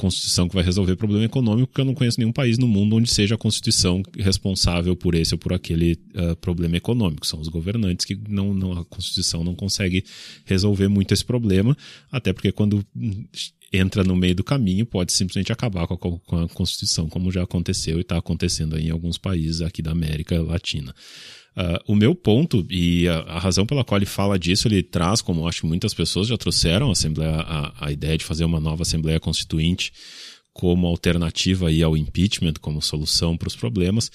Constituição 0.00 0.48
que 0.48 0.54
vai 0.54 0.64
resolver 0.64 0.96
problema 0.96 1.26
econômico, 1.26 1.68
porque 1.68 1.82
eu 1.82 1.84
não 1.84 1.94
conheço 1.94 2.18
nenhum 2.18 2.32
país 2.32 2.56
no 2.56 2.66
mundo 2.66 2.96
onde 2.96 3.10
seja 3.10 3.34
a 3.34 3.38
Constituição 3.38 4.02
responsável 4.18 4.96
por 4.96 5.14
esse 5.14 5.34
ou 5.34 5.38
por 5.38 5.52
aquele 5.52 5.98
uh, 6.14 6.34
problema 6.36 6.78
econômico. 6.78 7.26
São 7.26 7.38
os 7.38 7.48
governantes 7.48 8.06
que 8.06 8.18
não, 8.26 8.54
não, 8.54 8.72
a 8.72 8.84
Constituição 8.86 9.44
não 9.44 9.54
consegue 9.54 10.02
resolver 10.46 10.88
muito 10.88 11.12
esse 11.12 11.24
problema, 11.24 11.76
até 12.10 12.32
porque 12.32 12.50
quando 12.50 12.82
entra 13.70 14.02
no 14.02 14.16
meio 14.16 14.34
do 14.34 14.42
caminho 14.42 14.86
pode 14.86 15.12
simplesmente 15.12 15.52
acabar 15.52 15.86
com 15.86 15.94
a, 15.94 15.98
com 15.98 16.36
a 16.44 16.48
Constituição, 16.48 17.06
como 17.06 17.30
já 17.30 17.42
aconteceu 17.42 17.98
e 17.98 18.00
está 18.00 18.16
acontecendo 18.16 18.78
em 18.78 18.88
alguns 18.88 19.18
países 19.18 19.60
aqui 19.60 19.82
da 19.82 19.92
América 19.92 20.40
Latina. 20.40 20.94
Uh, 21.56 21.92
o 21.92 21.96
meu 21.96 22.14
ponto, 22.14 22.64
e 22.70 23.08
a, 23.08 23.18
a, 23.20 23.38
razão 23.38 23.66
pela 23.66 23.84
qual 23.84 23.98
ele 23.98 24.06
fala 24.06 24.38
disso, 24.38 24.68
ele 24.68 24.82
traz, 24.82 25.20
como 25.20 25.48
acho 25.48 25.62
que 25.62 25.66
muitas 25.66 25.92
pessoas 25.92 26.28
já 26.28 26.38
trouxeram 26.38 26.88
a, 26.88 26.92
Assembleia, 26.92 27.34
a, 27.40 27.86
a 27.86 27.92
ideia 27.92 28.16
de 28.16 28.24
fazer 28.24 28.44
uma 28.44 28.60
nova 28.60 28.82
Assembleia 28.82 29.18
Constituinte 29.18 29.92
como 30.52 30.86
alternativa 30.86 31.68
aí 31.68 31.82
ao 31.82 31.96
impeachment, 31.96 32.54
como 32.60 32.80
solução 32.80 33.36
para 33.36 33.48
os 33.48 33.56
problemas. 33.56 34.10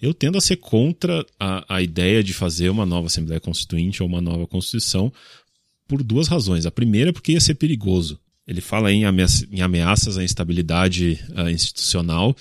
Eu 0.00 0.14
tendo 0.14 0.38
a 0.38 0.40
ser 0.40 0.56
contra 0.56 1.24
a, 1.40 1.76
a 1.76 1.82
ideia 1.82 2.22
de 2.22 2.32
fazer 2.32 2.68
uma 2.68 2.86
nova 2.86 3.06
Assembleia 3.06 3.40
Constituinte 3.40 4.02
ou 4.02 4.08
uma 4.08 4.20
nova 4.20 4.46
Constituição 4.46 5.12
por 5.88 6.02
duas 6.02 6.28
razões. 6.28 6.66
A 6.66 6.70
primeira 6.70 7.10
é 7.10 7.12
porque 7.12 7.32
ia 7.32 7.40
ser 7.40 7.54
perigoso. 7.54 8.20
Ele 8.46 8.60
fala 8.60 8.92
em, 8.92 9.04
ameaças 9.04 10.16
à 10.16 10.22
instabilidade 10.22 11.18
uh, 11.30 11.48
institucional 11.48 12.36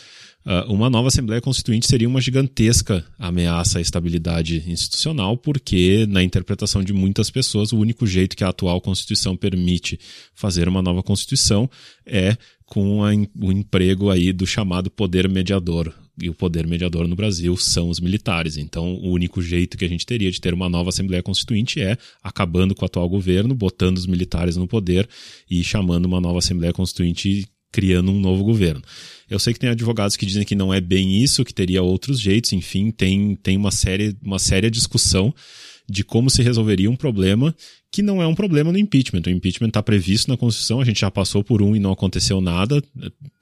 uma 0.67 0.89
nova 0.89 1.07
Assembleia 1.07 1.41
Constituinte 1.41 1.87
seria 1.87 2.07
uma 2.07 2.21
gigantesca 2.21 3.03
ameaça 3.17 3.79
à 3.79 3.81
estabilidade 3.81 4.63
institucional, 4.67 5.35
porque, 5.35 6.05
na 6.07 6.21
interpretação 6.21 6.83
de 6.83 6.93
muitas 6.93 7.31
pessoas, 7.31 7.71
o 7.71 7.79
único 7.79 8.05
jeito 8.05 8.35
que 8.35 8.43
a 8.43 8.49
atual 8.49 8.79
Constituição 8.79 9.35
permite 9.35 9.99
fazer 10.35 10.67
uma 10.67 10.83
nova 10.83 11.01
Constituição 11.01 11.69
é 12.05 12.37
com 12.65 13.03
a, 13.03 13.09
o 13.41 13.51
emprego 13.51 14.09
aí 14.09 14.31
do 14.31 14.45
chamado 14.45 14.91
poder 14.91 15.27
mediador. 15.27 15.91
E 16.21 16.29
o 16.29 16.33
poder 16.33 16.65
mediador 16.65 17.07
no 17.07 17.15
Brasil 17.15 17.57
são 17.57 17.89
os 17.89 17.99
militares. 17.99 18.55
Então, 18.55 18.95
o 18.95 19.09
único 19.09 19.41
jeito 19.41 19.77
que 19.77 19.83
a 19.83 19.89
gente 19.89 20.05
teria 20.05 20.31
de 20.31 20.39
ter 20.39 20.53
uma 20.53 20.69
nova 20.69 20.89
Assembleia 20.89 21.21
Constituinte 21.21 21.81
é 21.81 21.97
acabando 22.23 22.73
com 22.73 22.83
o 22.83 22.85
atual 22.85 23.09
governo, 23.09 23.53
botando 23.53 23.97
os 23.97 24.05
militares 24.05 24.55
no 24.55 24.67
poder 24.67 25.09
e 25.49 25.61
chamando 25.63 26.05
uma 26.05 26.21
nova 26.21 26.37
Assembleia 26.39 26.71
Constituinte 26.71 27.45
criando 27.69 28.11
um 28.11 28.19
novo 28.19 28.45
governo. 28.45 28.81
Eu 29.29 29.39
sei 29.39 29.53
que 29.53 29.59
tem 29.59 29.69
advogados 29.69 30.15
que 30.15 30.25
dizem 30.25 30.45
que 30.45 30.55
não 30.55 30.73
é 30.73 30.79
bem 30.79 31.21
isso, 31.21 31.43
que 31.43 31.53
teria 31.53 31.81
outros 31.81 32.19
jeitos, 32.19 32.53
enfim, 32.53 32.91
tem, 32.91 33.35
tem 33.35 33.57
uma, 33.57 33.71
série, 33.71 34.15
uma 34.23 34.39
séria 34.39 34.69
discussão 34.69 35.33
de 35.87 36.03
como 36.03 36.29
se 36.29 36.41
resolveria 36.41 36.89
um 36.89 36.95
problema 36.95 37.55
que 37.91 38.01
não 38.01 38.21
é 38.21 38.27
um 38.27 38.35
problema 38.35 38.71
no 38.71 38.77
impeachment. 38.77 39.21
O 39.25 39.29
impeachment 39.29 39.69
está 39.69 39.81
previsto 39.81 40.29
na 40.29 40.35
Constituição, 40.35 40.81
a 40.81 40.85
gente 40.85 40.99
já 40.99 41.09
passou 41.09 41.43
por 41.43 41.61
um 41.61 41.75
e 41.75 41.79
não 41.79 41.91
aconteceu 41.91 42.41
nada, 42.41 42.83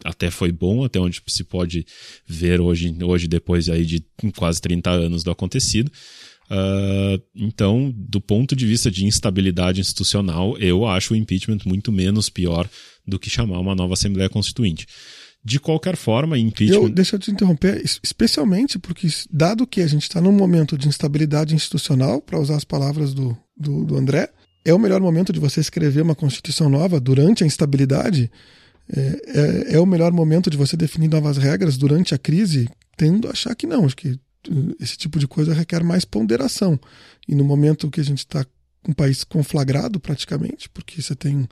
até 0.04 0.30
foi 0.30 0.52
bom, 0.52 0.84
até 0.84 1.00
onde 1.00 1.22
se 1.28 1.44
pode 1.44 1.86
ver 2.28 2.62
hoje, 2.62 2.96
hoje 3.02 3.28
depois 3.28 3.68
aí 3.70 3.86
de 3.86 4.04
quase 4.36 4.62
30 4.62 4.92
anos 4.92 5.24
do 5.24 5.32
acontecido. 5.32 5.92
Uh, 6.52 7.20
então, 7.36 7.92
do 7.96 8.22
ponto 8.22 8.56
de 8.56 8.68
vista 8.68 8.92
de 8.92 9.06
instabilidade 9.06 9.82
institucional, 9.82 10.56
eu 10.60 10.86
acho 10.86 11.14
o 11.14 11.18
impeachment 11.18 11.60
muito 11.66 11.92
menos 11.92 12.30
pior 12.30 12.70
do 13.08 13.18
que 13.18 13.30
chamar 13.30 13.60
uma 13.60 13.74
nova 13.74 13.94
Assembleia 13.94 14.30
Constituinte. 14.30 14.86
De 15.46 15.60
qualquer 15.60 15.98
forma, 15.98 16.38
impeachment. 16.38 16.84
Eu, 16.84 16.90
deixa 16.90 17.18
eu 17.18 17.20
te 17.20 17.30
interromper, 17.30 17.84
especialmente 18.02 18.80
porque, 18.80 19.08
dado 19.30 19.68
que 19.68 19.82
a 19.82 19.88
gente 19.88 20.04
está 20.04 20.22
num 20.22 20.32
momento 20.32 20.78
de 20.78 20.88
instabilidade 20.88 21.54
institucional, 21.54 22.22
para 22.22 22.40
usar 22.40 22.56
as 22.56 22.64
palavras 22.64 23.14
do, 23.14 23.38
do, 23.58 23.84
do, 23.84 23.98
André, 23.98 24.30
é 24.64 24.74
o 24.74 24.80
melhor 24.80 25.02
momento 25.02 25.34
de 25.34 25.42
você 25.42 25.60
escrever 25.60 26.02
uma 26.02 26.16
Constituição 26.16 26.70
nova 26.70 26.98
durante 26.98 27.44
a 27.44 27.48
instabilidade. 27.48 28.32
É, 28.90 29.70
é, 29.72 29.76
é 29.76 29.80
o 29.80 29.86
melhor 29.86 30.14
momento 30.14 30.50
de 30.50 30.56
você 30.56 30.78
definir 30.78 31.10
novas 31.10 31.38
regras 31.38 31.78
durante 31.78 32.16
a 32.16 32.18
crise. 32.18 32.70
Tendo 32.96 33.28
a 33.28 33.32
achar 33.32 33.54
que 33.54 33.68
não, 33.68 33.86
acho 33.86 33.98
que 33.98 34.12
uh, 34.12 34.76
esse 34.80 34.96
tipo 34.96 35.20
de 35.20 35.28
coisa 35.28 35.54
requer 35.54 35.84
mais 35.84 36.06
ponderação. 36.06 36.80
E 37.28 37.36
no 37.36 37.44
momento 37.44 37.92
que 37.92 38.00
a 38.00 38.04
gente 38.04 38.20
está 38.20 38.46
com 38.82 38.92
um 38.92 38.94
país 38.94 39.26
conflagrado, 39.26 40.00
praticamente, 40.00 40.70
porque 40.70 41.02
você 41.02 41.16
tem 41.16 41.48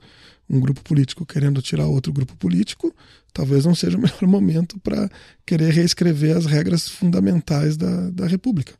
um 0.48 0.60
grupo 0.60 0.82
político 0.82 1.24
querendo 1.24 1.62
tirar 1.62 1.86
outro 1.86 2.12
grupo 2.12 2.36
político, 2.36 2.94
talvez 3.32 3.64
não 3.64 3.74
seja 3.74 3.96
o 3.96 4.00
melhor 4.02 4.22
momento 4.22 4.78
para 4.80 5.10
querer 5.46 5.72
reescrever 5.72 6.36
as 6.36 6.46
regras 6.46 6.88
fundamentais 6.88 7.76
da, 7.76 8.10
da 8.10 8.26
República. 8.26 8.74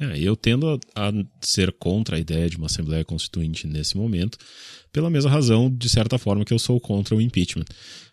É, 0.00 0.18
eu 0.18 0.34
tendo 0.34 0.68
a, 0.68 1.08
a, 1.08 1.12
ser 1.40 1.72
contra 1.72 2.16
a 2.16 2.18
ideia 2.18 2.50
de 2.50 2.56
uma 2.56 2.66
Assembleia 2.66 3.04
Constituinte 3.04 3.66
nesse 3.66 3.96
momento, 3.96 4.38
pela 4.92 5.10
mesma 5.10 5.30
razão, 5.30 5.70
de 5.70 5.88
certa 5.88 6.18
forma, 6.18 6.44
que 6.44 6.52
eu 6.52 6.58
sou 6.58 6.80
contra 6.80 7.14
o 7.14 7.20
impeachment. 7.20 7.66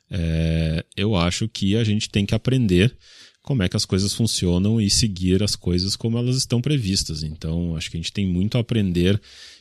É, 0.09 0.85
eu 0.95 1.15
acho 1.15 1.47
que 1.47 1.75
a 1.75 1.83
gente 1.83 2.09
tem 2.09 2.25
que 2.25 2.35
aprender 2.35 2.95
como 3.41 3.63
é 3.63 3.69
que 3.69 3.77
as 3.77 3.85
coisas 3.85 4.13
funcionam 4.13 4.79
e 4.79 4.89
seguir 4.89 5.41
as 5.41 5.55
coisas 5.55 5.95
como 5.95 6.17
elas 6.17 6.35
estão 6.35 6.61
previstas. 6.61 7.23
Então, 7.23 7.75
acho 7.75 7.89
que 7.89 7.97
a 7.97 7.99
gente 7.99 8.13
tem 8.13 8.27
muito 8.27 8.57
a 8.57 8.61
aprender 8.61 9.19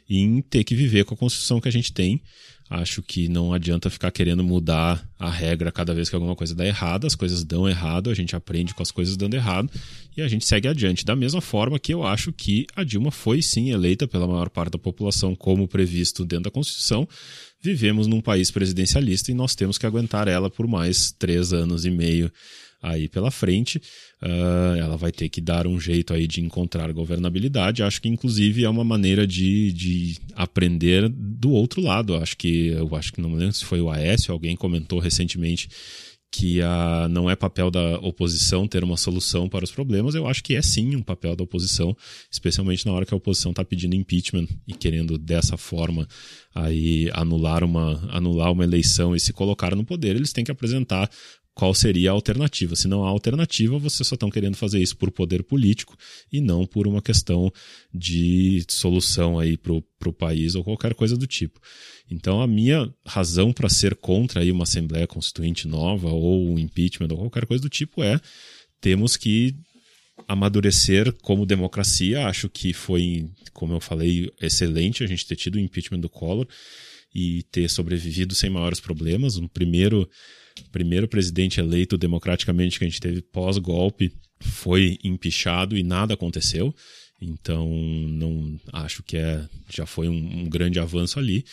em 0.08 0.42
ter 0.42 0.64
que 0.64 0.74
viver 0.74 1.04
com 1.04 1.14
a 1.14 1.16
Constituição 1.16 1.60
que 1.60 1.68
a 1.68 1.72
gente 1.72 1.92
tem. 1.92 2.20
Acho 2.70 3.02
que 3.02 3.28
não 3.28 3.52
adianta 3.52 3.90
ficar 3.90 4.12
querendo 4.12 4.44
mudar 4.44 5.04
a 5.18 5.28
regra 5.28 5.72
cada 5.72 5.92
vez 5.92 6.08
que 6.08 6.14
alguma 6.14 6.36
coisa 6.36 6.54
dá 6.54 6.64
errado, 6.64 7.04
as 7.04 7.16
coisas 7.16 7.42
dão 7.42 7.68
errado, 7.68 8.08
a 8.08 8.14
gente 8.14 8.36
aprende 8.36 8.72
com 8.72 8.80
as 8.80 8.92
coisas 8.92 9.16
dando 9.16 9.34
errado 9.34 9.68
e 10.16 10.22
a 10.22 10.28
gente 10.28 10.46
segue 10.46 10.68
adiante. 10.68 11.04
Da 11.04 11.16
mesma 11.16 11.40
forma 11.40 11.80
que 11.80 11.92
eu 11.92 12.06
acho 12.06 12.32
que 12.32 12.68
a 12.76 12.84
Dilma 12.84 13.10
foi 13.10 13.42
sim 13.42 13.70
eleita 13.72 14.06
pela 14.06 14.28
maior 14.28 14.48
parte 14.48 14.70
da 14.70 14.78
população, 14.78 15.34
como 15.34 15.66
previsto 15.66 16.24
dentro 16.24 16.44
da 16.44 16.50
Constituição. 16.52 17.08
Vivemos 17.60 18.06
num 18.06 18.20
país 18.20 18.52
presidencialista 18.52 19.32
e 19.32 19.34
nós 19.34 19.56
temos 19.56 19.76
que 19.76 19.84
aguentar 19.84 20.28
ela 20.28 20.48
por 20.48 20.68
mais 20.68 21.10
três 21.10 21.52
anos 21.52 21.84
e 21.84 21.90
meio 21.90 22.30
aí 22.82 23.08
pela 23.08 23.30
frente. 23.30 23.78
Uh, 24.22 24.76
ela 24.78 24.96
vai 24.96 25.12
ter 25.12 25.28
que 25.28 25.40
dar 25.40 25.66
um 25.66 25.78
jeito 25.80 26.14
aí 26.14 26.26
de 26.26 26.40
encontrar 26.40 26.92
governabilidade. 26.92 27.82
Acho 27.82 28.00
que, 28.00 28.08
inclusive, 28.08 28.64
é 28.64 28.68
uma 28.68 28.84
maneira 28.84 29.26
de, 29.26 29.72
de 29.72 30.18
aprender 30.34 31.08
do 31.08 31.50
outro 31.50 31.80
lado. 31.80 32.16
Acho 32.16 32.36
que, 32.36 32.68
eu 32.68 32.94
acho 32.94 33.12
que 33.12 33.20
não 33.20 33.34
lembro 33.34 33.54
se 33.54 33.64
foi 33.64 33.80
o 33.80 33.90
Aécio, 33.90 34.32
alguém 34.32 34.56
comentou 34.56 34.98
recentemente 34.98 35.68
que 36.30 36.62
a, 36.62 37.08
não 37.10 37.28
é 37.28 37.34
papel 37.34 37.70
da 37.70 37.98
oposição 37.98 38.66
ter 38.66 38.84
uma 38.84 38.96
solução 38.96 39.48
para 39.48 39.64
os 39.64 39.70
problemas, 39.70 40.14
eu 40.14 40.28
acho 40.28 40.42
que 40.44 40.54
é 40.54 40.62
sim 40.62 40.94
um 40.94 41.02
papel 41.02 41.34
da 41.34 41.42
oposição, 41.42 41.96
especialmente 42.30 42.86
na 42.86 42.92
hora 42.92 43.04
que 43.04 43.12
a 43.12 43.16
oposição 43.16 43.50
está 43.50 43.64
pedindo 43.64 43.96
impeachment 43.96 44.46
e 44.66 44.72
querendo 44.72 45.18
dessa 45.18 45.56
forma 45.56 46.06
aí 46.54 47.10
anular 47.12 47.64
uma, 47.64 48.08
anular 48.12 48.52
uma 48.52 48.64
eleição 48.64 49.14
e 49.14 49.20
se 49.20 49.32
colocar 49.32 49.74
no 49.74 49.84
poder, 49.84 50.14
eles 50.14 50.32
têm 50.32 50.44
que 50.44 50.52
apresentar 50.52 51.10
qual 51.54 51.74
seria 51.74 52.10
a 52.10 52.12
alternativa. 52.12 52.76
Se 52.76 52.88
não 52.88 53.04
há 53.04 53.08
alternativa, 53.08 53.78
vocês 53.78 54.06
só 54.06 54.14
estão 54.14 54.30
querendo 54.30 54.56
fazer 54.56 54.80
isso 54.80 54.96
por 54.96 55.10
poder 55.10 55.42
político 55.42 55.96
e 56.32 56.40
não 56.40 56.66
por 56.66 56.86
uma 56.86 57.02
questão 57.02 57.52
de 57.92 58.64
solução 58.68 59.38
aí 59.38 59.56
para 59.56 59.72
o 59.72 60.12
país 60.12 60.54
ou 60.54 60.64
qualquer 60.64 60.94
coisa 60.94 61.16
do 61.16 61.26
tipo. 61.26 61.60
Então, 62.10 62.40
a 62.40 62.46
minha 62.46 62.92
razão 63.06 63.52
para 63.52 63.68
ser 63.68 63.94
contra 63.96 64.40
aí 64.40 64.50
uma 64.50 64.64
Assembleia 64.64 65.06
Constituinte 65.06 65.68
nova 65.68 66.08
ou 66.08 66.50
um 66.50 66.58
impeachment 66.58 67.08
ou 67.10 67.18
qualquer 67.18 67.46
coisa 67.46 67.62
do 67.62 67.68
tipo 67.68 68.02
é 68.02 68.20
temos 68.80 69.16
que 69.16 69.54
amadurecer 70.26 71.12
como 71.22 71.46
democracia. 71.46 72.26
Acho 72.26 72.48
que 72.48 72.72
foi, 72.72 73.28
como 73.52 73.74
eu 73.74 73.80
falei, 73.80 74.32
excelente 74.40 75.04
a 75.04 75.06
gente 75.06 75.26
ter 75.26 75.36
tido 75.36 75.56
o 75.56 75.60
impeachment 75.60 76.00
do 76.00 76.08
Collor 76.08 76.46
e 77.14 77.42
ter 77.44 77.68
sobrevivido 77.68 78.34
sem 78.34 78.50
maiores 78.50 78.80
problemas. 78.80 79.36
Um 79.36 79.48
primeiro 79.48 80.08
primeiro 80.72 81.08
presidente 81.08 81.60
eleito 81.60 81.96
democraticamente 81.96 82.78
que 82.78 82.84
a 82.84 82.88
gente 82.88 83.00
teve 83.00 83.22
pós-golpe 83.22 84.12
foi 84.40 84.98
empichado 85.02 85.76
e 85.76 85.82
nada 85.82 86.14
aconteceu. 86.14 86.74
Então, 87.20 87.68
não 87.68 88.58
acho 88.72 89.02
que 89.02 89.16
é, 89.16 89.46
já 89.68 89.84
foi 89.84 90.08
um, 90.08 90.40
um 90.40 90.48
grande 90.48 90.78
avanço 90.78 91.18
ali. 91.18 91.44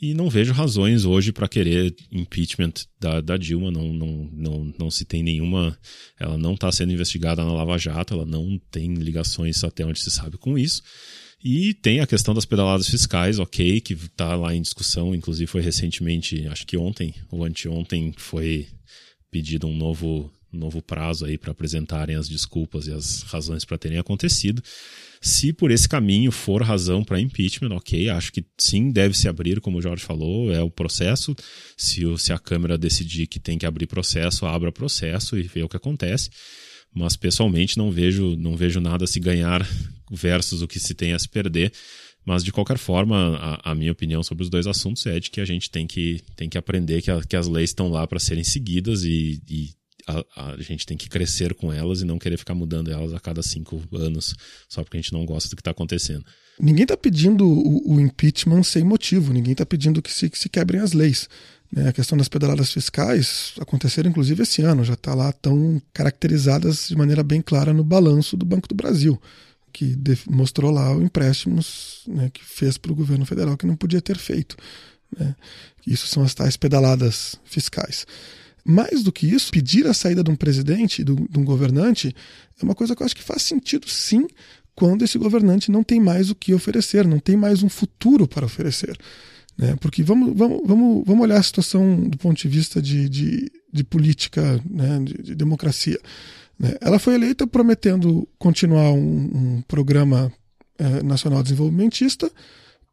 E 0.00 0.14
não 0.14 0.30
vejo 0.30 0.54
razões 0.54 1.04
hoje 1.04 1.30
para 1.30 1.46
querer 1.46 1.94
impeachment 2.10 2.72
da, 2.98 3.20
da 3.20 3.36
Dilma. 3.36 3.70
Não, 3.70 3.92
não, 3.92 4.30
não, 4.32 4.74
não 4.78 4.90
se 4.90 5.04
tem 5.04 5.22
nenhuma. 5.22 5.78
Ela 6.18 6.38
não 6.38 6.54
está 6.54 6.72
sendo 6.72 6.92
investigada 6.92 7.44
na 7.44 7.52
Lava 7.52 7.76
Jato, 7.76 8.14
ela 8.14 8.24
não 8.24 8.58
tem 8.70 8.94
ligações 8.94 9.62
até 9.62 9.84
onde 9.84 10.00
se 10.00 10.10
sabe 10.10 10.38
com 10.38 10.56
isso. 10.56 10.82
E 11.42 11.72
tem 11.72 12.00
a 12.00 12.06
questão 12.06 12.34
das 12.34 12.44
pedaladas 12.44 12.88
fiscais, 12.88 13.38
ok, 13.38 13.80
que 13.80 13.94
está 13.94 14.36
lá 14.36 14.54
em 14.54 14.60
discussão, 14.60 15.14
inclusive 15.14 15.46
foi 15.46 15.62
recentemente, 15.62 16.46
acho 16.48 16.66
que 16.66 16.76
ontem 16.76 17.14
ou 17.30 17.44
anteontem, 17.44 18.12
foi 18.14 18.68
pedido 19.30 19.66
um 19.66 19.74
novo, 19.74 20.30
novo 20.52 20.82
prazo 20.82 21.24
aí 21.24 21.38
para 21.38 21.52
apresentarem 21.52 22.14
as 22.14 22.28
desculpas 22.28 22.86
e 22.88 22.92
as 22.92 23.22
razões 23.22 23.64
para 23.64 23.78
terem 23.78 23.96
acontecido. 23.96 24.62
Se 25.22 25.50
por 25.50 25.70
esse 25.70 25.88
caminho 25.88 26.30
for 26.30 26.62
razão 26.62 27.02
para 27.02 27.20
impeachment, 27.20 27.74
ok, 27.74 28.10
acho 28.10 28.32
que 28.32 28.44
sim, 28.58 28.90
deve 28.90 29.16
se 29.16 29.26
abrir, 29.26 29.62
como 29.62 29.78
o 29.78 29.82
Jorge 29.82 30.04
falou, 30.04 30.52
é 30.52 30.62
o 30.62 30.70
processo. 30.70 31.34
Se, 31.74 32.02
se 32.18 32.34
a 32.34 32.38
Câmara 32.38 32.76
decidir 32.76 33.26
que 33.26 33.40
tem 33.40 33.56
que 33.56 33.66
abrir 33.66 33.86
processo, 33.86 34.44
abra 34.44 34.70
processo 34.70 35.38
e 35.38 35.42
vê 35.42 35.62
o 35.62 35.68
que 35.68 35.76
acontece 35.76 36.28
mas 36.94 37.16
pessoalmente 37.16 37.78
não 37.78 37.90
vejo, 37.90 38.36
não 38.36 38.56
vejo 38.56 38.80
nada 38.80 39.04
a 39.04 39.08
se 39.08 39.20
ganhar 39.20 39.66
versus 40.10 40.62
o 40.62 40.68
que 40.68 40.80
se 40.80 40.94
tem 40.94 41.12
a 41.12 41.18
se 41.18 41.28
perder. 41.28 41.72
Mas, 42.24 42.44
de 42.44 42.52
qualquer 42.52 42.76
forma, 42.76 43.36
a, 43.36 43.72
a, 43.72 43.74
minha 43.74 43.92
opinião 43.92 44.22
sobre 44.22 44.44
os 44.44 44.50
dois 44.50 44.66
assuntos 44.66 45.06
é 45.06 45.18
de 45.18 45.30
que 45.30 45.40
a 45.40 45.44
gente 45.44 45.70
tem 45.70 45.86
que, 45.86 46.20
tem 46.36 46.48
que 46.48 46.58
aprender 46.58 47.00
que, 47.00 47.10
a, 47.10 47.20
que 47.22 47.34
as 47.34 47.46
leis 47.46 47.70
estão 47.70 47.88
lá 47.88 48.06
para 48.06 48.18
serem 48.18 48.44
seguidas 48.44 49.04
e, 49.04 49.40
e 49.48 49.70
a, 50.06 50.52
a, 50.52 50.62
gente 50.62 50.84
tem 50.84 50.96
que 50.96 51.08
crescer 51.08 51.54
com 51.54 51.72
elas 51.72 52.02
e 52.02 52.04
não 52.04 52.18
querer 52.18 52.36
ficar 52.36 52.54
mudando 52.54 52.90
elas 52.90 53.14
a 53.14 53.20
cada 53.20 53.42
cinco 53.42 53.82
anos 53.92 54.34
só 54.68 54.82
porque 54.82 54.98
a 54.98 55.00
gente 55.00 55.12
não 55.12 55.24
gosta 55.24 55.48
do 55.48 55.56
que 55.56 55.60
está 55.60 55.70
acontecendo. 55.70 56.24
Ninguém 56.58 56.82
está 56.82 56.96
pedindo 56.96 57.46
o, 57.46 57.94
o, 57.94 58.00
impeachment 58.00 58.64
sem 58.64 58.84
motivo, 58.84 59.32
ninguém 59.32 59.52
está 59.52 59.64
pedindo 59.64 60.02
que 60.02 60.12
se, 60.12 60.28
que 60.28 60.38
se 60.38 60.48
quebrem 60.48 60.80
as 60.80 60.92
leis. 60.92 61.28
Né? 61.72 61.88
A 61.88 61.92
questão 61.92 62.18
das 62.18 62.28
pedaladas 62.28 62.72
fiscais 62.72 63.54
aconteceram 63.60 64.10
inclusive 64.10 64.42
esse 64.42 64.62
ano, 64.62 64.84
já 64.84 64.94
está 64.94 65.14
lá 65.14 65.32
tão 65.32 65.80
caracterizadas 65.92 66.88
de 66.88 66.96
maneira 66.96 67.22
bem 67.22 67.40
clara 67.40 67.72
no 67.72 67.84
balanço 67.84 68.36
do 68.36 68.44
Banco 68.44 68.68
do 68.68 68.74
Brasil, 68.74 69.20
que 69.72 69.96
mostrou 70.28 70.70
lá 70.70 70.94
o 70.94 71.02
empréstimos 71.02 72.02
né, 72.08 72.30
que 72.32 72.44
fez 72.44 72.76
para 72.76 72.92
o 72.92 72.94
governo 72.94 73.24
federal 73.24 73.56
que 73.56 73.66
não 73.66 73.76
podia 73.76 74.00
ter 74.00 74.18
feito. 74.18 74.56
Né? 75.16 75.34
Isso 75.86 76.06
são 76.06 76.22
as 76.22 76.34
tais 76.34 76.56
pedaladas 76.56 77.36
fiscais. 77.44 78.06
Mais 78.64 79.02
do 79.02 79.10
que 79.10 79.26
isso, 79.26 79.50
pedir 79.50 79.86
a 79.86 79.94
saída 79.94 80.22
de 80.22 80.30
um 80.30 80.36
presidente, 80.36 81.02
de 81.02 81.12
um 81.12 81.44
governante, 81.44 82.14
é 82.60 82.64
uma 82.64 82.74
coisa 82.74 82.94
que 82.94 83.02
eu 83.02 83.06
acho 83.06 83.16
que 83.16 83.22
faz 83.22 83.42
sentido 83.42 83.88
sim 83.88 84.26
quando 84.74 85.02
esse 85.02 85.18
governante 85.18 85.70
não 85.70 85.82
tem 85.82 86.00
mais 86.00 86.30
o 86.30 86.34
que 86.34 86.54
oferecer, 86.54 87.06
não 87.06 87.18
tem 87.18 87.36
mais 87.36 87.62
um 87.62 87.68
futuro 87.68 88.28
para 88.28 88.46
oferecer. 88.46 88.98
Né? 89.60 89.76
Porque 89.78 90.02
vamos, 90.02 90.32
vamos, 90.34 90.62
vamos, 90.64 91.04
vamos 91.06 91.22
olhar 91.22 91.38
a 91.38 91.42
situação 91.42 92.08
do 92.08 92.16
ponto 92.16 92.40
de 92.40 92.48
vista 92.48 92.80
de, 92.80 93.10
de, 93.10 93.52
de 93.70 93.84
política, 93.84 94.58
né? 94.64 95.00
de, 95.04 95.22
de 95.22 95.34
democracia. 95.34 96.00
Né? 96.58 96.76
Ela 96.80 96.98
foi 96.98 97.14
eleita 97.14 97.46
prometendo 97.46 98.26
continuar 98.38 98.90
um, 98.92 99.58
um 99.58 99.62
programa 99.68 100.32
é, 100.78 101.02
nacional 101.02 101.42
desenvolvimentista 101.42 102.32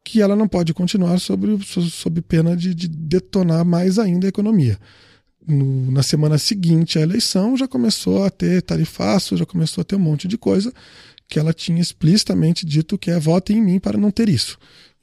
que 0.04 0.20
ela 0.20 0.36
não 0.36 0.46
pode 0.46 0.74
continuar 0.74 1.18
sob, 1.18 1.58
sob 1.64 2.20
pena 2.20 2.54
de, 2.54 2.74
de 2.74 2.86
detonar 2.86 3.64
mais 3.64 3.98
ainda 3.98 4.26
a 4.26 4.28
economia. 4.28 4.78
No, 5.46 5.90
na 5.90 6.02
semana 6.02 6.36
seguinte 6.36 6.98
à 6.98 7.02
eleição 7.02 7.56
já 7.56 7.66
começou 7.66 8.24
a 8.24 8.30
ter 8.30 8.60
tarifaço, 8.60 9.38
já 9.38 9.46
começou 9.46 9.80
a 9.80 9.84
ter 9.86 9.96
um 9.96 10.00
monte 10.00 10.28
de 10.28 10.36
coisa 10.36 10.70
que 11.26 11.38
ela 11.38 11.54
tinha 11.54 11.80
explicitamente 11.80 12.66
dito 12.66 12.98
que 12.98 13.10
é 13.10 13.18
votem 13.18 13.56
em 13.56 13.62
mim 13.62 13.78
para 13.78 13.96
não 13.96 14.10
ter 14.10 14.28
isso. 14.28 14.58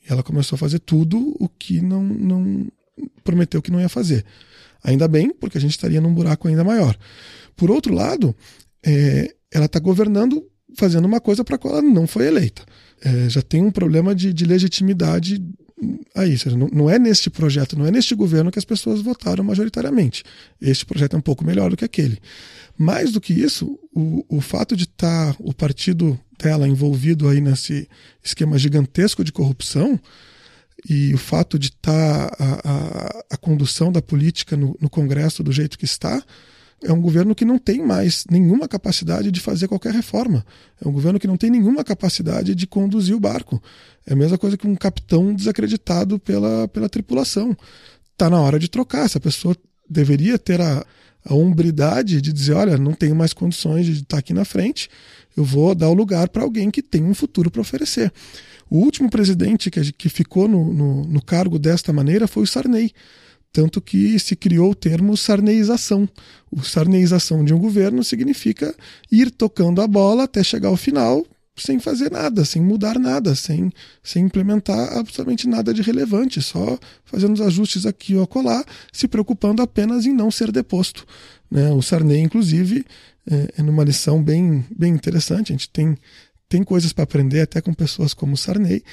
Ela 0.08 0.24
começou 0.24 0.56
a 0.56 0.60
fazer 0.60 0.80
tudo 0.80 1.36
o 1.40 1.50
que 1.50 1.82
não, 1.82 2.04
não 2.04 2.68
prometeu 3.24 3.62
que 3.62 3.72
não 3.72 3.82
ia 3.82 3.90
fazer. 3.90 4.26
Ainda 4.84 5.08
bem, 5.08 5.34
porque 5.34 5.58
a 5.58 5.62
gente 5.62 5.72
estaria 5.72 6.00
num 6.00 6.14
buraco 6.14 6.48
ainda 6.48 6.64
maior. 6.64 6.98
Por 7.56 7.72
outro 7.72 7.94
lado, 7.94 8.36
é, 8.86 9.34
ela 9.52 9.66
está 9.66 9.80
governando 9.80 10.46
fazendo 10.78 11.06
uma 11.06 11.20
coisa 11.20 11.44
para 11.44 11.56
a 11.56 11.58
qual 11.58 11.78
ela 11.78 11.82
não 11.82 12.06
foi 12.06 12.28
eleita. 12.28 12.64
É, 13.02 13.30
já 13.30 13.42
tem 13.42 13.64
um 13.64 13.72
problema 13.72 14.14
de, 14.14 14.34
de 14.34 14.46
legitimidade 14.46 15.42
aí. 16.16 16.38
Não, 16.58 16.68
não 16.72 16.90
é 16.90 17.00
neste 17.00 17.30
projeto, 17.30 17.78
não 17.78 17.86
é 17.86 17.92
neste 17.92 18.16
governo 18.16 18.52
que 18.52 18.60
as 18.60 18.66
pessoas 18.66 19.02
votaram 19.02 19.44
majoritariamente. 19.44 20.24
Este 20.62 20.86
projeto 20.86 21.16
é 21.16 21.18
um 21.18 21.22
pouco 21.22 21.44
melhor 21.44 21.70
do 21.70 21.78
que 21.78 21.86
aquele. 21.86 22.20
Mais 22.78 23.12
do 23.12 23.22
que 23.22 23.34
isso, 23.34 23.80
o, 23.94 24.26
o 24.28 24.42
fato 24.42 24.76
de 24.76 24.84
estar 24.84 25.34
tá 25.34 25.38
o 25.40 25.54
partido 25.54 26.20
dela 26.38 26.68
envolvido 26.68 27.28
aí 27.30 27.40
nesse 27.40 27.88
esquema 28.24 28.58
gigantesco 28.58 29.24
de 29.24 29.32
corrupção 29.32 30.00
e 30.88 31.14
o 31.14 31.18
fato 31.18 31.58
de 31.58 31.68
estar 31.68 32.30
tá 32.30 32.36
a, 32.40 32.72
a, 32.72 33.26
a, 33.32 33.38
condução 33.38 33.92
da 33.92 34.02
política 34.02 34.58
no, 34.58 34.78
no 34.80 34.90
Congresso 34.90 35.42
do 35.42 35.52
jeito 35.52 35.78
que 35.78 35.86
está, 35.86 36.22
é 36.84 36.92
um 36.92 37.02
governo 37.02 37.34
que 37.34 37.46
não 37.46 37.58
tem 37.58 37.82
mais 37.82 38.26
nenhuma 38.30 38.68
capacidade 38.68 39.32
de 39.32 39.40
fazer 39.40 39.68
qualquer 39.68 39.94
reforma. 39.94 40.46
É 40.84 40.88
um 40.88 40.92
governo 40.92 41.20
que 41.20 41.28
não 41.28 41.38
tem 41.38 41.50
nenhuma 41.50 41.84
capacidade 41.84 42.54
de 42.54 42.68
conduzir 42.68 43.16
o 43.16 43.20
barco. 43.20 43.62
É 44.06 44.14
a 44.14 44.16
mesma 44.16 44.38
coisa 44.38 44.58
que 44.58 44.68
um 44.68 44.76
capitão 44.76 45.34
desacreditado 45.34 46.20
pela, 46.20 46.68
pela 46.68 46.90
tripulação. 46.90 47.58
Está 48.12 48.30
na 48.30 48.40
hora 48.40 48.60
de 48.60 48.70
trocar. 48.70 49.06
Essa 49.06 49.20
pessoa 49.20 49.56
deveria 49.90 50.38
ter 50.38 50.62
a, 50.62 50.86
a 51.26 51.34
hombridade 51.34 52.22
de 52.22 52.32
dizer: 52.32 52.54
olha, 52.54 52.78
não 52.78 52.94
tenho 52.94 53.16
mais 53.16 53.34
condições 53.34 53.86
de 53.86 53.94
estar 54.02 54.20
aqui 54.20 54.34
na 54.34 54.46
frente, 54.46 54.90
eu 55.36 55.44
vou 55.44 55.74
dar 55.74 55.90
o 55.90 55.94
lugar 55.94 56.30
para 56.30 56.44
alguém 56.44 56.70
que 56.70 56.82
tem 56.82 57.04
um 57.04 57.14
futuro 57.14 57.50
para 57.50 57.62
oferecer. 57.62 58.12
O 58.70 58.78
último 58.78 59.10
presidente 59.10 59.70
que, 59.70 59.92
que 59.92 60.10
ficou 60.10 60.48
no, 60.48 60.74
no, 60.74 61.06
no 61.06 61.22
cargo 61.22 61.60
desta 61.60 61.92
maneira 61.94 62.28
foi 62.28 62.44
o 62.44 62.48
Sarney. 62.48 62.92
Tanto 63.56 63.80
que 63.80 64.20
se 64.20 64.36
criou 64.36 64.72
o 64.72 64.76
termo 64.76 65.16
sarneização. 65.16 66.10
O 66.52 66.62
sarneização 66.62 67.42
de 67.42 67.54
um 67.54 67.58
governo 67.58 68.04
significa 68.04 68.76
ir 69.10 69.32
tocando 69.32 69.82
a 69.82 69.88
bola 69.88 70.26
até 70.26 70.44
chegar 70.44 70.68
ao 70.68 70.76
final 70.76 71.26
sem 71.56 71.80
fazer 71.80 72.12
nada, 72.12 72.44
sem 72.44 72.62
mudar 72.62 73.00
nada, 73.00 73.34
sem, 73.34 73.72
sem 74.04 74.26
implementar 74.26 74.98
absolutamente 74.98 75.48
nada 75.48 75.74
de 75.74 75.82
relevante, 75.82 76.42
só 76.42 76.78
fazendo 77.06 77.36
os 77.36 77.40
ajustes 77.40 77.86
aqui 77.86 78.14
ou 78.14 78.24
acolá, 78.24 78.62
se 78.92 79.08
preocupando 79.08 79.62
apenas 79.62 80.06
em 80.06 80.12
não 80.12 80.30
ser 80.30 80.52
deposto. 80.52 81.08
Né? 81.50 81.72
O 81.72 81.82
Sarney, 81.82 82.20
inclusive, 82.20 82.84
é, 83.26 83.54
é 83.60 83.64
numa 83.64 83.86
lição 83.86 84.22
bem, 84.22 84.66
bem 84.70 84.92
interessante, 84.92 85.54
a 85.54 85.56
gente 85.56 85.70
tem, 85.70 85.98
tem 86.50 86.62
coisas 86.62 86.92
para 86.92 87.06
aprender 87.06 87.40
até 87.40 87.62
com 87.62 87.74
pessoas 87.74 88.14
como 88.14 88.34
o 88.34 88.38
Sarney, 88.38 88.84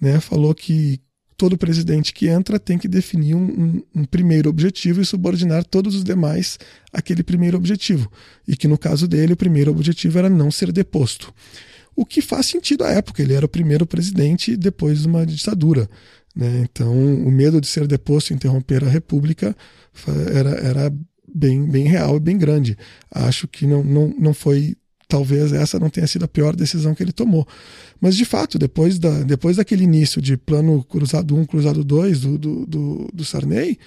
né? 0.00 0.18
falou 0.20 0.54
que 0.54 1.02
todo 1.36 1.58
presidente 1.58 2.12
que 2.12 2.28
entra 2.28 2.58
tem 2.58 2.78
que 2.78 2.88
definir 2.88 3.34
um, 3.34 3.44
um, 3.44 3.82
um, 3.94 4.04
primeiro 4.04 4.48
objetivo 4.48 5.00
e 5.00 5.04
subordinar 5.04 5.64
todos 5.64 5.94
os 5.94 6.02
demais 6.02 6.58
àquele 6.92 7.22
primeiro 7.22 7.56
objetivo. 7.56 8.10
E 8.48 8.56
que 8.56 8.66
no 8.66 8.78
caso 8.78 9.06
dele, 9.06 9.34
o 9.34 9.36
primeiro 9.36 9.70
objetivo 9.70 10.18
era 10.18 10.30
não 10.30 10.50
ser 10.50 10.72
deposto. 10.72 11.32
O 11.94 12.04
que 12.04 12.20
faz 12.20 12.46
sentido 12.46 12.84
à 12.84 12.90
época, 12.90 13.22
ele 13.22 13.34
era 13.34 13.46
o 13.46 13.48
primeiro 13.48 13.86
presidente 13.86 14.56
depois 14.56 15.02
de 15.02 15.06
uma 15.06 15.26
ditadura. 15.26 15.88
Né? 16.34 16.66
Então, 16.70 16.92
o 16.92 17.30
medo 17.30 17.60
de 17.60 17.66
ser 17.66 17.86
deposto 17.86 18.32
e 18.32 18.36
interromper 18.36 18.84
a 18.84 18.88
república 18.88 19.56
era, 20.34 20.50
era 20.50 20.94
bem, 21.34 21.66
bem 21.66 21.84
real 21.84 22.16
e 22.16 22.20
bem 22.20 22.36
grande. 22.36 22.76
Acho 23.10 23.46
que 23.48 23.66
não, 23.66 23.82
não, 23.82 24.14
não 24.18 24.34
foi 24.34 24.76
talvez 25.08 25.52
essa 25.52 25.78
não 25.78 25.88
tenha 25.88 26.06
sido 26.06 26.24
a 26.24 26.28
pior 26.28 26.54
decisão 26.54 26.94
que 26.94 27.02
ele 27.02 27.12
tomou. 27.12 27.46
Mas, 28.00 28.16
de 28.16 28.24
fato, 28.24 28.58
depois, 28.58 28.98
da, 28.98 29.22
depois 29.22 29.56
daquele 29.56 29.84
início 29.84 30.20
de 30.20 30.36
plano 30.36 30.82
cruzado 30.84 31.36
1, 31.36 31.44
cruzado 31.46 31.84
2 31.84 32.20
do, 32.20 32.38
do, 32.38 32.66
do, 32.66 33.08
do 33.12 33.24
Sarney, 33.24 33.78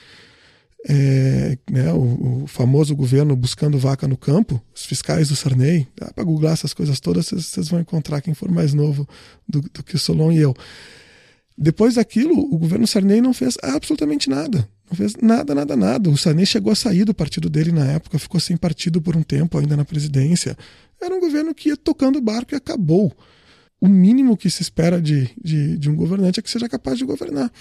é, 0.88 1.57
né, 1.70 1.91
o, 1.91 2.43
o, 2.43 2.47
famoso 2.47 2.95
governo 2.95 3.36
buscando 3.36 3.78
vaca 3.78 4.07
no 4.07 4.15
campo, 4.15 4.61
os 4.74 4.86
fiscais 4.86 5.28
do 5.28 5.36
Sarney, 5.36 5.88
dá 5.99 6.11
para 6.13 6.24
googlar 6.24 6.53
essas 6.53 6.74
coisas 6.74 6.99
todas, 6.99 7.28
vocês 7.30 7.67
vão 7.67 7.82
encontrar 7.82 8.22
quem 8.22 8.34
for 8.34 8.49
mais 8.49 8.74
novo 8.74 9.07
do, 9.47 9.61
do 9.61 9.84
que 9.84 9.95
o 9.95 9.99
Solon 9.99 10.32
e 10.32 10.38
eu. 10.38 10.55
Depois 11.57 11.95
daquilo, 11.95 12.39
o 12.39 12.57
governo 12.57 12.88
Sarney 12.88 13.20
não 13.20 13.34
fez 13.34 13.57
absolutamente 13.61 14.30
nada. 14.30 14.65
Não 14.89 14.95
fez 14.95 15.15
nada, 15.22 15.53
nada, 15.53 15.76
nada. 15.76 16.09
O 16.09 16.17
Sarney 16.17 16.45
chegou 16.45 16.72
a 16.72 16.76
sair 16.76 17.03
do 17.03 17.13
partido 17.13 17.49
dele 17.49 17.74
na 17.74 17.86
época, 17.86 18.17
ficou 18.17 18.39
sem 18.39 18.55
partido 18.55 19.01
por 19.01 19.17
um 19.17 19.22
tempo 19.22 19.57
ainda 19.57 19.76
na 19.76 19.84
presidência. 19.84 20.57
Era 21.02 21.16
um 21.16 21.20
governo 21.20 21.54
que 21.54 21.70
ia 21.70 21.78
tocando 21.78 22.18
o 22.18 22.22
barco 22.22 22.54
e 22.54 22.58
acabou. 22.58 23.16
O 23.80 23.88
mínimo 23.88 24.36
que 24.36 24.50
se 24.50 24.62
espera 24.62 25.02
de, 25.02 25.30
de, 25.41 25.78
de 25.78 25.89
um 25.89 25.95
governante 25.95 26.39
é 26.39 26.43
que 26.43 26.50
seja 26.50 26.68
capaz 26.68 26.97
de 26.97 27.06
governar. 27.06 27.52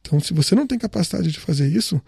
Então, 0.00 0.18
se 0.18 0.32
você 0.34 0.54
não 0.54 0.66
tem 0.66 0.78
capacidade 0.78 1.30
de 1.30 1.38
fazer 1.38 1.68
isso, 1.68 2.00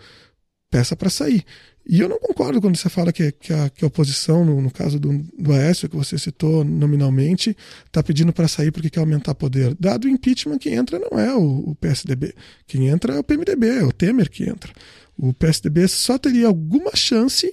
peça 0.71 0.97
para 0.97 1.11
sair. 1.11 1.45
E 1.87 2.01
eu 2.01 2.09
não 2.09 2.19
concordo 2.19 2.61
quando 2.61 2.77
você 2.77 2.89
fala 2.89 3.13
que, 3.13 3.33
que, 3.33 3.53
a, 3.53 3.69
que 3.69 3.85
a 3.85 3.89
oposição, 3.89 4.45
no, 4.45 4.61
no, 4.61 4.71
caso 4.71 4.99
do, 4.99 5.19
do 5.39 5.53
Aécio, 5.53 5.89
que 5.89 5.97
você 5.97 6.17
citou 6.17 6.65
nominalmente, 6.65 7.57
está 7.85 8.03
pedindo 8.03 8.33
para 8.33 8.49
sair 8.49 8.71
porque 8.71 8.89
quer 8.89 9.01
aumentar 9.01 9.35
poder. 9.35 9.77
Dado 9.79 10.07
o 10.07 10.09
impeachment, 10.09 10.59
quem 10.59 10.75
entra 10.75 10.99
não 10.99 11.19
é 11.19 11.35
o, 11.35 11.71
o, 11.71 11.75
PSDB. 11.75 12.35
Quem 12.67 12.89
entra 12.89 13.15
é 13.15 13.19
o 13.19 13.25
PMDB, 13.25 13.69
é 13.69 13.85
o 13.85 13.93
Temer 13.93 14.31
que 14.31 14.49
entra. 14.49 14.73
O 15.19 15.35
PSDB 15.35 15.87
só 15.89 16.17
teria 16.17 16.47
alguma 16.47 16.97
chance 16.97 17.53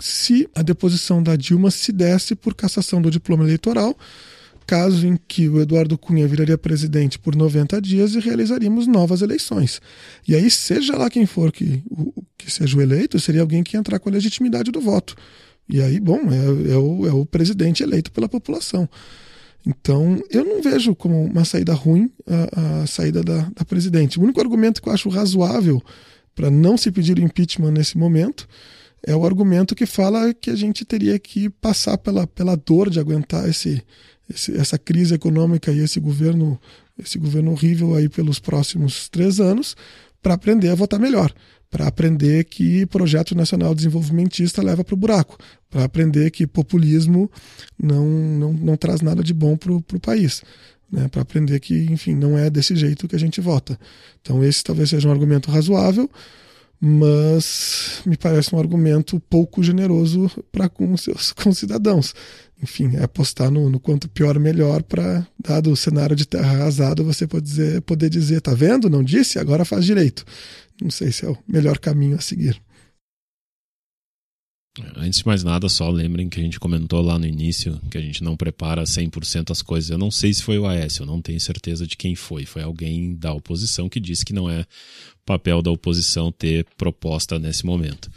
se 0.00 0.48
a 0.54 0.62
deposição 0.62 1.22
da 1.22 1.36
Dilma 1.36 1.70
se 1.70 1.92
desse 1.92 2.34
por 2.34 2.54
cassação 2.54 3.00
do 3.00 3.10
diploma 3.10 3.44
eleitoral, 3.44 3.96
caso 4.66 5.06
em 5.06 5.18
que 5.28 5.48
o 5.48 5.60
Eduardo 5.60 5.98
Cunha 5.98 6.28
viraria 6.28 6.56
presidente 6.56 7.18
por 7.18 7.34
90 7.34 7.80
dias 7.80 8.14
e 8.14 8.20
realizaríamos 8.20 8.86
novas 8.86 9.20
eleições. 9.20 9.80
E 10.26 10.34
aí, 10.34 10.50
seja 10.50 10.96
lá 10.96 11.10
quem 11.10 11.26
for 11.26 11.50
que, 11.50 11.82
que 12.38 12.50
seja 12.50 12.76
o 12.76 12.80
eleito, 12.80 13.18
seria 13.18 13.40
alguém 13.40 13.62
que 13.62 13.76
entrar 13.76 13.98
com 13.98 14.08
a 14.08 14.12
legitimidade 14.12 14.70
do 14.70 14.80
voto. 14.80 15.16
E 15.68 15.82
aí, 15.82 15.98
bom, 15.98 16.20
é, 16.30 16.72
é, 16.72 16.76
o, 16.76 17.06
é 17.06 17.12
o 17.12 17.26
presidente 17.26 17.82
eleito 17.82 18.12
pela 18.12 18.28
população. 18.28 18.88
Então, 19.66 20.22
eu 20.30 20.44
não 20.44 20.62
vejo 20.62 20.94
como 20.94 21.24
uma 21.24 21.44
saída 21.44 21.74
ruim 21.74 22.10
a, 22.26 22.82
a 22.82 22.86
saída 22.86 23.22
da, 23.22 23.50
da 23.54 23.64
presidente. 23.64 24.18
O 24.18 24.22
único 24.22 24.40
argumento 24.40 24.80
que 24.80 24.88
eu 24.88 24.92
acho 24.92 25.08
razoável 25.08 25.82
para 26.34 26.50
não 26.50 26.76
se 26.76 26.90
pedir 26.90 27.18
o 27.18 27.22
impeachment 27.22 27.72
nesse 27.72 27.98
momento 27.98 28.48
é 29.06 29.14
o 29.14 29.24
argumento 29.24 29.74
que 29.74 29.86
fala 29.86 30.32
que 30.34 30.50
a 30.50 30.56
gente 30.56 30.84
teria 30.84 31.18
que 31.18 31.48
passar 31.48 31.96
pela, 31.98 32.26
pela 32.26 32.56
dor 32.56 32.90
de 32.90 33.00
aguentar 33.00 33.48
esse, 33.48 33.82
esse, 34.28 34.56
essa 34.56 34.78
crise 34.78 35.14
econômica 35.14 35.72
e 35.72 35.80
esse 35.80 35.98
governo, 35.98 36.60
esse 36.98 37.18
governo 37.18 37.52
horrível 37.52 37.94
aí 37.94 38.08
pelos 38.08 38.38
próximos 38.38 39.08
três 39.08 39.40
anos 39.40 39.76
para 40.22 40.34
aprender 40.34 40.68
a 40.68 40.74
votar 40.74 41.00
melhor, 41.00 41.32
para 41.70 41.86
aprender 41.86 42.44
que 42.44 42.84
projeto 42.86 43.34
nacional 43.34 43.74
desenvolvimentista 43.74 44.62
leva 44.62 44.84
para 44.84 44.94
o 44.94 44.98
buraco, 44.98 45.38
para 45.70 45.84
aprender 45.84 46.30
que 46.30 46.46
populismo 46.46 47.30
não, 47.78 48.06
não, 48.06 48.52
não 48.52 48.76
traz 48.76 49.00
nada 49.00 49.22
de 49.22 49.32
bom 49.32 49.56
para 49.56 49.72
o 49.72 50.00
país. 50.00 50.42
Né, 50.92 51.06
para 51.06 51.22
aprender 51.22 51.60
que, 51.60 51.84
enfim, 51.84 52.16
não 52.16 52.36
é 52.36 52.50
desse 52.50 52.74
jeito 52.74 53.06
que 53.06 53.14
a 53.14 53.18
gente 53.18 53.40
vota. 53.40 53.78
Então, 54.20 54.42
esse 54.42 54.64
talvez 54.64 54.90
seja 54.90 55.06
um 55.06 55.12
argumento 55.12 55.48
razoável 55.48 56.10
mas 56.80 58.00
me 58.06 58.16
parece 58.16 58.54
um 58.54 58.58
argumento 58.58 59.20
pouco 59.28 59.62
generoso 59.62 60.30
para 60.50 60.68
com 60.68 60.96
seus 60.96 61.30
concidadãos. 61.34 62.14
Enfim, 62.62 62.96
é 62.96 63.04
apostar 63.04 63.50
no, 63.50 63.68
no 63.70 63.78
quanto 63.78 64.08
pior 64.08 64.38
melhor 64.38 64.82
para, 64.82 65.26
dado 65.38 65.70
o 65.70 65.76
cenário 65.76 66.16
de 66.16 66.26
terra 66.26 66.52
arrasada, 66.52 67.02
você 67.02 67.26
pode 67.26 67.44
dizer, 67.44 67.80
poder 67.82 68.10
dizer, 68.10 68.40
tá 68.40 68.54
vendo? 68.54 68.88
Não 68.88 69.02
disse? 69.02 69.38
Agora 69.38 69.64
faz 69.64 69.84
direito. 69.84 70.24
Não 70.80 70.90
sei 70.90 71.12
se 71.12 71.24
é 71.24 71.28
o 71.28 71.38
melhor 71.46 71.78
caminho 71.78 72.16
a 72.16 72.20
seguir. 72.20 72.60
Antes 74.96 75.18
de 75.18 75.26
mais 75.26 75.42
nada, 75.42 75.68
só 75.68 75.90
lembrem 75.90 76.28
que 76.28 76.38
a 76.38 76.42
gente 76.42 76.60
comentou 76.60 77.00
lá 77.00 77.18
no 77.18 77.26
início 77.26 77.80
que 77.90 77.98
a 77.98 78.00
gente 78.00 78.22
não 78.22 78.36
prepara 78.36 78.84
100% 78.84 79.50
as 79.50 79.62
coisas. 79.62 79.90
Eu 79.90 79.98
não 79.98 80.10
sei 80.12 80.32
se 80.32 80.42
foi 80.42 80.58
o 80.58 80.66
Aécio, 80.66 81.02
eu 81.02 81.06
não 81.06 81.20
tenho 81.20 81.40
certeza 81.40 81.86
de 81.86 81.96
quem 81.96 82.14
foi. 82.14 82.46
Foi 82.46 82.62
alguém 82.62 83.16
da 83.16 83.32
oposição 83.32 83.88
que 83.88 83.98
disse 83.98 84.24
que 84.24 84.32
não 84.32 84.48
é 84.48 84.64
papel 85.26 85.60
da 85.60 85.72
oposição 85.72 86.30
ter 86.30 86.64
proposta 86.76 87.38
nesse 87.38 87.66
momento. 87.66 88.10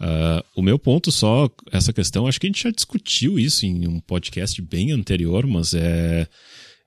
Uh, 0.00 0.42
o 0.56 0.62
meu 0.62 0.76
ponto 0.76 1.12
só, 1.12 1.48
essa 1.70 1.92
questão, 1.92 2.26
acho 2.26 2.40
que 2.40 2.48
a 2.48 2.50
gente 2.50 2.64
já 2.64 2.70
discutiu 2.72 3.38
isso 3.38 3.64
em 3.64 3.86
um 3.86 4.00
podcast 4.00 4.60
bem 4.60 4.90
anterior, 4.90 5.46
mas 5.46 5.72
é 5.72 6.26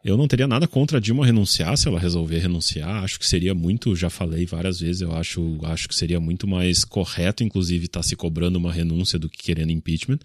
eu 0.06 0.16
não 0.16 0.28
teria 0.28 0.46
nada 0.48 0.68
contra 0.68 1.00
a 1.00 1.02
Dilma 1.02 1.26
renunciar 1.26 1.76
se 1.76 1.88
ela 1.88 2.00
resolver 2.00 2.38
renunciar. 2.38 3.04
Acho 3.04 3.18
que 3.18 3.26
seria 3.26 3.56
muito, 3.56 3.96
já 3.96 4.08
falei 4.08 4.46
várias 4.46 4.80
vezes, 4.80 5.02
eu 5.02 5.12
acho, 5.12 5.58
acho 5.64 5.88
que 5.88 5.96
seria 5.96 6.20
muito 6.20 6.48
mais 6.48 6.86
correto, 6.86 7.44
inclusive, 7.44 7.86
estar 7.86 8.02
tá 8.02 8.04
se 8.04 8.16
cobrando 8.16 8.60
uma 8.60 8.72
renúncia 8.72 9.18
do 9.18 9.28
que 9.28 9.40
querendo 9.40 9.72
impeachment. 9.72 10.20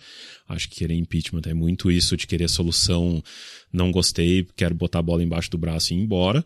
Acho 0.47 0.68
que 0.68 0.76
querer 0.76 0.97
impeachment 0.97 1.41
é 1.47 1.55
muito 1.55 1.91
isso 1.91 2.14
de 2.14 2.26
querer 2.26 2.51
solução, 2.51 3.24
não 3.72 3.91
gostei, 3.91 4.47
quero 4.55 4.74
botar 4.74 4.99
a 4.99 5.03
bola 5.03 5.22
embaixo 5.22 5.51
do 5.51 5.57
braço 5.57 5.95
e 5.95 5.97
ir 5.97 6.01
embora. 6.03 6.45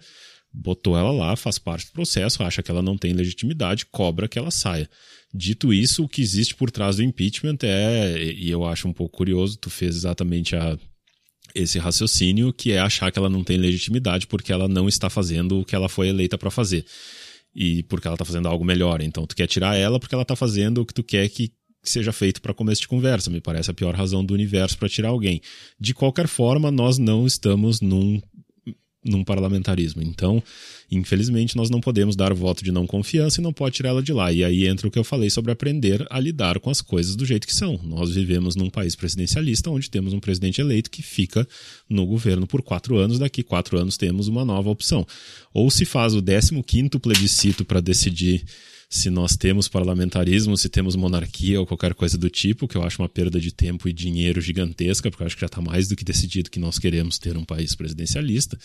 Botou 0.53 0.97
ela 0.97 1.11
lá, 1.11 1.35
faz 1.35 1.59
parte 1.59 1.87
do 1.87 1.93
processo, 1.93 2.41
acha 2.45 2.63
que 2.63 2.71
ela 2.71 2.83
não 2.83 2.97
tem 2.97 3.13
legitimidade, 3.15 3.85
cobra 3.87 4.29
que 4.29 4.39
ela 4.39 4.53
saia. 4.53 4.89
Dito 5.35 5.75
isso, 5.75 6.05
o 6.05 6.09
que 6.09 6.23
existe 6.23 6.55
por 6.55 6.71
trás 6.71 6.99
do 6.99 7.03
impeachment 7.03 7.59
é, 7.65 8.33
e 8.33 8.49
eu 8.49 8.65
acho 8.65 8.87
um 8.87 8.93
pouco 8.93 9.17
curioso, 9.17 9.59
tu 9.59 9.71
fez 9.71 9.97
exatamente 9.97 10.55
a 10.55 10.79
esse 11.55 11.79
raciocínio 11.79 12.53
que 12.53 12.73
é 12.73 12.79
achar 12.79 13.13
que 13.13 13.19
ela 13.19 13.31
não 13.31 13.45
tem 13.45 13.57
legitimidade 13.57 14.27
porque 14.27 14.53
ela 14.53 14.67
não 14.67 14.89
está 14.89 15.09
fazendo 15.09 15.61
o 15.61 15.65
que 15.65 15.75
ela 15.75 15.89
foi 15.89 16.09
eleita 16.09 16.37
para 16.37 16.51
fazer 16.51 16.85
e 17.55 17.85
porque 17.85 18.07
ela 18.07 18.17
está 18.17 18.25
fazendo 18.25 18.49
algo 18.49 18.65
melhor. 18.65 19.01
Então 19.01 19.27
tu 19.27 19.37
quer 19.37 19.47
tirar 19.47 19.77
ela 19.77 20.01
porque 20.01 20.15
ela 20.15 20.23
está 20.23 20.35
fazendo 20.35 20.81
o 20.83 20.87
que 20.87 20.93
tu 20.93 21.05
quer 21.05 21.29
que 21.29 21.53
seja 21.83 22.13
feito 22.13 22.41
para 22.43 22.55
começo 22.55 22.81
de 22.81 22.89
conversa. 22.89 23.31
Me 23.31 23.41
parece 23.41 23.71
a 23.71 23.75
pior 23.75 23.95
razão 23.95 24.25
do 24.25 24.35
universo 24.35 24.77
para 24.77 24.89
tirar 24.89 25.11
alguém. 25.11 25.41
De 25.79 25.95
qualquer 25.95 26.27
forma, 26.27 26.71
nós 26.71 26.99
não 26.99 27.27
estamos 27.27 27.81
num 27.81 28.21
num 29.05 29.23
parlamentarismo. 29.23 30.03
Então, 30.03 30.43
infelizmente, 30.91 31.57
nós 31.57 31.69
não 31.69 31.81
podemos 31.81 32.17
dar 32.17 32.33
voto 32.33 32.65
de 32.65 32.73
não 32.73 32.87
confiança 32.87 33.41
e 33.41 33.45
não 33.45 33.53
pode 33.53 33.77
tirar 33.77 33.91
ela 33.91 34.03
de 34.03 34.13
lá. 34.13 34.33
E 34.33 34.43
aí 34.43 34.67
entra 34.67 34.89
o 34.89 34.91
que 34.91 34.99
eu 34.99 35.05
falei 35.05 35.29
sobre 35.29 35.53
aprender 35.53 36.07
a 36.11 36.19
lidar 36.19 36.59
com 36.59 36.71
as 36.71 36.81
coisas 36.81 37.15
do 37.15 37.27
jeito 37.27 37.47
que 37.47 37.55
são. 37.55 37.79
Nós 37.85 38.15
vivemos 38.15 38.57
num 38.57 38.71
país 38.71 38.97
presidencialista 38.97 39.71
onde 39.71 39.91
temos 39.91 40.13
um 40.13 40.21
presidente 40.21 40.61
eleito 40.61 40.91
que 40.91 41.03
fica 41.03 41.47
no 41.89 42.07
governo 42.07 42.47
por 42.47 42.63
quatro 42.63 42.97
anos, 42.97 43.19
daqui 43.19 43.43
quatro 43.43 43.79
anos 43.79 43.97
temos 43.97 44.29
uma 44.29 44.45
nova 44.45 44.71
opção. 44.71 45.07
Ou 45.53 45.71
se 45.71 45.85
faz 45.85 46.15
o 46.15 46.23
15 46.23 46.63
quinto 46.63 46.99
plebiscito 46.99 47.65
para 47.65 47.81
decidir 47.81 48.45
se 48.89 49.11
nós 49.11 49.37
temos 49.37 49.69
parlamentarismo, 49.69 50.57
se 50.57 50.69
temos 50.69 50.95
monarquia 50.97 51.61
ou 51.61 51.67
qualquer 51.67 51.95
coisa 51.95 52.17
do 52.17 52.31
tipo, 52.31 52.69
que 52.69 52.77
eu 52.77 52.83
acho 52.83 53.03
uma 53.03 53.09
perda 53.09 53.41
de 53.41 53.53
tempo 53.53 53.89
e 53.89 53.93
dinheiro 53.93 54.41
gigantesca, 54.41 55.11
porque 55.11 55.23
eu 55.23 55.27
acho 55.27 55.37
que 55.37 55.41
já 55.41 55.47
está 55.47 55.61
mais 55.61 55.89
do 55.89 55.97
que 55.97 56.05
decidido 56.05 56.51
que 56.51 56.59
nós 56.59 56.79
queremos 56.79 57.19
ter 57.19 57.37
um 57.37 57.45
país 57.45 57.75
presidencialista. 57.75 58.59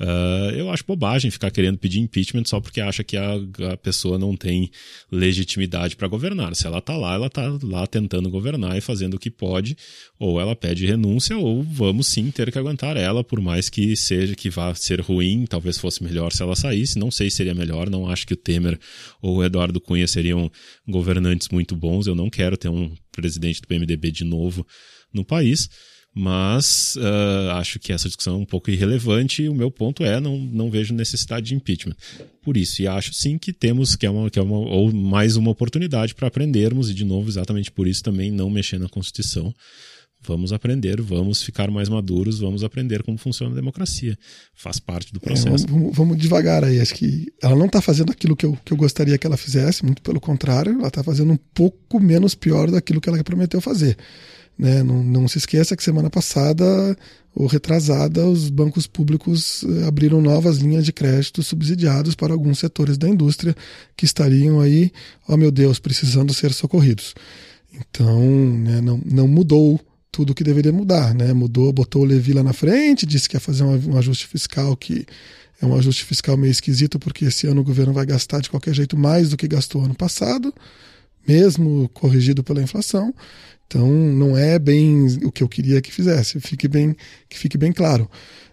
Uh, 0.00 0.50
eu 0.54 0.70
acho 0.70 0.84
bobagem 0.86 1.30
ficar 1.30 1.50
querendo 1.50 1.76
pedir 1.76 1.98
impeachment 1.98 2.44
só 2.46 2.60
porque 2.60 2.80
acha 2.80 3.02
que 3.02 3.16
a, 3.16 3.34
a 3.72 3.76
pessoa 3.76 4.16
não 4.18 4.36
tem 4.36 4.70
legitimidade 5.10 5.96
para 5.96 6.06
governar. 6.06 6.54
Se 6.54 6.66
ela 6.66 6.78
está 6.78 6.96
lá, 6.96 7.14
ela 7.14 7.26
está 7.26 7.58
lá 7.62 7.86
tentando 7.86 8.30
governar 8.30 8.76
e 8.76 8.80
fazendo 8.80 9.14
o 9.14 9.18
que 9.18 9.30
pode, 9.30 9.76
ou 10.18 10.40
ela 10.40 10.54
pede 10.54 10.86
renúncia, 10.86 11.36
ou 11.36 11.62
vamos 11.62 12.06
sim 12.06 12.30
ter 12.30 12.52
que 12.52 12.58
aguentar 12.58 12.96
ela, 12.96 13.24
por 13.24 13.40
mais 13.40 13.68
que 13.68 13.96
seja 13.96 14.34
que 14.36 14.48
vá 14.48 14.72
ser 14.74 15.00
ruim, 15.00 15.44
talvez 15.46 15.78
fosse 15.78 16.02
melhor 16.02 16.32
se 16.32 16.42
ela 16.42 16.54
saísse. 16.54 16.98
Não 16.98 17.10
sei 17.10 17.28
se 17.28 17.38
seria 17.38 17.54
melhor, 17.54 17.90
não 17.90 18.08
acho 18.08 18.26
que 18.26 18.34
o 18.34 18.36
Temer 18.36 18.78
ou 19.20 19.38
o 19.38 19.44
Eduardo 19.44 19.80
Cunha 19.80 20.06
seriam 20.06 20.50
governantes 20.86 21.48
muito 21.48 21.74
bons. 21.74 22.06
Eu 22.06 22.14
não 22.14 22.30
quero 22.30 22.56
ter 22.56 22.68
um 22.68 22.94
presidente 23.10 23.60
do 23.60 23.66
PMDB 23.66 24.12
de 24.12 24.24
novo 24.24 24.64
no 25.12 25.24
país 25.24 25.68
mas 26.18 26.96
uh, 26.96 27.52
acho 27.52 27.78
que 27.78 27.92
essa 27.92 28.08
discussão 28.08 28.34
é 28.34 28.38
um 28.38 28.44
pouco 28.44 28.72
irrelevante 28.72 29.44
e 29.44 29.48
o 29.48 29.54
meu 29.54 29.70
ponto 29.70 30.04
é 30.04 30.18
não, 30.18 30.36
não 30.36 30.68
vejo 30.68 30.92
necessidade 30.92 31.46
de 31.46 31.54
impeachment. 31.54 31.94
Por 32.42 32.56
isso, 32.56 32.82
e 32.82 32.88
acho 32.88 33.14
sim 33.14 33.38
que 33.38 33.52
temos 33.52 33.94
que 33.94 34.04
é 34.04 34.10
uma, 34.10 34.28
que 34.28 34.36
é 34.36 34.42
uma 34.42 34.58
ou 34.58 34.92
mais 34.92 35.36
uma 35.36 35.52
oportunidade 35.52 36.16
para 36.16 36.26
aprendermos 36.26 36.90
e 36.90 36.94
de 36.94 37.04
novo 37.04 37.28
exatamente 37.28 37.70
por 37.70 37.86
isso 37.86 38.02
também 38.02 38.32
não 38.32 38.50
mexer 38.50 38.80
na 38.80 38.88
Constituição. 38.88 39.54
Vamos 40.20 40.52
aprender, 40.52 41.00
vamos 41.00 41.40
ficar 41.40 41.70
mais 41.70 41.88
maduros, 41.88 42.40
vamos 42.40 42.64
aprender 42.64 43.04
como 43.04 43.16
funciona 43.16 43.52
a 43.52 43.54
democracia. 43.54 44.18
Faz 44.52 44.80
parte 44.80 45.12
do 45.12 45.18
é, 45.18 45.20
processo. 45.20 45.66
É, 45.66 45.70
vamos, 45.70 45.96
vamos, 45.96 46.16
devagar 46.16 46.64
aí. 46.64 46.80
Acho 46.80 46.96
que 46.96 47.32
ela 47.40 47.54
não 47.54 47.66
está 47.66 47.80
fazendo 47.80 48.10
aquilo 48.10 48.34
que 48.34 48.44
eu, 48.44 48.58
que 48.64 48.72
eu 48.72 48.76
gostaria 48.76 49.16
que 49.16 49.24
ela 49.24 49.36
fizesse, 49.36 49.84
muito 49.84 50.02
pelo 50.02 50.20
contrário, 50.20 50.72
ela 50.72 50.88
está 50.88 51.04
fazendo 51.04 51.32
um 51.32 51.38
pouco 51.54 52.00
menos 52.00 52.34
pior 52.34 52.68
daquilo 52.68 53.00
que 53.00 53.08
ela 53.08 53.22
prometeu 53.22 53.60
fazer. 53.60 53.96
Né? 54.58 54.82
Não, 54.82 55.02
não 55.04 55.28
se 55.28 55.38
esqueça 55.38 55.76
que 55.76 55.84
semana 55.84 56.10
passada 56.10 56.96
ou 57.34 57.46
retrasada, 57.46 58.26
os 58.26 58.50
bancos 58.50 58.88
públicos 58.88 59.62
eh, 59.62 59.86
abriram 59.86 60.20
novas 60.20 60.56
linhas 60.56 60.84
de 60.84 60.92
crédito 60.92 61.40
subsidiados 61.40 62.16
para 62.16 62.32
alguns 62.32 62.58
setores 62.58 62.98
da 62.98 63.08
indústria 63.08 63.54
que 63.96 64.04
estariam 64.04 64.60
aí, 64.60 64.90
oh 65.28 65.36
meu 65.36 65.52
Deus, 65.52 65.78
precisando 65.78 66.34
ser 66.34 66.52
socorridos. 66.52 67.14
Então, 67.72 68.20
né, 68.20 68.80
não, 68.80 69.00
não 69.04 69.28
mudou 69.28 69.80
tudo 70.10 70.30
o 70.30 70.34
que 70.34 70.42
deveria 70.42 70.72
mudar, 70.72 71.14
né? 71.14 71.32
Mudou, 71.32 71.72
botou 71.72 72.02
o 72.02 72.04
Levi 72.04 72.32
lá 72.32 72.42
na 72.42 72.52
frente, 72.52 73.06
disse 73.06 73.28
que 73.28 73.36
ia 73.36 73.40
fazer 73.40 73.62
um, 73.62 73.92
um 73.92 73.96
ajuste 73.96 74.26
fiscal 74.26 74.76
que 74.76 75.06
é 75.60 75.66
um 75.66 75.76
ajuste 75.76 76.04
fiscal 76.04 76.36
meio 76.36 76.50
esquisito, 76.50 76.98
porque 76.98 77.26
esse 77.26 77.46
ano 77.46 77.60
o 77.60 77.64
governo 77.64 77.92
vai 77.92 78.06
gastar 78.06 78.40
de 78.40 78.50
qualquer 78.50 78.74
jeito 78.74 78.96
mais 78.96 79.30
do 79.30 79.36
que 79.36 79.46
gastou 79.46 79.84
ano 79.84 79.94
passado, 79.94 80.52
mesmo 81.28 81.88
corrigido 81.92 82.42
pela 82.42 82.62
inflação. 82.62 83.14
Então, 83.66 83.86
não 83.86 84.36
é 84.36 84.58
bem 84.58 85.06
o 85.24 85.30
que 85.30 85.42
eu 85.42 85.48
queria 85.48 85.82
que 85.82 85.92
fizesse, 85.92 86.40
fique 86.40 86.66
bem, 86.66 86.96
que 87.28 87.38
fique 87.38 87.58
bem 87.58 87.70
claro. 87.70 88.10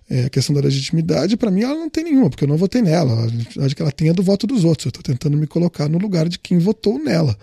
É, 0.09 0.25
a 0.25 0.29
questão 0.29 0.53
da 0.53 0.61
legitimidade, 0.61 1.37
para 1.37 1.49
mim, 1.49 1.61
ela 1.63 1.73
não 1.73 1.89
tem 1.89 2.03
nenhuma, 2.03 2.29
porque 2.29 2.43
eu 2.43 2.47
não 2.47 2.57
votei 2.57 2.81
nela. 2.81 3.13
A 3.13 3.25
legitimidade 3.25 3.75
que 3.75 3.81
ela 3.81 3.91
tem 3.91 4.09
é 4.09 4.13
do 4.13 4.21
voto 4.21 4.45
dos 4.45 4.65
outros. 4.65 4.85
Eu 4.85 4.89
estou 4.89 5.01
tentando 5.01 5.37
me 5.37 5.47
colocar 5.47 5.87
no 5.87 5.97
lugar 5.97 6.27
de 6.27 6.37
quem 6.37 6.59
votou 6.59 6.99
nela, 6.99 7.35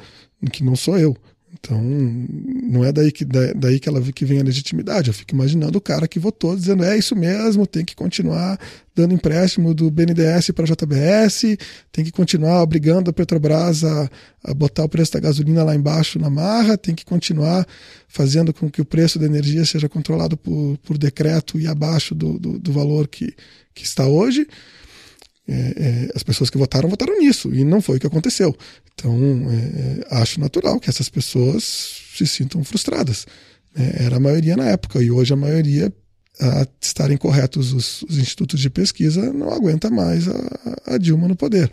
que 0.53 0.63
não 0.63 0.77
sou 0.77 0.99
eu. 0.99 1.17
Então, 1.65 1.81
não 1.81 2.85
é 2.85 2.91
daí 2.91 3.13
que, 3.13 3.25
daí 3.25 3.79
que 3.79 3.89
ela 3.89 4.03
que 4.13 4.25
vem 4.25 4.41
a 4.41 4.43
legitimidade. 4.43 5.09
Eu 5.09 5.15
fico 5.15 5.33
imaginando 5.33 5.79
o 5.79 5.81
cara 5.81 6.09
que 6.09 6.19
votou 6.19 6.57
dizendo: 6.57 6.83
é 6.83 6.99
isso 6.99 7.15
mesmo, 7.15 7.69
tem 7.69 7.85
que 7.85 7.95
continuar 7.95 8.59
dando 8.97 9.15
empréstimo 9.15 9.73
do 9.73 9.89
BNDES 9.89 10.51
para 10.51 10.65
a 10.65 10.67
JBS, 10.67 11.57
tem 11.93 12.05
que 12.05 12.11
continuar 12.11 12.63
obrigando 12.63 13.11
a 13.11 13.13
Petrobras 13.13 13.85
a, 13.85 14.11
a 14.43 14.53
botar 14.53 14.83
o 14.83 14.89
preço 14.89 15.13
da 15.13 15.21
gasolina 15.21 15.63
lá 15.63 15.75
embaixo 15.75 16.19
na 16.19 16.29
marra, 16.29 16.77
tem 16.77 16.97
que 16.97 17.05
continuar 17.05 17.65
fazendo 18.09 18.53
com 18.53 18.69
que 18.69 18.83
o 18.83 18.85
preço 18.85 19.17
da 19.21 19.27
energia 19.27 19.65
seja 19.65 19.89
controlado 19.89 20.37
por, 20.37 20.77
por 20.79 20.99
decreto 20.99 21.61
e 21.61 21.69
abaixo 21.69 22.13
do, 22.13 22.41
do, 22.41 22.59
do 22.59 22.73
valor 22.73 23.07
que, 23.07 23.33
que 23.73 23.85
está 23.85 24.05
hoje. 24.05 24.49
É, 25.49 25.53
é, 25.53 26.09
as 26.15 26.23
pessoas 26.23 26.49
que 26.49 26.57
votaram 26.57 26.89
votaram 26.89 27.19
nisso 27.19 27.53
e 27.53 27.65
não 27.65 27.81
foi 27.81 27.97
o 27.97 28.01
que 28.01 28.07
aconteceu. 28.07 28.57
Então 28.95 29.17
é, 29.51 30.15
é 30.15 30.23
acho 30.23 30.41
natural 30.41 30.79
que 30.79 30.89
essas 30.89 31.09
pessoas 31.09 31.65
se 32.15 32.27
sintam 32.27 32.63
frustradas. 32.63 33.27
Né? 33.75 33.93
Era 33.99 34.17
a 34.17 34.21
maioria 34.21 34.57
na 34.57 34.67
época 34.67 35.03
e 35.03 35.11
hoje 35.11 35.33
a 35.33 35.37
maioria, 35.37 35.93
a 36.41 36.67
estarem 36.81 37.17
corretos 37.17 37.73
os, 37.73 38.03
os 38.03 38.19
institutos 38.19 38.61
de 38.61 38.71
pesquisa, 38.71 39.33
não 39.33 39.53
aguenta 39.53 39.91
mais 39.91 40.29
a, 40.29 40.95
a, 40.95 40.99
Dilma 40.99 41.27
no 41.27 41.35
poder. 41.35 41.71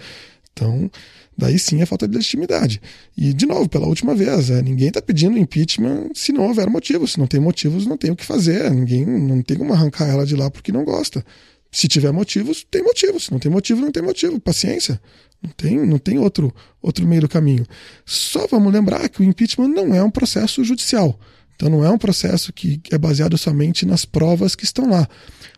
Então 0.51 0.89
daí 1.37 1.59
sim 1.59 1.81
é 1.81 1.85
falta 1.85 2.07
de 2.07 2.15
legitimidade. 2.15 2.81
E 3.15 3.33
de 3.33 3.45
novo, 3.45 3.69
pela 3.69 3.85
última 3.85 4.15
vez, 4.15 4.49
é, 4.49 4.63
ninguém 4.63 4.87
está 4.87 5.01
pedindo 5.01 5.37
impeachment 5.37 6.09
se 6.15 6.33
não 6.33 6.47
houver 6.47 6.67
motivos. 6.69 7.13
Se 7.13 7.19
não 7.19 7.27
tem 7.27 7.39
motivos, 7.39 7.85
não 7.85 7.97
tem 7.97 8.09
o 8.09 8.15
que 8.15 8.25
fazer. 8.25 8.69
Ninguém 8.71 9.05
não 9.05 9.43
tem 9.43 9.57
como 9.57 9.73
arrancar 9.73 10.07
ela 10.07 10.25
de 10.25 10.35
lá 10.35 10.49
porque 10.49 10.71
não 10.71 10.83
gosta. 10.83 11.23
Se 11.71 11.87
tiver 11.87 12.11
motivos, 12.11 12.65
tem 12.69 12.83
motivos. 12.83 13.25
Se 13.25 13.31
não 13.31 13.39
tem 13.39 13.51
motivo, 13.51 13.81
não 13.81 13.91
tem 13.91 14.03
motivo. 14.03 14.39
Paciência. 14.39 14.99
Não 15.41 15.51
tem, 15.51 15.85
não 15.85 15.97
tem 15.97 16.19
outro, 16.19 16.53
outro 16.81 17.07
meio 17.07 17.21
do 17.21 17.29
caminho. 17.29 17.65
Só 18.05 18.45
vamos 18.47 18.73
lembrar 18.73 19.07
que 19.09 19.21
o 19.21 19.23
impeachment 19.23 19.69
não 19.69 19.93
é 19.95 20.03
um 20.03 20.11
processo 20.11 20.63
judicial. 20.63 21.17
Então 21.55 21.69
não 21.69 21.83
é 21.83 21.89
um 21.89 21.97
processo 21.97 22.51
que 22.53 22.81
é 22.91 22.97
baseado 22.97 23.37
somente 23.37 23.85
nas 23.85 24.05
provas 24.05 24.55
que 24.55 24.63
estão 24.63 24.89
lá. 24.89 25.07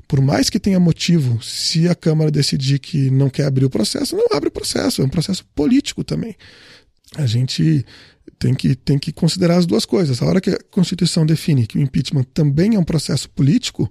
Por 0.07 0.20
mais 0.20 0.49
que 0.49 0.59
tenha 0.59 0.80
motivo, 0.80 1.41
se 1.41 1.88
a 1.88 1.95
Câmara 1.95 2.30
decidir 2.30 2.80
que 2.80 3.09
não 3.09 3.30
quer 3.30 3.45
abrir 3.45 3.66
o 3.66 3.70
processo, 3.70 4.16
não 4.16 4.26
abre 4.36 4.49
o 4.49 4.51
processo. 4.51 5.01
É 5.01 5.05
um 5.05 5.09
processo 5.09 5.45
político 5.55 6.03
também. 6.03 6.36
A 7.16 7.26
gente 7.26 7.86
tem 8.38 8.53
que, 8.53 8.76
tem 8.76 8.97
que 8.97 9.12
considerar 9.12 9.57
as 9.57 9.66
duas 9.66 9.86
coisas. 9.86 10.22
A 10.22 10.26
hora 10.26 10.41
que 10.41 10.49
a 10.49 10.59
Constituição 10.70 11.26
define 11.26 11.68
que 11.68 11.78
o 11.78 11.82
impeachment 11.82 12.26
também 12.34 12.76
é 12.76 12.80
um 12.80 12.84
processo 12.84 13.30
político, 13.30 13.89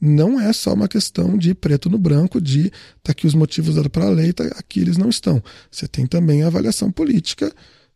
não 0.00 0.40
é 0.40 0.52
só 0.52 0.74
uma 0.74 0.88
questão 0.88 1.36
de 1.36 1.54
preto 1.54 1.90
no 1.90 1.98
branco, 1.98 2.40
de 2.40 2.70
tá 3.02 3.12
aqui 3.12 3.26
os 3.26 3.34
motivos 3.34 3.74
dados 3.74 3.90
para 3.90 4.06
a 4.06 4.10
lei, 4.10 4.32
tá, 4.32 4.44
aqui 4.56 4.80
eles 4.80 4.96
não 4.96 5.08
estão. 5.08 5.42
Você 5.70 5.88
tem 5.88 6.06
também 6.06 6.42
a 6.42 6.46
avaliação 6.46 6.90
política 6.90 7.52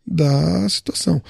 da 0.07 0.68
situação. 0.68 1.22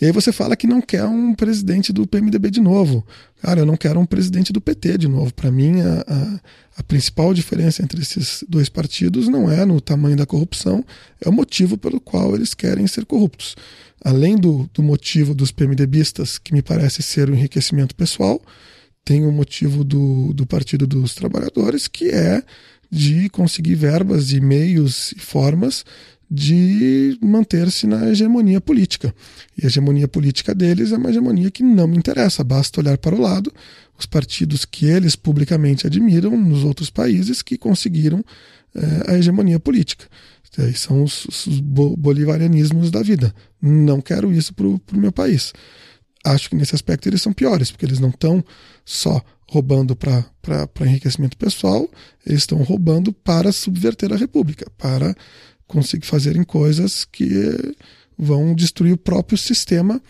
E 0.00 0.04
aí 0.04 0.12
você 0.12 0.32
fala 0.32 0.56
que 0.56 0.66
não 0.66 0.80
quer 0.80 1.04
um 1.04 1.32
presidente 1.32 1.92
do 1.92 2.06
PMDB 2.06 2.50
de 2.50 2.60
novo. 2.60 3.06
Cara, 3.40 3.60
eu 3.60 3.66
não 3.66 3.76
quero 3.76 4.00
um 4.00 4.06
presidente 4.06 4.52
do 4.52 4.60
PT 4.60 4.98
de 4.98 5.08
novo. 5.08 5.32
Para 5.32 5.50
mim, 5.50 5.80
a, 5.80 6.04
a, 6.06 6.40
a, 6.78 6.82
principal 6.82 7.32
diferença 7.32 7.82
entre 7.82 8.02
esses 8.02 8.44
dois 8.48 8.68
partidos 8.68 9.28
não 9.28 9.50
é 9.50 9.64
no 9.64 9.80
tamanho 9.80 10.16
da 10.16 10.26
corrupção, 10.26 10.84
é 11.24 11.28
o 11.28 11.32
motivo 11.32 11.78
pelo 11.78 12.00
qual 12.00 12.34
eles 12.34 12.52
querem 12.52 12.86
ser 12.86 13.04
corruptos. 13.04 13.54
Além 14.04 14.36
do, 14.36 14.68
do 14.74 14.82
motivo 14.82 15.34
dos 15.34 15.52
PMDBistas, 15.52 16.36
que 16.36 16.52
me 16.52 16.62
parece 16.62 17.02
ser 17.02 17.30
o 17.30 17.34
enriquecimento 17.34 17.94
pessoal, 17.94 18.40
tem 19.06 19.24
o 19.24 19.30
motivo 19.30 19.84
do, 19.84 20.34
do 20.34 20.44
Partido 20.44 20.84
dos 20.84 21.14
Trabalhadores, 21.14 21.86
que 21.86 22.10
é 22.10 22.42
de 22.90 23.28
conseguir 23.28 23.76
verbas 23.76 24.32
e 24.32 24.40
meios 24.40 25.12
e 25.12 25.20
formas 25.20 25.84
de 26.28 27.16
manter-se 27.22 27.86
na 27.86 28.08
hegemonia 28.08 28.60
política. 28.60 29.14
E 29.56 29.64
a 29.64 29.68
hegemonia 29.68 30.08
política 30.08 30.52
deles 30.52 30.90
é 30.90 30.96
uma 30.96 31.10
hegemonia 31.10 31.52
que 31.52 31.62
não 31.62 31.86
me 31.86 31.96
interessa, 31.96 32.42
basta 32.42 32.80
olhar 32.80 32.98
para 32.98 33.14
o 33.14 33.20
lado, 33.20 33.52
os 33.96 34.06
partidos 34.06 34.64
que 34.64 34.86
eles 34.86 35.14
publicamente 35.14 35.86
admiram 35.86 36.36
nos 36.36 36.64
outros 36.64 36.90
países 36.90 37.42
que 37.42 37.56
conseguiram 37.56 38.24
é, 38.74 39.12
a 39.12 39.16
hegemonia 39.16 39.60
política. 39.60 40.04
São 40.74 41.04
os, 41.04 41.26
os 41.46 41.60
bolivarianismos 41.60 42.90
da 42.90 43.02
vida. 43.02 43.32
Não 43.62 44.00
quero 44.00 44.32
isso 44.32 44.52
para 44.52 44.66
o 44.66 44.80
meu 44.94 45.12
país 45.12 45.52
acho 46.24 46.50
que 46.50 46.56
nesse 46.56 46.74
aspecto 46.74 47.08
eles 47.08 47.22
são 47.22 47.32
piores, 47.32 47.70
porque 47.70 47.84
eles 47.84 48.00
não 48.00 48.10
estão 48.10 48.44
só 48.84 49.22
roubando 49.48 49.94
para 49.94 50.24
enriquecimento 50.80 51.36
pessoal, 51.36 51.88
eles 52.26 52.40
estão 52.40 52.58
roubando 52.62 53.12
para 53.12 53.52
subverter 53.52 54.12
a 54.12 54.16
República, 54.16 54.70
para 54.76 55.14
conseguir 55.66 56.06
fazerem 56.06 56.42
coisas 56.42 57.04
que 57.04 57.30
vão 58.18 58.54
destruir 58.54 58.92
o 58.92 58.98
próprio 58.98 59.38
sistema 59.38 60.00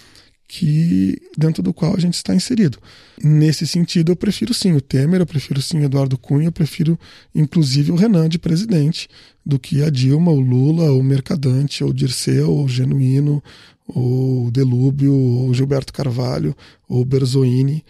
que 0.49 1.19
dentro 1.37 1.63
do 1.63 1.75
qual 1.75 1.97
a 1.97 1.99
gente 1.99 2.15
está 2.15 2.35
inserido. 2.35 2.79
Nesse 3.23 3.67
sentido, 3.67 4.13
eu 4.13 4.17
prefiro 4.17 4.55
sim 4.55 4.73
o 4.75 4.81
Temer, 4.81 5.21
eu 5.21 5.27
prefiro 5.27 5.61
sim 5.61 5.81
o 5.81 5.85
Eduardo 5.85 6.17
Cunha, 6.17 6.49
eu 6.49 6.53
prefiro 6.53 6.99
inclusive 7.35 7.91
o 7.91 7.97
Renan 7.97 8.29
de 8.29 8.39
presidente 8.39 9.09
do 9.45 9.59
que 9.59 9.83
a 9.83 9.91
Dilma, 9.91 10.31
o 10.31 10.41
Lula, 10.41 10.93
o 10.93 11.03
Mercadante, 11.03 11.83
ou 11.83 11.93
Dirceu, 11.93 12.51
ou 12.51 12.69
Genuíno, 12.69 13.43
ou 13.89 14.51
Delúbio, 14.51 15.15
ou 15.15 15.55
Gilberto 15.55 15.93
Carvalho, 15.93 16.57
ou 16.89 17.05
Berzoini. 17.05 17.85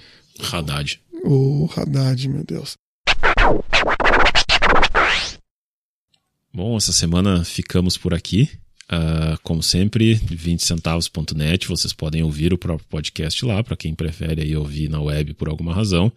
Haddad. 0.52 1.00
O 1.24 1.68
Haddad, 1.74 2.28
meu 2.28 2.44
Deus. 2.44 2.76
Bom, 6.52 6.76
essa 6.76 6.92
semana 6.92 7.44
ficamos 7.44 7.96
por 7.96 8.14
aqui. 8.14 8.48
Uh, 8.86 9.36
como 9.42 9.64
sempre, 9.64 10.14
20centavos.net, 10.14 11.66
vocês 11.66 11.92
podem 11.92 12.22
ouvir 12.22 12.52
o 12.52 12.58
próprio 12.58 12.86
podcast 12.88 13.44
lá, 13.44 13.62
para 13.62 13.76
quem 13.76 13.92
prefere 13.92 14.42
aí 14.42 14.56
ouvir 14.56 14.88
na 14.88 15.00
web 15.00 15.34
por 15.34 15.48
alguma 15.48 15.74
razão. 15.74 16.10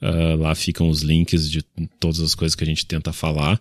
Uh, 0.00 0.36
lá 0.36 0.54
ficam 0.54 0.90
os 0.90 1.00
links 1.00 1.50
de 1.50 1.62
todas 1.98 2.20
as 2.20 2.34
coisas 2.34 2.54
que 2.54 2.62
a 2.62 2.66
gente 2.66 2.84
tenta 2.84 3.12
falar. 3.14 3.58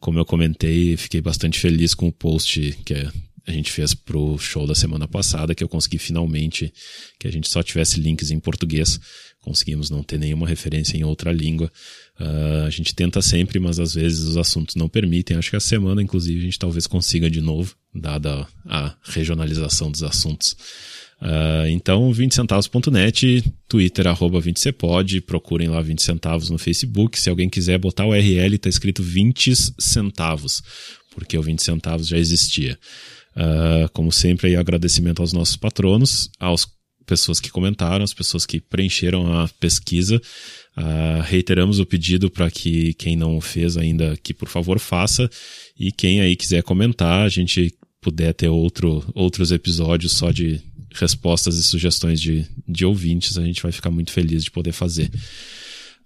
Como 0.00 0.18
eu 0.18 0.24
comentei, 0.24 0.96
fiquei 0.96 1.20
bastante 1.20 1.60
feliz 1.60 1.94
com 1.94 2.08
o 2.08 2.12
post 2.12 2.76
que 2.84 3.08
a 3.46 3.52
gente 3.52 3.70
fez 3.72 3.94
pro 3.94 4.38
show 4.38 4.66
da 4.66 4.74
semana 4.74 5.08
passada, 5.08 5.54
que 5.54 5.64
eu 5.64 5.68
consegui 5.68 5.98
finalmente 5.98 6.72
que 7.18 7.26
a 7.26 7.30
gente 7.30 7.48
só 7.48 7.62
tivesse 7.62 8.00
links 8.00 8.30
em 8.30 8.38
português. 8.38 9.00
Conseguimos 9.40 9.90
não 9.90 10.02
ter 10.02 10.18
nenhuma 10.18 10.46
referência 10.46 10.96
em 10.96 11.02
outra 11.02 11.32
língua. 11.32 11.70
Uh, 12.20 12.66
a 12.66 12.70
gente 12.70 12.94
tenta 12.94 13.20
sempre, 13.20 13.58
mas 13.58 13.80
às 13.80 13.94
vezes 13.94 14.20
os 14.20 14.36
assuntos 14.36 14.76
não 14.76 14.88
permitem. 14.88 15.36
Acho 15.36 15.50
que 15.50 15.56
a 15.56 15.60
semana, 15.60 16.00
inclusive, 16.00 16.38
a 16.38 16.44
gente 16.44 16.58
talvez 16.58 16.86
consiga 16.86 17.28
de 17.28 17.40
novo, 17.40 17.74
dada 17.92 18.46
a 18.64 18.94
regionalização 19.02 19.90
dos 19.90 20.04
assuntos. 20.04 20.56
Uh, 21.20 21.66
então, 21.70 22.12
20centavos.net, 22.12 23.44
Twitter, 23.68 24.06
arroba 24.06 24.40
20cepod, 24.40 25.20
procurem 25.22 25.68
lá 25.68 25.80
20 25.82 26.02
centavos 26.02 26.50
no 26.50 26.58
Facebook. 26.58 27.18
Se 27.18 27.28
alguém 27.28 27.48
quiser 27.48 27.78
botar 27.78 28.04
o 28.04 28.10
URL, 28.10 28.54
está 28.54 28.68
escrito 28.68 29.02
20 29.02 29.52
centavos, 29.78 30.62
porque 31.14 31.36
o 31.36 31.42
20 31.42 31.62
centavos 31.62 32.06
já 32.06 32.18
existia. 32.18 32.78
Uh, 33.36 33.88
como 33.92 34.12
sempre, 34.12 34.48
aí, 34.48 34.56
agradecimento 34.56 35.20
aos 35.20 35.32
nossos 35.32 35.56
patronos, 35.56 36.30
às 36.38 36.66
pessoas 37.06 37.40
que 37.40 37.50
comentaram, 37.50 38.04
às 38.04 38.14
pessoas 38.14 38.46
que 38.46 38.60
preencheram 38.60 39.40
a 39.40 39.48
pesquisa. 39.60 40.20
Uh, 40.76 41.22
reiteramos 41.24 41.78
o 41.78 41.86
pedido 41.86 42.30
para 42.30 42.50
que 42.50 42.94
quem 42.94 43.16
não 43.16 43.40
fez 43.40 43.76
ainda, 43.76 44.16
que 44.22 44.32
por 44.32 44.48
favor 44.48 44.78
faça. 44.78 45.28
E 45.78 45.92
quem 45.92 46.20
aí 46.20 46.36
quiser 46.36 46.62
comentar, 46.62 47.24
a 47.24 47.28
gente 47.28 47.74
puder 48.00 48.32
ter 48.34 48.48
outro, 48.48 49.04
outros 49.14 49.52
episódios 49.52 50.12
só 50.12 50.30
de 50.30 50.60
respostas 50.94 51.56
e 51.56 51.62
sugestões 51.62 52.20
de, 52.20 52.44
de 52.68 52.84
ouvintes, 52.84 53.38
a 53.38 53.44
gente 53.44 53.62
vai 53.62 53.72
ficar 53.72 53.90
muito 53.90 54.12
feliz 54.12 54.44
de 54.44 54.50
poder 54.50 54.72
fazer. 54.72 55.10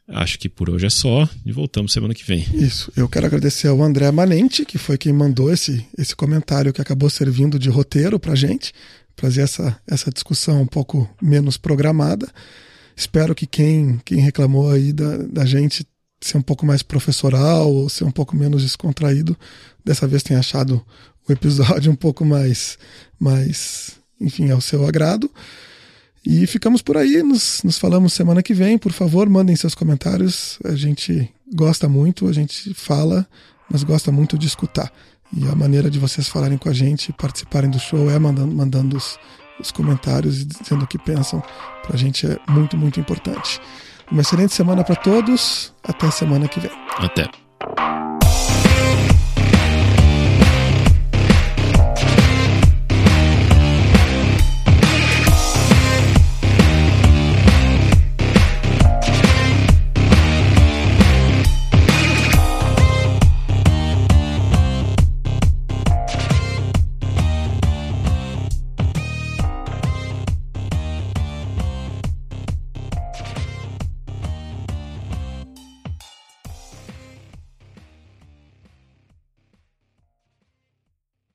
Acho 0.09 0.39
que 0.39 0.49
por 0.49 0.71
hoje 0.71 0.87
é 0.87 0.91
só 0.91 1.29
e 1.45 1.51
voltamos 1.51 1.93
semana 1.93 2.15
que 2.15 2.25
vem. 2.25 2.47
Isso. 2.55 2.93
Eu 2.97 3.09
quero 3.09 3.27
agradecer 3.27 3.67
ao 3.67 3.83
André 3.83 4.11
Manente, 4.13 4.65
que 4.65 4.79
foi 4.79 4.97
quem 4.97 5.13
mandou 5.13 5.53
esse, 5.53 5.85
esse 5.99 6.15
comentário 6.15 6.73
que 6.73 6.81
acabou 6.81 7.11
servindo 7.11 7.59
de 7.59 7.69
roteiro 7.69 8.19
para 8.19 8.35
gente, 8.37 8.73
trazer 9.17 9.43
essa, 9.43 9.81
essa 9.87 10.11
discussão 10.11 10.63
um 10.63 10.67
pouco 10.67 11.09
menos 11.21 11.57
programada. 11.57 12.29
Espero 12.95 13.35
que 13.35 13.47
quem, 13.47 14.01
quem 14.05 14.21
reclamou 14.21 14.71
aí 14.71 14.93
da, 14.93 15.17
da 15.19 15.45
gente 15.45 15.85
ser 16.21 16.39
um 16.39 16.43
pouco 16.43 16.65
mais 16.65 16.83
professoral 16.83 17.73
ou 17.73 17.89
ser 17.89 18.05
um 18.05 18.11
pouco 18.11 18.37
menos 18.37 18.63
descontraído, 18.63 19.37
dessa 19.85 20.07
vez 20.07 20.23
tenha 20.23 20.39
achado 20.39 20.85
o 21.29 21.33
episódio 21.33 21.91
um 21.91 21.97
pouco 21.97 22.25
mais, 22.25 22.79
mais 23.19 23.97
enfim, 24.21 24.51
ao 24.51 24.61
seu 24.61 24.87
agrado. 24.87 25.31
E 26.27 26.45
ficamos 26.45 26.83
por 26.83 26.97
aí, 26.97 27.23
nos, 27.23 27.63
nos 27.63 27.79
falamos 27.79 28.13
semana 28.13 28.43
que 28.43 28.53
vem. 28.53 28.77
Por 28.77 28.91
favor, 28.91 29.29
mandem 29.29 29.55
seus 29.55 29.77
comentários. 29.77 30.59
A 30.65 30.75
gente 30.75 31.33
gosta 31.55 31.89
muito, 31.89 32.27
a 32.27 32.33
gente 32.33 32.75
fala, 32.75 33.25
mas 33.71 33.85
gosta 33.85 34.11
muito 34.11 34.37
de 34.37 34.49
escutar. 34.49 34.93
E 35.33 35.47
a 35.47 35.55
maneira 35.55 35.89
de 35.89 36.01
vocês 36.01 36.27
falarem 36.27 36.59
com 36.59 36.69
a 36.69 36.73
gente, 36.73 37.13
participarem 37.13 37.71
do 37.71 37.79
show, 37.79 38.11
é 38.11 38.19
mandando, 38.19 38.53
mandando 38.53 38.97
os, 38.97 39.17
os 39.61 39.71
comentários 39.71 40.43
e 40.43 40.45
dizendo 40.45 40.83
o 40.83 40.87
que 40.89 40.99
pensam. 40.99 41.41
Para 41.85 41.95
a 41.95 41.97
gente 41.97 42.27
é 42.27 42.37
muito, 42.49 42.77
muito 42.77 42.99
importante. 42.99 43.61
Uma 44.11 44.23
excelente 44.23 44.53
semana 44.53 44.83
para 44.83 44.97
todos. 44.97 45.73
Até 45.85 46.11
semana 46.11 46.49
que 46.49 46.59
vem. 46.59 46.73
Até. 46.99 47.31